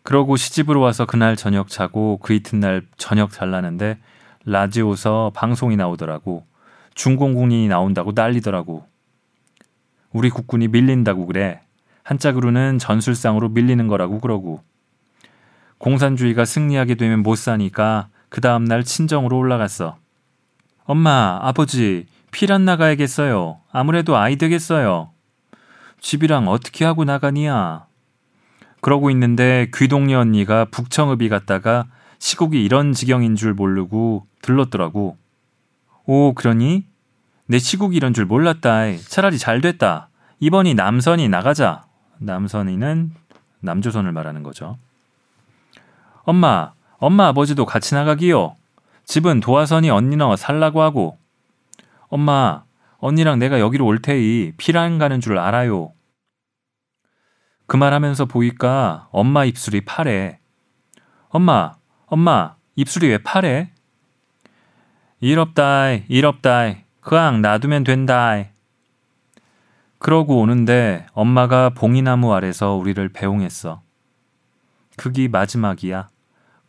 그러고 0.03 0.37
시집으로 0.37 0.81
와서 0.81 1.07
그날 1.07 1.37
저녁 1.37 1.69
자고 1.69 2.19
그 2.19 2.35
이튿날 2.35 2.83
저녁 2.99 3.31
잘라는데 3.33 3.99
라디오서 4.45 5.33
방송이 5.35 5.77
나오더라고. 5.77 6.45
중공군인이 6.95 7.69
나온다고 7.69 8.13
난리더라고. 8.15 8.85
우리 10.13 10.29
국군이 10.29 10.69
밀린다고 10.69 11.25
그래. 11.27 11.63
한짝으로는 12.03 12.79
전술상으로 12.79 13.49
밀리는 13.49 13.87
거라고 13.87 14.21
그러고. 14.21 14.63
공산주의가 15.83 16.45
승리하게 16.45 16.95
되면 16.95 17.25
못 17.25 17.35
사니까 17.35 18.07
그 18.29 18.41
다음날 18.41 18.85
친정으로 18.85 19.37
올라갔어. 19.37 19.97
엄마, 20.85 21.41
아버지, 21.43 22.07
필안 22.31 22.65
나가야겠어요. 22.65 23.59
아무래도 23.73 24.17
아이 24.17 24.37
되겠어요. 24.37 25.11
집이랑 26.01 26.47
어떻게 26.47 26.85
하고 26.85 27.05
나가니야? 27.05 27.87
그러고 28.81 29.11
있는데 29.11 29.71
귀동녀 29.75 30.21
언니가 30.21 30.67
북청읍이 30.67 31.29
갔다가 31.29 31.87
시국이 32.21 32.63
이런 32.63 32.93
지경인 32.93 33.35
줄 33.35 33.53
모르고 33.53 34.27
들렀더라고. 34.41 35.17
오, 36.07 36.33
그러니? 36.35 36.87
내 37.47 37.59
시국이 37.59 37.97
이런 37.97 38.15
줄 38.15 38.25
몰랐다. 38.25 38.99
차라리 39.09 39.37
잘 39.37 39.61
됐다. 39.61 40.11
이번이 40.39 40.75
남선이 40.75 41.29
나가자. 41.29 41.83
남선이는 42.19 43.11
남조선을 43.61 44.13
말하는 44.13 44.45
거죠. 44.45 44.79
엄마, 46.25 46.73
엄마 46.99 47.29
아버지도 47.29 47.67
같이 47.67 47.95
나가기요. 47.95 48.57
집은 49.05 49.41
도화선이 49.41 49.91
언니 49.91 50.17
너 50.17 50.37
살라고 50.37 50.83
하고. 50.83 51.19
엄마, 52.09 52.65
언니랑 52.99 53.39
내가 53.39 53.59
여기로 53.59 53.85
올 53.85 54.01
테이 54.01 54.53
피랑 54.57 54.99
가는 54.99 55.21
줄 55.21 55.39
알아요. 55.39 55.93
그 57.67 57.77
말하면서 57.77 58.27
보니까 58.27 59.09
엄마 59.11 59.45
입술이 59.45 59.85
파래. 59.85 60.39
엄마, 61.29 61.75
엄마, 62.07 62.55
입술이 62.77 63.09
왜 63.09 63.19
파래? 63.19 63.73
이럽다이, 65.21 66.05
이럽다이, 66.09 66.85
그앙 67.01 67.43
놔두면 67.43 67.85
된다이. 67.85 68.47
그러고 69.99 70.41
오는데 70.41 71.07
엄마가 71.13 71.71
봉이나무 71.71 72.35
아래서 72.35 72.75
우리를 72.75 73.09
배웅했어. 73.09 73.83
그기 74.97 75.29
마지막이야. 75.29 76.09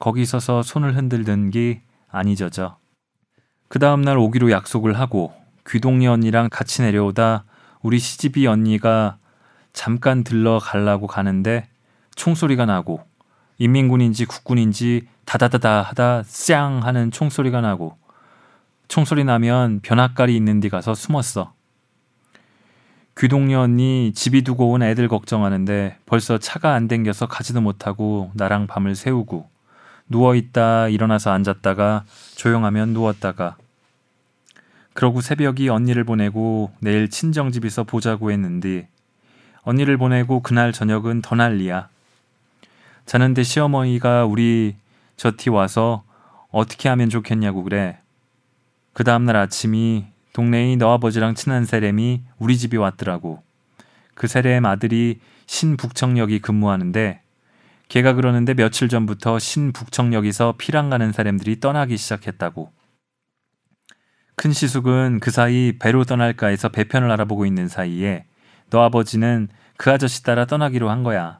거기 0.04 0.26
서서 0.26 0.64
손을 0.64 0.98
흔들던 0.98 1.50
게안 1.52 2.28
잊어져. 2.28 2.76
그 3.70 3.80
다음날 3.80 4.18
오기로 4.18 4.52
약속을 4.52 5.00
하고 5.00 5.34
귀동리 5.66 6.08
언니랑 6.08 6.50
같이 6.52 6.82
내려오다 6.82 7.46
우리 7.82 8.00
시집이 8.00 8.46
언니가 8.46 9.16
잠깐 9.72 10.26
들러 10.26 10.60
갈라고 10.60 11.08
가는데 11.08 11.70
총소리가 12.16 12.66
나고 12.66 13.06
인민군인지 13.60 14.26
국군인지 14.26 15.08
다다다다 15.24 15.82
하다 15.84 16.24
쌍 16.26 16.84
하는 16.84 17.10
총소리가 17.10 17.62
나고 17.62 17.96
총소리 18.90 19.24
나면 19.24 19.80
변학갈이 19.84 20.36
있는 20.36 20.60
데 20.60 20.68
가서 20.68 20.96
숨었어. 20.96 21.54
귀동녀 23.18 23.62
언니 23.62 24.12
집이 24.14 24.42
두고 24.42 24.70
온 24.70 24.84
애들 24.84 25.08
걱정하는데 25.08 26.00
벌써 26.06 26.40
차가 26.40 26.74
안 26.74 26.90
댕겨서 26.90 27.28
가지도 27.28 27.62
못하고 27.62 28.32
나랑 28.34 28.68
밤을 28.68 28.96
새우고 28.96 29.53
누워 30.14 30.36
있다 30.36 30.90
일어나서 30.90 31.32
앉았다가 31.32 32.04
조용하면 32.36 32.90
누웠다가 32.90 33.58
그러고 34.94 35.22
새벽이 35.22 35.70
언니를 35.70 36.04
보내고 36.04 36.72
내일 36.80 37.10
친정 37.10 37.52
집에서 37.52 37.84
보자고 37.84 38.32
했는데 38.32 38.88
언니를 39.64 39.98
보내고 39.98 40.42
그날 40.42 40.72
저녁은 40.72 41.24
더 41.24 41.36
난리야. 41.36 41.90
자는데 43.08 43.42
시어머니가 43.42 44.26
우리 44.26 44.76
저티 45.18 45.50
와서 45.50 46.04
어떻게 46.52 46.90
하면 46.90 47.10
좋겠냐고 47.10 47.64
그래. 47.64 47.98
그 48.94 49.04
다음날 49.04 49.36
아침이 49.36 50.06
동네의 50.34 50.76
너 50.78 50.94
아버지랑 50.94 51.34
친한 51.34 51.66
세렘이 51.66 52.22
우리 52.38 52.56
집에 52.56 52.78
왔더라고. 52.78 53.42
그 54.14 54.28
세렘 54.28 54.68
아들이 54.68 55.20
신북청역이 55.48 56.40
근무하는데 56.40 57.23
걔가 57.94 58.14
그러는데 58.14 58.56
며칠 58.56 58.90
전부터 58.90 59.38
신북청역에서 59.38 60.56
피랑 60.58 60.90
가는 60.90 61.12
사람들이 61.12 61.60
떠나기 61.60 61.96
시작했다고. 61.96 62.72
큰 64.36 64.52
시숙은 64.52 65.20
그 65.20 65.30
사이 65.30 65.78
배로 65.78 66.04
떠날까 66.04 66.48
해서 66.48 66.70
배편을 66.70 67.12
알아보고 67.12 67.46
있는 67.46 67.68
사이에 67.68 68.26
너 68.72 68.82
아버지는 68.82 69.48
그 69.78 69.92
아저씨 69.92 70.24
따라 70.24 70.46
떠나기로 70.46 70.90
한 70.90 71.04
거야. 71.04 71.40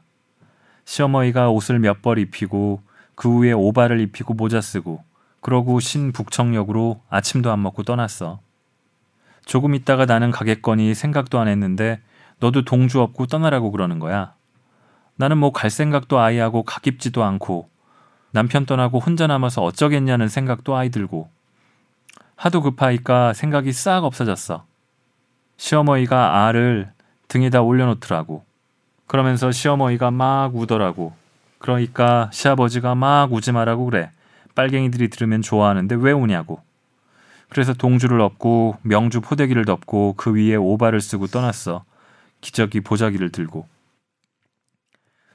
시어머니가 0.84 1.50
옷을 1.50 1.80
몇 1.80 2.02
벌 2.02 2.20
입히고 2.20 2.82
그 3.16 3.28
후에 3.28 3.50
오바를 3.50 3.98
입히고 3.98 4.34
모자 4.34 4.60
쓰고 4.60 5.02
그러고 5.40 5.80
신북청역으로 5.80 7.02
아침도 7.10 7.50
안 7.50 7.62
먹고 7.64 7.82
떠났어. 7.82 8.38
조금 9.44 9.74
있다가 9.74 10.06
나는 10.06 10.30
가겠거니 10.30 10.94
생각도 10.94 11.40
안 11.40 11.48
했는데 11.48 12.00
너도 12.38 12.64
동주 12.64 13.00
없고 13.00 13.26
떠나라고 13.26 13.72
그러는 13.72 13.98
거야. 13.98 14.36
나는 15.16 15.38
뭐 15.38 15.52
갈 15.52 15.70
생각도 15.70 16.18
아예 16.18 16.40
하고 16.40 16.62
가깁지도 16.62 17.22
않고 17.22 17.68
남편 18.32 18.66
떠나고 18.66 18.98
혼자 18.98 19.26
남아서 19.26 19.62
어쩌겠냐는 19.62 20.28
생각도 20.28 20.76
아이 20.76 20.90
들고 20.90 21.30
하도 22.36 22.62
급하니까 22.62 23.32
생각이 23.32 23.72
싹 23.72 24.04
없어졌어. 24.04 24.64
시어머니가 25.56 26.46
알을 26.46 26.90
등에다 27.28 27.62
올려놓더라고. 27.62 28.44
그러면서 29.06 29.52
시어머니가 29.52 30.10
막 30.10 30.56
우더라고. 30.56 31.14
그러니까 31.58 32.28
시아버지가 32.32 32.96
막 32.96 33.32
우지 33.32 33.52
말라고 33.52 33.84
그래. 33.84 34.10
빨갱이들이 34.56 35.10
들으면 35.10 35.42
좋아하는데 35.42 35.94
왜 35.94 36.12
우냐고. 36.12 36.60
그래서 37.48 37.72
동주를 37.72 38.20
엎고 38.20 38.78
명주 38.82 39.20
포대기를 39.20 39.64
덮고 39.64 40.14
그 40.16 40.34
위에 40.34 40.56
오바를 40.56 41.00
쓰고 41.00 41.28
떠났어. 41.28 41.84
기저귀 42.40 42.80
보자기를 42.80 43.30
들고. 43.30 43.66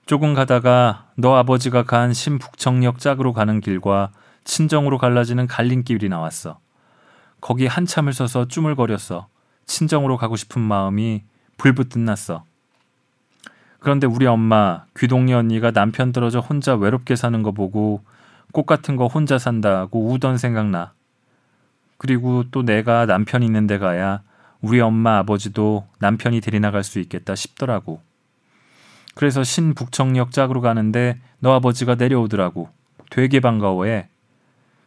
조금 0.10 0.34
가다가 0.34 1.06
너 1.14 1.36
아버지가 1.36 1.84
간 1.84 2.14
신북청역 2.14 2.98
짝으로 2.98 3.32
가는 3.32 3.62
길과 3.62 4.10
친정으로 4.44 4.98
갈라지는 4.98 5.46
갈림길이 5.46 6.10
나왔어. 6.10 6.58
거기 7.42 7.68
한참을 7.68 8.14
서서 8.14 8.48
쭈물거렸어. 8.48 9.28
친정으로 9.68 10.18
가고 10.18 10.36
싶은 10.36 10.64
마음이 10.64 11.22
불붙듯 11.60 12.00
났어. 12.00 12.44
그런데 13.78 14.08
우리 14.08 14.26
엄마, 14.26 14.86
귀동리 14.98 15.32
언니가 15.32 15.70
남편 15.70 16.12
떨어져 16.12 16.40
혼자 16.40 16.74
외롭게 16.74 17.16
사는 17.16 17.44
거 17.44 17.52
보고 17.52 18.02
꽃 18.52 18.66
같은 18.66 18.96
거 18.96 19.06
혼자 19.06 19.38
산다고 19.38 20.10
우던 20.10 20.40
생각나. 20.40 20.94
그리고 22.00 22.46
또 22.50 22.64
내가 22.64 23.06
남편 23.06 23.44
있는 23.44 23.68
데 23.68 23.78
가야 23.78 24.24
우리 24.60 24.82
엄마 24.82 25.20
아버지도 25.20 25.86
남편이 26.00 26.42
데리나 26.42 26.72
갈 26.72 26.84
수 26.84 26.98
있겠다 26.98 27.36
싶더라고. 27.36 28.09
그래서 29.20 29.44
신북청역 29.44 30.32
짝으로 30.32 30.62
가는데 30.62 31.20
너 31.40 31.52
아버지가 31.52 31.96
내려오더라고. 31.96 32.70
되게 33.10 33.42
반가워해. 33.42 34.08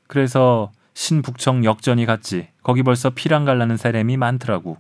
그래서 0.06 0.72
신북청 0.94 1.66
역전이 1.66 2.06
갔지. 2.06 2.48
거기 2.62 2.82
벌써 2.82 3.10
피랑 3.10 3.44
갈라는 3.44 3.76
사람이 3.76 4.16
많더라고. 4.16 4.78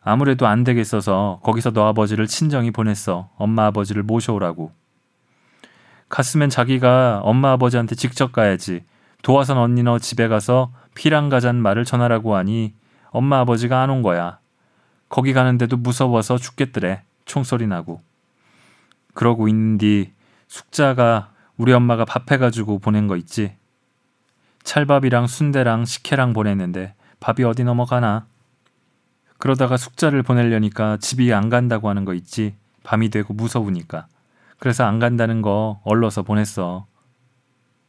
아무래도 0.00 0.46
안 0.46 0.62
되겠어서 0.62 1.40
거기서 1.42 1.72
너 1.72 1.88
아버지를 1.88 2.28
친정이 2.28 2.70
보냈어. 2.70 3.30
엄마 3.34 3.66
아버지를 3.66 4.04
모셔오라고. 4.04 4.70
갔으면 6.08 6.48
자기가 6.48 7.22
엄마 7.24 7.50
아버지한테 7.50 7.96
직접 7.96 8.30
가야지. 8.30 8.84
도화선 9.24 9.58
언니 9.58 9.82
너 9.82 9.98
집에 9.98 10.28
가서 10.28 10.70
피랑 10.94 11.30
가잔 11.30 11.56
말을 11.56 11.84
전하라고 11.84 12.36
하니 12.36 12.74
엄마 13.10 13.40
아버지가 13.40 13.82
안 13.82 13.90
온 13.90 14.02
거야. 14.02 14.38
거기 15.08 15.32
가는데도 15.32 15.78
무서워서 15.78 16.38
죽겠더래. 16.38 17.02
총소리 17.24 17.66
나고. 17.66 18.00
그러고 19.14 19.48
있는디 19.48 20.12
숙자가 20.48 21.32
우리 21.56 21.72
엄마가 21.72 22.04
밥 22.04 22.30
해가지고 22.30 22.78
보낸 22.78 23.06
거 23.06 23.16
있지. 23.16 23.56
찰밥이랑 24.64 25.26
순대랑 25.26 25.84
식혜랑 25.84 26.32
보냈는데 26.32 26.94
밥이 27.20 27.44
어디 27.44 27.64
넘어가나? 27.64 28.26
그러다가 29.38 29.76
숙자를 29.76 30.22
보내려니까 30.22 30.98
집이 30.98 31.32
안 31.32 31.48
간다고 31.48 31.88
하는 31.88 32.04
거 32.04 32.14
있지. 32.14 32.54
밤이 32.84 33.10
되고 33.10 33.34
무서우니까. 33.34 34.06
그래서 34.58 34.84
안 34.84 34.98
간다는 34.98 35.42
거 35.42 35.80
얼러서 35.84 36.22
보냈어. 36.22 36.86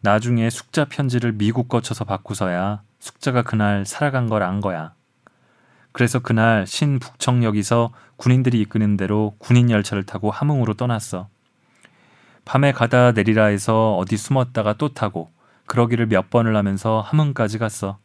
나중에 0.02 0.50
숙자 0.50 0.86
편지를 0.86 1.32
미국 1.34 1.68
거쳐서 1.68 2.04
받고서야 2.06 2.82
숙자가 3.00 3.44
그날 3.44 3.86
살아간 3.86 4.28
걸 4.30 4.42
안 4.44 4.60
거야. 4.62 4.94
그래서 5.94 6.20
그날 6.20 6.66
신북청역에서 6.68 7.94
군인들이 8.18 8.60
이끄는 8.62 8.98
대로 8.98 9.36
군인 9.38 9.70
열차를 9.70 10.04
타고 10.04 10.32
함흥으로 10.32 10.74
떠났어. 10.74 11.30
밤에 12.46 12.74
가다 12.74 13.14
내리라 13.14 13.46
해서 13.46 13.96
어디 13.96 14.18
숨었다가 14.18 14.74
또 14.74 14.94
타고 14.94 15.32
그러기를 15.68 16.08
몇 16.08 16.30
번을 16.30 16.56
하면서 16.56 17.00
함흥까지 17.00 17.60
갔어. 17.60 18.00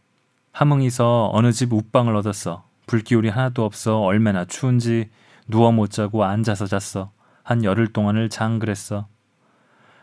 함흥에서 0.52 1.30
어느 1.32 1.50
집 1.50 1.72
웃방을 1.72 2.14
얻었어. 2.14 2.64
불기울이 2.86 3.30
하나도 3.30 3.64
없어 3.64 4.00
얼마나 4.00 4.44
추운지 4.44 5.10
누워 5.48 5.72
못 5.72 5.90
자고 5.90 6.24
앉아서 6.24 6.66
잤어. 6.66 7.10
한 7.42 7.64
열흘 7.64 7.92
동안을 7.92 8.28
장그랬어. 8.28 9.08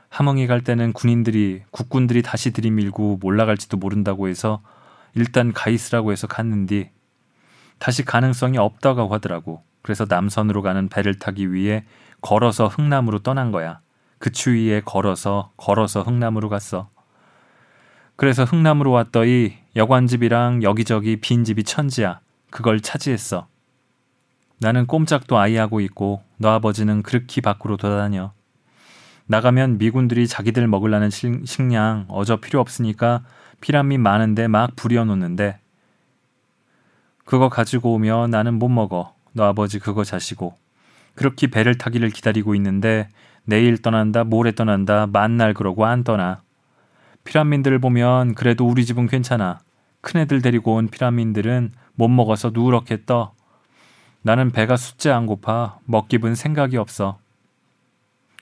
함흥에 0.10 0.48
갈 0.48 0.64
때는 0.64 0.94
군인들이 0.94 1.64
국군들이 1.70 2.24
다시 2.24 2.52
들이밀고 2.52 3.20
몰라갈지도 3.22 3.78
모른다고 3.78 4.28
해서 4.28 4.62
일단 5.14 5.54
가 5.54 5.70
있으라고 5.70 6.12
해서 6.12 6.26
갔는디 6.26 6.95
다시 7.80 8.04
가능성이 8.04 8.58
없다고 8.58 9.08
하더라고. 9.14 9.64
그래서 9.82 10.06
남선으로 10.08 10.62
가는 10.62 10.90
배를 10.90 11.20
타기 11.20 11.54
위해 11.54 11.86
걸어서 12.22 12.68
흥남으로 12.68 13.20
떠난 13.20 13.52
거야. 13.52 13.82
그 14.18 14.32
추위에 14.32 14.82
걸어서 14.82 15.52
걸어서 15.58 16.02
흥남으로 16.02 16.50
갔어. 16.50 16.90
그래서 18.16 18.44
흥남으로 18.44 18.92
왔더니 18.92 19.58
여관집이랑 19.76 20.64
여기저기 20.64 21.18
빈집이 21.18 21.64
천지야. 21.64 22.22
그걸 22.50 22.80
차지했어. 22.80 23.48
나는 24.60 24.88
꼼짝도 24.88 25.38
아이하고 25.38 25.82
있고 25.82 26.24
너 26.38 26.50
아버지는 26.50 27.04
그렇게 27.04 27.42
밖으로 27.42 27.78
돌아다녀. 27.78 28.32
나가면 29.28 29.80
미군들이 29.80 30.28
자기들 30.28 30.68
먹으려는 30.68 31.10
식량 31.10 32.06
어저 32.08 32.38
필요 32.38 32.60
없으니까 32.62 33.24
피라민 33.60 34.02
많은데 34.02 34.48
막 34.48 34.76
부려놓는데 34.76 35.60
그거 37.26 37.50
가지고 37.50 37.94
오면 37.96 38.30
나는 38.30 38.54
못 38.60 38.70
먹어. 38.70 39.14
너 39.34 39.44
아버지 39.46 39.80
그거 39.80 40.04
자시고. 40.04 40.56
그렇게 41.16 41.48
배를 41.48 41.78
타기를 41.78 42.12
기다리고 42.12 42.56
있는데 42.56 43.10
내일 43.44 43.82
떠난다 43.82 44.24
모레 44.24 44.54
떠난다 44.54 45.08
만날 45.08 45.54
그러고 45.54 45.86
안 45.86 46.04
떠나. 46.04 46.42
피라민들을 47.24 47.80
보면 47.80 48.36
그래도 48.36 48.68
우리 48.68 48.86
집은 48.86 49.08
괜찮아. 49.08 49.60
큰애들 50.02 50.42
데리고 50.42 50.76
온 50.76 50.88
피라민들은 50.88 51.72
못 51.96 52.08
먹어서 52.08 52.52
누렇게 52.54 53.06
떠. 53.06 53.34
나는 54.22 54.52
배가 54.52 54.78
숫째 54.78 55.10
안 55.10 55.26
고파 55.26 55.80
먹기분 55.86 56.36
생각이 56.36 56.78
없어. 56.78 57.18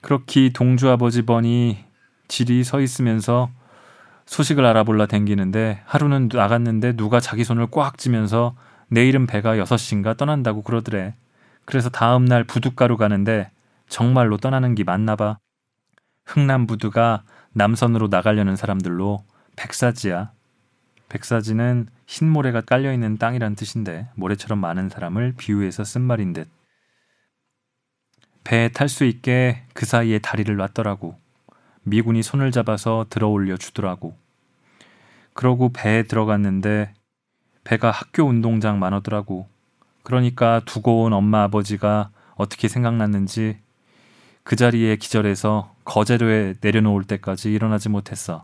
그렇게 0.02 0.50
동주 0.50 0.90
아버지 0.90 1.22
번이 1.22 1.78
질이 2.28 2.66
서 2.66 2.82
있으면서 2.82 3.50
소식을 4.26 4.66
알아볼라 4.66 5.06
댕기는데 5.06 5.82
하루는 5.86 6.30
나갔는데 6.32 6.98
누가 6.98 7.22
자기 7.22 7.46
손을 7.46 7.68
꽉 7.72 7.98
쥐면서 7.98 8.56
내일은 8.94 9.26
배가 9.26 9.58
여섯 9.58 9.78
시인가 9.78 10.14
떠난다고 10.14 10.62
그러더래. 10.62 11.16
그래서 11.66 11.89
다음 11.89 12.26
날 12.26 12.44
부둣가로 12.44 12.96
가는데 12.96 13.50
정말로 13.89 14.38
떠나는 14.38 14.76
게 14.76 14.84
맞나 14.84 15.16
봐. 15.16 15.39
흥남 16.26 16.68
부두가 16.68 17.24
남선으로 17.54 18.10
나가려는 18.10 18.56
사람들로 18.56 19.24
백사지야. 19.56 20.32
백사지는 21.10 21.88
흰 22.06 22.30
모래가 22.30 22.62
깔려 22.62 22.94
있는 22.94 23.18
땅이란 23.18 23.56
뜻인데 23.56 24.10
모래처럼 24.14 24.60
많은 24.60 24.89
사람을 24.89 25.34
비유해서 25.38 25.84
쓴 25.84 26.02
말인 26.02 26.34
듯. 26.34 26.48
배에 28.44 28.70
탈 28.70 28.89
수 28.89 29.06
있게 29.06 29.64
그 29.74 29.88
사이에 29.88 30.20
다리를 30.20 30.56
놨더라고. 30.56 31.20
미군이 31.82 32.22
손을 32.22 32.52
잡아서 32.52 33.08
들어 33.10 33.28
올려 33.28 33.58
주더라고. 33.58 34.16
그러고 35.34 35.74
배에 35.74 36.04
들어갔는데 36.04 36.94
배가 37.64 37.91
학교 37.91 38.24
운동장 38.24 38.80
만오더라고. 38.80 39.47
그러니까 40.03 40.61
두고 40.66 41.03
온 41.03 41.14
엄마 41.14 41.43
아버지가 41.43 42.09
어떻게 42.36 42.68
생각났는지 42.68 43.57
그 44.43 44.55
자리에 44.55 44.97
기절해서 44.97 45.74
거제로에 45.86 46.55
내려놓을 46.59 47.05
때까지 47.05 47.53
일어나지 47.53 47.89
못했어. 47.89 48.43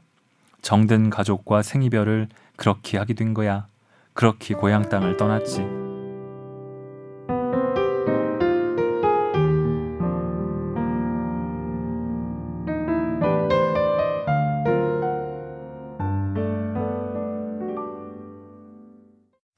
정든 0.62 1.10
가족과 1.10 1.62
생이별을 1.62 2.28
그렇게 2.56 2.98
하게 2.98 3.14
된 3.14 3.34
거야. 3.34 3.68
그렇게 4.14 4.54
고향 4.54 4.88
땅을 4.90 5.18
떠났지. 5.18 5.79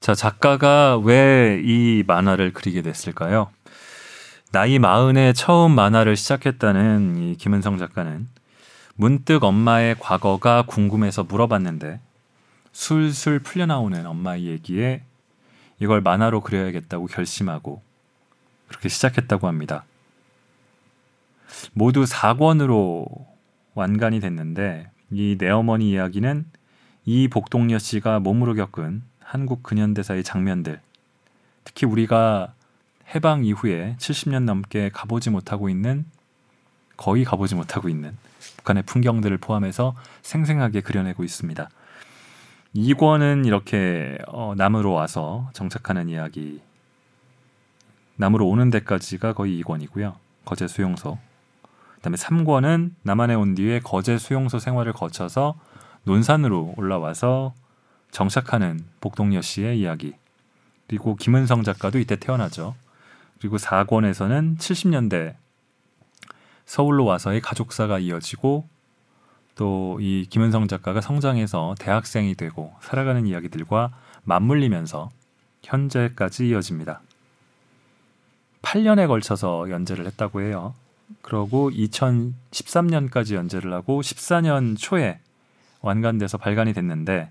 자, 0.02 0.14
작가가 0.16 0.98
왜 0.98 1.62
이 1.64 2.02
만화를 2.06 2.52
그리게 2.52 2.82
됐을까요? 2.82 3.50
나이 4.50 4.78
마흔에 4.80 5.32
처음 5.32 5.72
만화를 5.76 6.16
시작했다는 6.16 7.18
이 7.18 7.36
김은성 7.36 7.78
작가는 7.78 8.28
문득 8.96 9.44
엄마의 9.44 9.94
과거가 10.00 10.64
궁금해서 10.66 11.22
물어봤는데 11.24 12.00
술술 12.72 13.38
풀려나오는 13.38 14.04
엄마의 14.06 14.46
얘기에 14.46 15.04
이걸 15.78 16.00
만화로 16.00 16.40
그려야겠다고 16.40 17.06
결심하고 17.06 17.80
그렇게 18.68 18.88
시작했다고 18.88 19.46
합니다. 19.46 19.84
모두 21.74 22.02
4권으로 22.04 23.06
완간이 23.74 24.18
됐는데 24.20 24.90
이 25.12 25.36
내 25.38 25.48
어머니 25.50 25.90
이야기는 25.92 26.46
이 27.04 27.28
복동여 27.28 27.78
씨가 27.78 28.18
몸으로 28.20 28.54
겪은 28.54 29.02
한국 29.32 29.62
근현대사의 29.62 30.24
장면들, 30.24 30.78
특히 31.64 31.86
우리가 31.86 32.52
해방 33.14 33.46
이후에 33.46 33.96
70년 33.98 34.42
넘게 34.42 34.90
가보지 34.90 35.30
못하고 35.30 35.70
있는 35.70 36.04
거의 36.98 37.24
가보지 37.24 37.54
못하고 37.54 37.88
있는 37.88 38.14
북한의 38.58 38.82
풍경들을 38.82 39.38
포함해서 39.38 39.94
생생하게 40.20 40.82
그려내고 40.82 41.24
있습니다. 41.24 41.66
2권은 42.76 43.46
이렇게 43.46 44.18
어, 44.26 44.52
남으로 44.54 44.92
와서 44.92 45.48
정착하는 45.54 46.10
이야기. 46.10 46.60
남으로 48.16 48.46
오는 48.46 48.68
데까지가 48.68 49.32
거의 49.32 49.62
2권이고요. 49.62 50.12
거제 50.44 50.68
수용소. 50.68 51.16
그다음에 51.94 52.18
3권은 52.18 52.90
남한에 53.02 53.32
온 53.32 53.54
뒤에 53.54 53.80
거제 53.80 54.18
수용소 54.18 54.58
생활을 54.58 54.92
거쳐서 54.92 55.54
논산으로 56.04 56.74
올라와서 56.76 57.54
정착하는 58.12 58.84
복동여 59.00 59.42
씨의 59.42 59.80
이야기. 59.80 60.14
그리고 60.86 61.16
김은성 61.16 61.64
작가도 61.64 61.98
이때 61.98 62.14
태어나죠. 62.16 62.76
그리고 63.40 63.56
4권에서는 63.56 64.58
70년대 64.58 65.34
서울로 66.64 67.04
와서의 67.04 67.40
가족사가 67.40 67.98
이어지고 67.98 68.68
또 69.56 69.82
이 70.00 70.26
김은성 70.28 70.68
작가가 70.68 71.00
성장해서 71.00 71.74
대학생이 71.78 72.34
되고 72.34 72.72
살아가는 72.80 73.26
이야기들과 73.26 73.92
맞물리면서 74.24 75.10
현재까지 75.62 76.48
이어집니다. 76.48 77.02
8년에 78.62 79.06
걸쳐서 79.06 79.70
연재를 79.70 80.06
했다고 80.06 80.42
해요. 80.42 80.74
그러고 81.20 81.70
2013년까지 81.70 83.34
연재를 83.34 83.72
하고 83.72 84.00
14년 84.00 84.78
초에 84.78 85.20
완간돼서 85.80 86.38
발간이 86.38 86.72
됐는데 86.72 87.30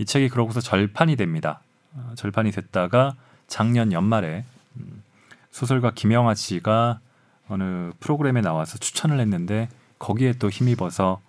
이 0.00 0.06
책이 0.06 0.30
그러고서 0.30 0.62
절판이 0.62 1.16
됩니다. 1.16 1.60
어, 1.92 2.14
절판이 2.16 2.52
됐다가 2.52 3.16
작년 3.48 3.92
연말에 3.92 4.46
음, 4.78 5.02
소설가 5.50 5.90
김영하 5.94 6.34
씨가 6.34 7.00
어느 7.48 7.90
프로그램에 8.00 8.40
나와서 8.40 8.78
추천을 8.78 9.20
했는데 9.20 9.68
거기에 9.98 10.32
또 10.38 10.48
힘입어서 10.48 11.20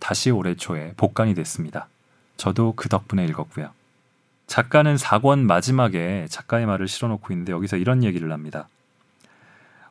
다시 0.00 0.32
올해 0.32 0.56
초에 0.56 0.92
복간이 0.96 1.36
됐습니다. 1.36 1.86
저도 2.36 2.72
그 2.74 2.88
덕분에 2.88 3.24
읽었고요. 3.26 3.70
작가는 4.48 4.96
4권 4.96 5.42
마지막에 5.42 6.26
작가의 6.28 6.66
말을 6.66 6.88
실어놓고 6.88 7.32
있는데 7.32 7.52
여기서 7.52 7.76
이런 7.76 8.02
얘기를 8.02 8.32
합니다. 8.32 8.68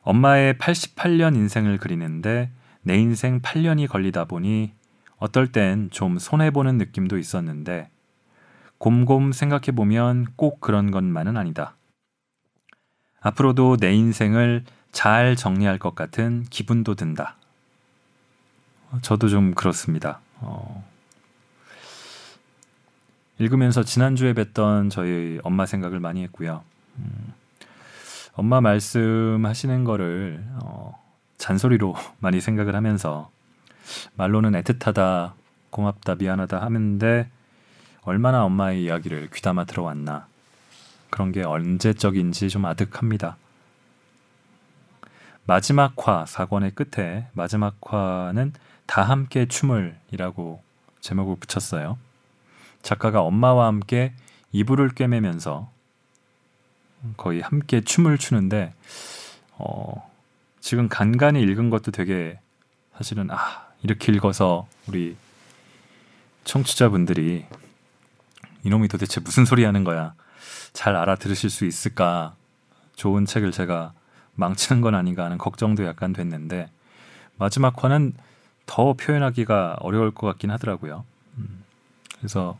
엄마의 0.02 0.54
88년 0.54 1.36
인생을 1.36 1.78
그리는데 1.78 2.50
내 2.82 2.98
인생 2.98 3.40
8년이 3.40 3.88
걸리다 3.88 4.26
보니 4.26 4.74
어떨 5.16 5.52
땐 5.52 5.88
좀 5.90 6.18
손해보는 6.18 6.76
느낌도 6.76 7.16
있었는데 7.16 7.88
곰곰 8.78 9.32
생각해 9.32 9.72
보면 9.74 10.26
꼭 10.36 10.60
그런 10.60 10.90
것만은 10.90 11.36
아니다. 11.36 11.74
앞으로도 13.20 13.78
내 13.78 13.94
인생을 13.94 14.64
잘 14.92 15.36
정리할 15.36 15.78
것 15.78 15.94
같은 15.94 16.44
기분도 16.50 16.94
든다. 16.94 17.36
저도 19.02 19.28
좀 19.28 19.52
그렇습니다. 19.54 20.20
어, 20.40 20.84
읽으면서 23.38 23.82
지난주에 23.82 24.32
뵀던 24.32 24.90
저희 24.90 25.38
엄마 25.42 25.66
생각을 25.66 26.00
많이 26.00 26.22
했고요. 26.22 26.62
음, 26.98 27.34
엄마 28.34 28.60
말씀하시는 28.60 29.84
거를 29.84 30.44
어, 30.62 31.02
잔소리로 31.38 31.94
많이 32.20 32.40
생각을 32.40 32.74
하면서 32.74 33.30
말로는 34.14 34.52
애틋하다, 34.52 35.32
고맙다, 35.70 36.14
미안하다 36.16 36.60
하는데 36.62 37.28
얼마나 38.06 38.44
엄마의 38.44 38.84
이야기를 38.84 39.30
귀담아 39.34 39.64
들어왔나. 39.64 40.28
그런 41.10 41.32
게 41.32 41.42
언제적인지 41.42 42.48
좀 42.48 42.64
아득합니다. 42.64 43.36
마지막 45.44 45.92
화 45.96 46.24
사권의 46.24 46.72
끝에 46.76 47.26
마지막 47.32 47.76
화는 47.80 48.52
다 48.86 49.02
함께 49.02 49.46
춤을이라고 49.46 50.62
제목을 51.00 51.36
붙였어요. 51.40 51.98
작가가 52.80 53.22
엄마와 53.22 53.66
함께 53.66 54.12
이불을 54.52 54.90
꿰매면서 54.90 55.68
거의 57.16 57.40
함께 57.40 57.80
춤을 57.80 58.18
추는데 58.18 58.72
어, 59.58 60.08
지금 60.60 60.88
간간히 60.88 61.42
읽은 61.42 61.70
것도 61.70 61.90
되게 61.90 62.38
사실은 62.96 63.30
아 63.32 63.66
이렇게 63.82 64.12
읽어서 64.12 64.68
우리 64.86 65.16
청취자분들이 66.44 67.46
이놈이 68.66 68.88
도대체 68.88 69.20
무슨 69.20 69.44
소리 69.44 69.62
하는 69.64 69.84
거야. 69.84 70.14
잘 70.72 70.96
알아들으실 70.96 71.50
수 71.50 71.64
있을까? 71.66 72.34
좋은 72.96 73.24
책을 73.24 73.52
제가 73.52 73.92
망치는 74.34 74.80
건 74.80 74.96
아닌가 74.96 75.24
하는 75.24 75.38
걱정도 75.38 75.84
약간 75.84 76.12
됐는데 76.12 76.68
마지막 77.36 77.82
화는 77.82 78.14
더 78.66 78.94
표현하기가 78.94 79.76
어려울 79.80 80.10
것 80.10 80.26
같긴 80.26 80.50
하더라고요. 80.50 81.04
음, 81.38 81.62
그래서 82.18 82.58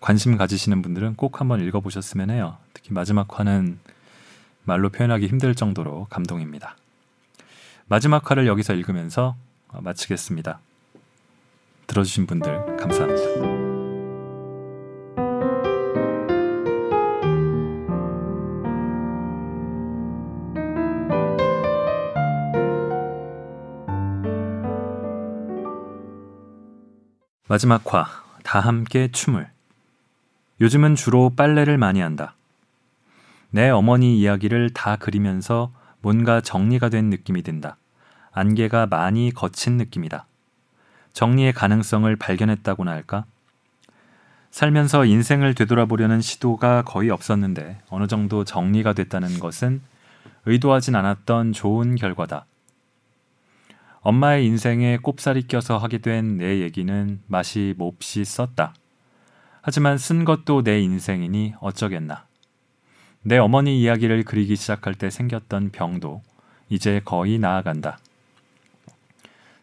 관심 0.00 0.36
가지시는 0.36 0.82
분들은 0.82 1.16
꼭 1.16 1.40
한번 1.40 1.60
읽어보셨으면 1.66 2.30
해요. 2.30 2.58
특히 2.74 2.92
마지막 2.92 3.38
화는 3.38 3.78
말로 4.64 4.90
표현하기 4.90 5.28
힘들 5.28 5.54
정도로 5.54 6.08
감동입니다. 6.10 6.76
마지막 7.86 8.30
화를 8.30 8.46
여기서 8.46 8.74
읽으면서 8.74 9.34
마치겠습니다. 9.72 10.60
들어주신 11.86 12.26
분들 12.26 12.76
감사합니다. 12.76 13.61
마지막 27.52 27.92
화, 27.92 28.06
다 28.44 28.60
함께 28.60 29.08
춤을. 29.12 29.46
요즘은 30.62 30.94
주로 30.94 31.28
빨래를 31.36 31.76
많이 31.76 32.00
한다. 32.00 32.34
내 33.50 33.68
어머니 33.68 34.18
이야기를 34.18 34.70
다 34.70 34.96
그리면서 34.96 35.70
뭔가 36.00 36.40
정리가 36.40 36.88
된 36.88 37.10
느낌이 37.10 37.42
든다. 37.42 37.76
안개가 38.32 38.86
많이 38.86 39.32
거친 39.34 39.76
느낌이다. 39.76 40.24
정리의 41.12 41.52
가능성을 41.52 42.16
발견했다고나 42.16 42.90
할까? 42.90 43.26
살면서 44.50 45.04
인생을 45.04 45.54
되돌아보려는 45.54 46.22
시도가 46.22 46.84
거의 46.84 47.10
없었는데 47.10 47.82
어느 47.90 48.06
정도 48.06 48.44
정리가 48.44 48.94
됐다는 48.94 49.38
것은 49.40 49.82
의도하진 50.46 50.94
않았던 50.94 51.52
좋은 51.52 51.96
결과다. 51.96 52.46
엄마의 54.02 54.46
인생에 54.46 54.98
꼽살이 54.98 55.46
껴서 55.46 55.78
하게 55.78 55.98
된 55.98 56.36
내 56.36 56.60
얘기는 56.60 57.20
맛이 57.26 57.74
몹시 57.78 58.24
썼다. 58.24 58.74
하지만 59.60 59.96
쓴 59.96 60.24
것도 60.24 60.64
내 60.64 60.80
인생이니 60.80 61.54
어쩌겠나. 61.60 62.26
내 63.22 63.38
어머니 63.38 63.80
이야기를 63.80 64.24
그리기 64.24 64.56
시작할 64.56 64.96
때 64.96 65.08
생겼던 65.08 65.70
병도 65.70 66.20
이제 66.68 67.00
거의 67.04 67.38
나아간다. 67.38 67.98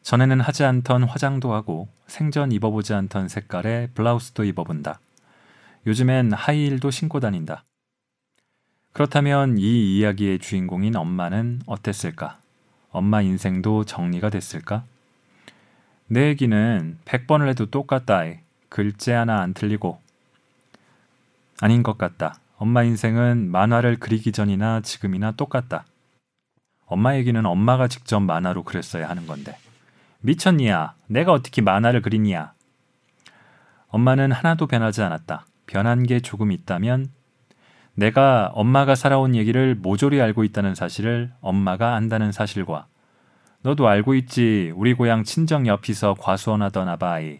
전에는 0.03 0.39
하지 0.39 0.63
않던 0.63 1.03
화장도 1.03 1.53
하고 1.53 1.89
생전 2.07 2.53
입어보지 2.53 2.93
않던 2.93 3.27
색깔의 3.27 3.89
블라우스도 3.93 4.45
입어본다. 4.45 5.01
요즘엔 5.85 6.31
하이힐도 6.31 6.91
신고 6.91 7.19
다닌다. 7.19 7.65
그렇다면 8.93 9.57
이 9.57 9.97
이야기의 9.97 10.39
주인공인 10.39 10.95
엄마는 10.95 11.61
어땠을까? 11.65 12.38
엄마 12.91 13.21
인생도 13.21 13.85
정리가 13.85 14.29
됐을까? 14.29 14.83
내 16.07 16.27
얘기는 16.27 16.97
100번을 17.05 17.47
해도 17.49 17.67
똑같다. 17.67 18.23
글재 18.69 19.13
하나 19.13 19.41
안 19.41 19.53
틀리고. 19.53 19.99
아닌 21.61 21.83
것 21.83 21.97
같다. 21.97 22.39
엄마 22.57 22.83
인생은 22.83 23.51
만화를 23.51 23.97
그리기 23.97 24.31
전이나 24.31 24.81
지금이나 24.81 25.31
똑같다. 25.31 25.85
엄마 26.87 27.15
얘기는 27.15 27.45
엄마가 27.45 27.87
직접 27.87 28.19
만화로 28.19 28.63
그렸어야 28.63 29.07
하는 29.07 29.27
건데. 29.27 29.57
미쳤니야? 30.21 30.95
내가 31.07 31.31
어떻게 31.31 31.61
만화를 31.61 32.01
그리냐? 32.01 32.53
엄마는 33.89 34.31
하나도 34.31 34.67
변하지 34.67 35.03
않았다. 35.03 35.45
변한 35.67 36.03
게 36.03 36.19
조금 36.19 36.51
있다면 36.51 37.11
내가 37.99 38.49
엄마가 38.53 38.95
살아온 38.95 39.35
얘기를 39.35 39.75
모조리 39.75 40.21
알고 40.21 40.45
있다는 40.45 40.73
사실을 40.73 41.33
엄마가 41.41 41.95
안다는 41.95 42.31
사실과 42.31 42.87
너도 43.61 43.89
알고 43.89 44.15
있지 44.15 44.71
우리 44.77 44.93
고향 44.93 45.25
친정 45.25 45.67
옆이서 45.67 46.15
과수원하던 46.17 46.87
아바이. 46.87 47.39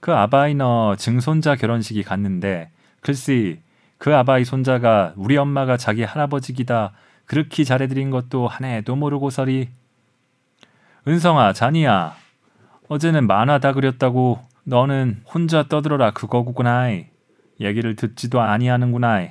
그 0.00 0.12
아바이 0.12 0.56
너 0.56 0.96
증손자 0.96 1.54
결혼식이 1.54 2.02
갔는데 2.02 2.72
글쎄 3.02 3.60
그 3.98 4.12
아바이 4.16 4.44
손자가 4.44 5.12
우리 5.14 5.36
엄마가 5.36 5.76
자기 5.76 6.02
할아버지기다 6.02 6.92
그렇게 7.24 7.62
잘해드린 7.62 8.10
것도 8.10 8.48
한 8.48 8.64
해도 8.64 8.96
모르고서리. 8.96 9.68
은성아 11.06 11.52
자니야. 11.52 12.16
어제는 12.88 13.28
만화 13.28 13.60
다 13.60 13.72
그렸다고 13.72 14.40
너는 14.64 15.22
혼자 15.32 15.62
떠들어라 15.62 16.10
그거구나 16.10 16.88
얘기를 17.60 17.94
듣지도 17.94 18.40
아니하는구나 18.40 19.28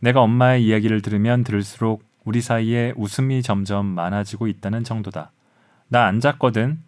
내가 0.00 0.20
엄마의 0.20 0.64
이야기를 0.66 1.02
들으면 1.02 1.44
들을수록 1.44 2.02
우리 2.24 2.40
사이에 2.40 2.92
웃음이 2.96 3.42
점점 3.42 3.86
많아지고 3.86 4.46
있다는 4.48 4.84
정도다. 4.84 5.30
나 5.88 6.06
안 6.06 6.20
잤거든. 6.20 6.82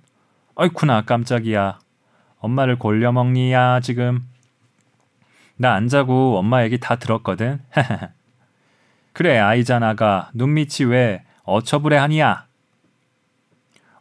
어이쿠나 0.56 1.02
깜짝이야. 1.02 1.78
엄마를 2.40 2.76
골려 2.78 3.12
먹니야 3.12 3.80
지금. 3.80 4.20
나 5.56 5.74
안 5.74 5.88
자고 5.88 6.38
엄마 6.38 6.62
얘기 6.64 6.78
다 6.78 6.96
들었거든. 6.96 7.60
그래 9.12 9.38
아이잖아가 9.38 10.30
눈밑이 10.34 10.88
왜 10.88 11.24
어처구레 11.44 11.96
하니야. 11.96 12.46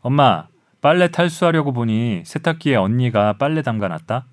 엄마 0.02 0.48
빨래 0.82 1.10
탈수하려고 1.10 1.74
보니 1.74 2.24
세탁기에 2.26 2.76
언니가 2.76 3.34
빨래 3.34 3.62
담가놨다. 3.62 4.26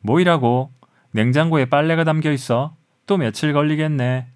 뭐이라고 0.00 0.70
냉장고에 1.12 1.66
빨래가 1.66 2.04
담겨 2.04 2.30
있어. 2.30 2.74
또 3.06 3.16
며칠 3.16 3.52
걸리겠네. 3.52 4.26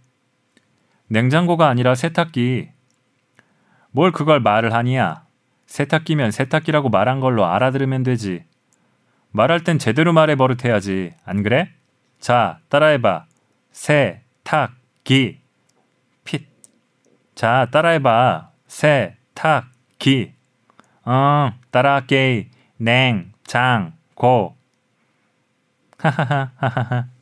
냉장고가 1.08 1.68
아니라 1.68 1.94
세탁기. 1.94 2.70
뭘 3.90 4.12
그걸 4.12 4.40
말을 4.40 4.72
하니야. 4.74 5.24
세탁기면 5.66 6.30
세탁기라고 6.30 6.88
말한 6.90 7.20
걸로 7.20 7.46
알아들으면 7.46 8.02
되지. 8.02 8.44
말할 9.30 9.64
땐 9.64 9.78
제대로 9.78 10.12
말해 10.12 10.36
버릇해야지. 10.36 11.14
안 11.24 11.42
그래? 11.42 11.70
자, 12.18 12.58
따라해봐. 12.68 13.26
세, 13.70 14.22
탁, 14.42 14.74
기. 15.04 15.40
핏. 16.24 16.48
자, 17.34 17.68
따라해봐. 17.70 18.50
세, 18.66 19.16
탁, 19.34 19.68
기. 19.98 20.32
어, 21.04 21.52
따라할게. 21.70 22.50
냉, 22.78 23.32
장, 23.44 23.92
고. 24.14 24.56
하하하하하. 25.98 27.15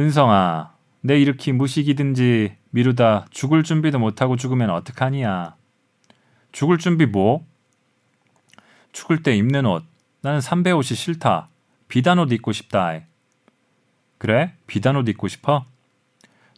은성아, 0.00 0.72
내 1.02 1.20
이렇게 1.20 1.52
무식이든지 1.52 2.56
미루다 2.70 3.26
죽을 3.28 3.62
준비도 3.62 3.98
못하고 3.98 4.36
죽으면 4.36 4.70
어떡하니야. 4.70 5.54
죽을 6.52 6.78
준비 6.78 7.04
뭐? 7.04 7.44
죽을 8.92 9.22
때 9.22 9.36
입는 9.36 9.66
옷. 9.66 9.84
나는 10.22 10.40
삼배 10.40 10.70
옷이 10.70 10.96
싫다. 10.96 11.48
비단 11.88 12.18
옷 12.18 12.32
입고 12.32 12.52
싶다. 12.52 12.98
그래? 14.16 14.54
비단 14.66 14.96
옷 14.96 15.06
입고 15.06 15.28
싶어? 15.28 15.66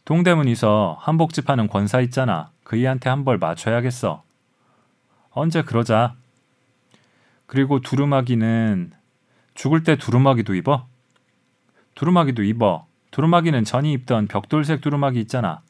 동대문에서 0.05 0.97
한복집 1.01 1.49
하는 1.49 1.67
권사 1.67 1.99
있잖아. 1.99 2.49
그이한테 2.63 3.09
한 3.09 3.25
벌 3.25 3.39
맞춰야겠어. 3.39 4.23
언제 5.31 5.63
그러자. 5.63 6.15
그리고 7.45 7.81
두루마기는 7.81 8.93
죽을 9.53 9.83
때 9.83 9.97
두루마기도 9.97 10.55
입어? 10.55 10.87
두루마기도 11.95 12.43
입어. 12.43 12.87
두루마기는 13.13 13.63
전이 13.63 13.93
입던 13.93 14.25
벽돌색 14.25 14.81
두루마기 14.81 15.19
있잖아. 15.21 15.61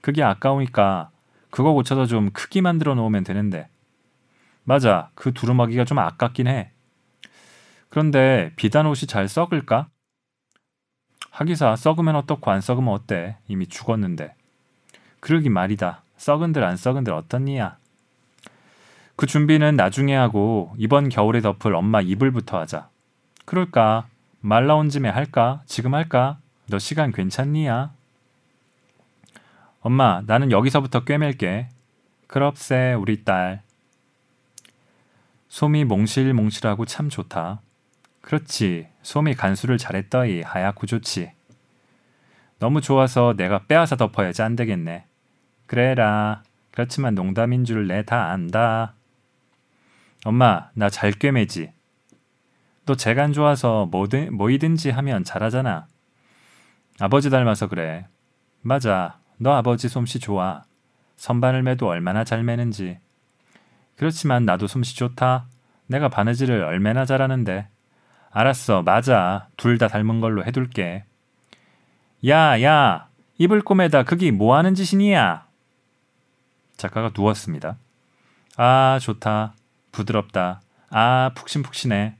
그게 0.00 0.22
아까우니까 0.22 1.10
그거 1.50 1.72
고쳐서 1.72 2.06
좀 2.06 2.30
크게 2.30 2.60
만들어 2.60 2.94
놓으면 2.94 3.24
되는데. 3.24 3.68
맞아. 4.62 5.10
그 5.16 5.32
두루마기가 5.32 5.84
좀 5.84 5.98
아깝긴 5.98 6.46
해. 6.46 6.70
그런데 7.88 8.52
비단 8.54 8.86
옷이 8.86 9.08
잘 9.08 9.26
썩을까? 9.26 9.88
하기사 11.30 11.74
썩으면 11.74 12.14
어떻고 12.14 12.52
안 12.52 12.60
썩으면 12.60 12.94
어때? 12.94 13.36
이미 13.48 13.66
죽었는데. 13.66 14.36
그러기 15.18 15.48
말이다. 15.48 16.04
썩은들 16.18 16.62
안 16.62 16.76
썩은들 16.76 17.12
어떻니야? 17.12 17.78
그 19.16 19.26
준비는 19.26 19.74
나중에 19.74 20.14
하고 20.14 20.72
이번 20.78 21.08
겨울에 21.08 21.40
덮을 21.40 21.74
엄마 21.74 22.00
이불부터 22.00 22.60
하자. 22.60 22.90
그럴까? 23.44 24.06
말 24.40 24.68
나온 24.68 24.88
짐에 24.88 25.08
할까? 25.08 25.62
지금 25.66 25.94
할까? 25.94 26.38
너 26.72 26.78
시간 26.78 27.12
괜찮니야? 27.12 27.92
엄마, 29.82 30.22
나는 30.26 30.50
여기서부터 30.50 31.04
꿰맬게. 31.04 31.68
그럽세, 32.28 32.94
우리 32.94 33.24
딸. 33.24 33.60
솜이 35.50 35.84
몽실몽실하고 35.84 36.86
참 36.86 37.10
좋다. 37.10 37.60
그렇지. 38.22 38.88
솜이 39.02 39.34
간수를 39.34 39.76
잘했더이 39.76 40.40
하얗고 40.40 40.86
좋지. 40.86 41.32
너무 42.58 42.80
좋아서 42.80 43.34
내가 43.36 43.66
빼앗아 43.66 43.96
덮어야지 43.96 44.40
안 44.40 44.56
되겠네. 44.56 45.04
그래라. 45.66 46.42
그렇지만 46.70 47.14
농담인 47.14 47.66
줄 47.66 47.86
내 47.86 48.02
다 48.02 48.30
안다. 48.30 48.94
엄마, 50.24 50.70
나 50.72 50.88
잘 50.88 51.12
꿰매지. 51.12 51.70
너 52.86 52.94
재간 52.94 53.34
좋아서 53.34 53.84
뭐든, 53.90 54.34
뭐이든지 54.34 54.88
하면 54.88 55.22
잘하잖아. 55.22 55.86
아버지 57.02 57.30
닮아서 57.30 57.66
그래. 57.66 58.06
맞아. 58.60 59.18
너 59.36 59.52
아버지 59.54 59.88
솜씨 59.88 60.20
좋아. 60.20 60.62
선반을 61.16 61.64
매도 61.64 61.88
얼마나 61.88 62.22
잘 62.22 62.44
매는지. 62.44 62.96
그렇지만 63.96 64.44
나도 64.44 64.68
솜씨 64.68 64.94
좋다. 64.94 65.46
내가 65.88 66.08
바느질을 66.08 66.62
얼마나 66.62 67.04
잘하는데. 67.04 67.66
알았어, 68.30 68.82
맞아. 68.82 69.48
둘 69.56 69.78
다 69.78 69.88
닮은 69.88 70.20
걸로 70.20 70.44
해둘게. 70.44 71.02
야, 72.28 72.62
야, 72.62 73.08
이불 73.36 73.62
꼬매다 73.62 74.04
그기 74.04 74.30
뭐 74.30 74.56
하는 74.56 74.76
짓이니야? 74.76 75.44
작가가 76.76 77.10
누웠습니다. 77.12 77.78
아, 78.56 79.00
좋다. 79.02 79.54
부드럽다. 79.90 80.60
아, 80.90 81.32
푹신푹신해. 81.34 82.14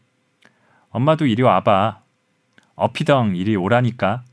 엄마도 0.90 1.26
이리 1.26 1.42
와봐. 1.42 2.00
어피덩 2.74 3.36
이리 3.36 3.54
오라니까. 3.54 4.24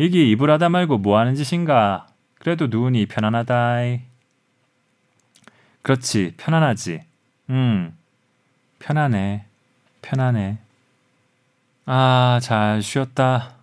이게 0.00 0.22
이불 0.22 0.48
하다 0.52 0.68
말고 0.68 0.98
뭐 0.98 1.18
하는 1.18 1.34
짓인가? 1.34 2.06
그래도 2.38 2.68
누우니 2.68 3.06
편안하다이. 3.06 4.00
그렇지, 5.82 6.34
편안하지. 6.36 7.00
음, 7.50 7.98
편안해, 8.78 9.44
편안해. 10.00 10.58
아, 11.84 12.38
잘 12.40 12.80
쉬었다. 12.80 13.56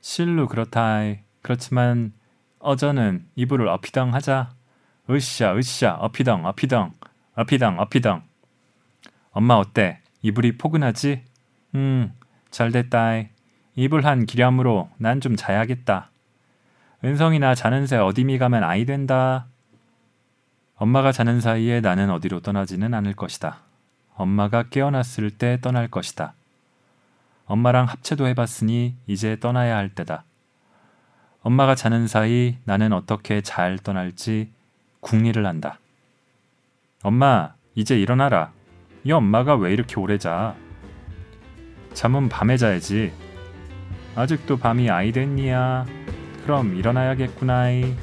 실로 0.00 0.48
그렇다이. 0.48 1.18
그렇지만 1.42 2.14
어저는 2.60 3.26
이불을 3.36 3.68
어피덩 3.68 4.14
하자. 4.14 4.54
으쌰, 5.10 5.54
으쌰, 5.54 5.98
어피덩, 6.00 6.46
어피덩, 6.46 6.94
어피덩, 7.34 7.78
어피덩. 7.78 8.22
엄마 9.32 9.56
어때? 9.56 10.00
이불이 10.22 10.56
포근하지? 10.56 11.24
음, 11.74 12.14
잘 12.50 12.72
됐다이. 12.72 13.33
이불 13.76 14.04
한 14.06 14.26
기념으로 14.26 14.90
난 14.98 15.20
좀 15.20 15.36
자야겠다. 15.36 16.10
은성이나 17.04 17.54
자는 17.54 17.86
새 17.86 17.96
어디미 17.96 18.38
가면 18.38 18.64
아이 18.64 18.84
된다. 18.84 19.46
엄마가 20.76 21.12
자는 21.12 21.40
사이에 21.40 21.80
나는 21.80 22.10
어디로 22.10 22.40
떠나지는 22.40 22.94
않을 22.94 23.14
것이다. 23.14 23.58
엄마가 24.16 24.64
깨어났을 24.64 25.30
때 25.30 25.58
떠날 25.60 25.88
것이다. 25.88 26.34
엄마랑 27.46 27.86
합체도 27.86 28.26
해봤으니 28.28 28.94
이제 29.06 29.38
떠나야 29.38 29.76
할 29.76 29.88
때다. 29.90 30.24
엄마가 31.42 31.74
자는 31.74 32.06
사이 32.06 32.56
나는 32.64 32.92
어떻게 32.92 33.42
잘 33.42 33.78
떠날지 33.78 34.50
궁리를 35.00 35.44
한다. 35.44 35.78
엄마, 37.02 37.52
이제 37.74 38.00
일어나라. 38.00 38.50
이 39.04 39.12
엄마가 39.12 39.56
왜 39.56 39.72
이렇게 39.74 40.00
오래 40.00 40.16
자? 40.16 40.54
잠은 41.92 42.30
밤에 42.30 42.56
자야지. 42.56 43.12
아직도 44.16 44.56
밤이 44.58 44.90
아이 44.90 45.12
됐니야? 45.12 45.86
그럼 46.44 46.76
일어나야겠구나이. 46.76 47.94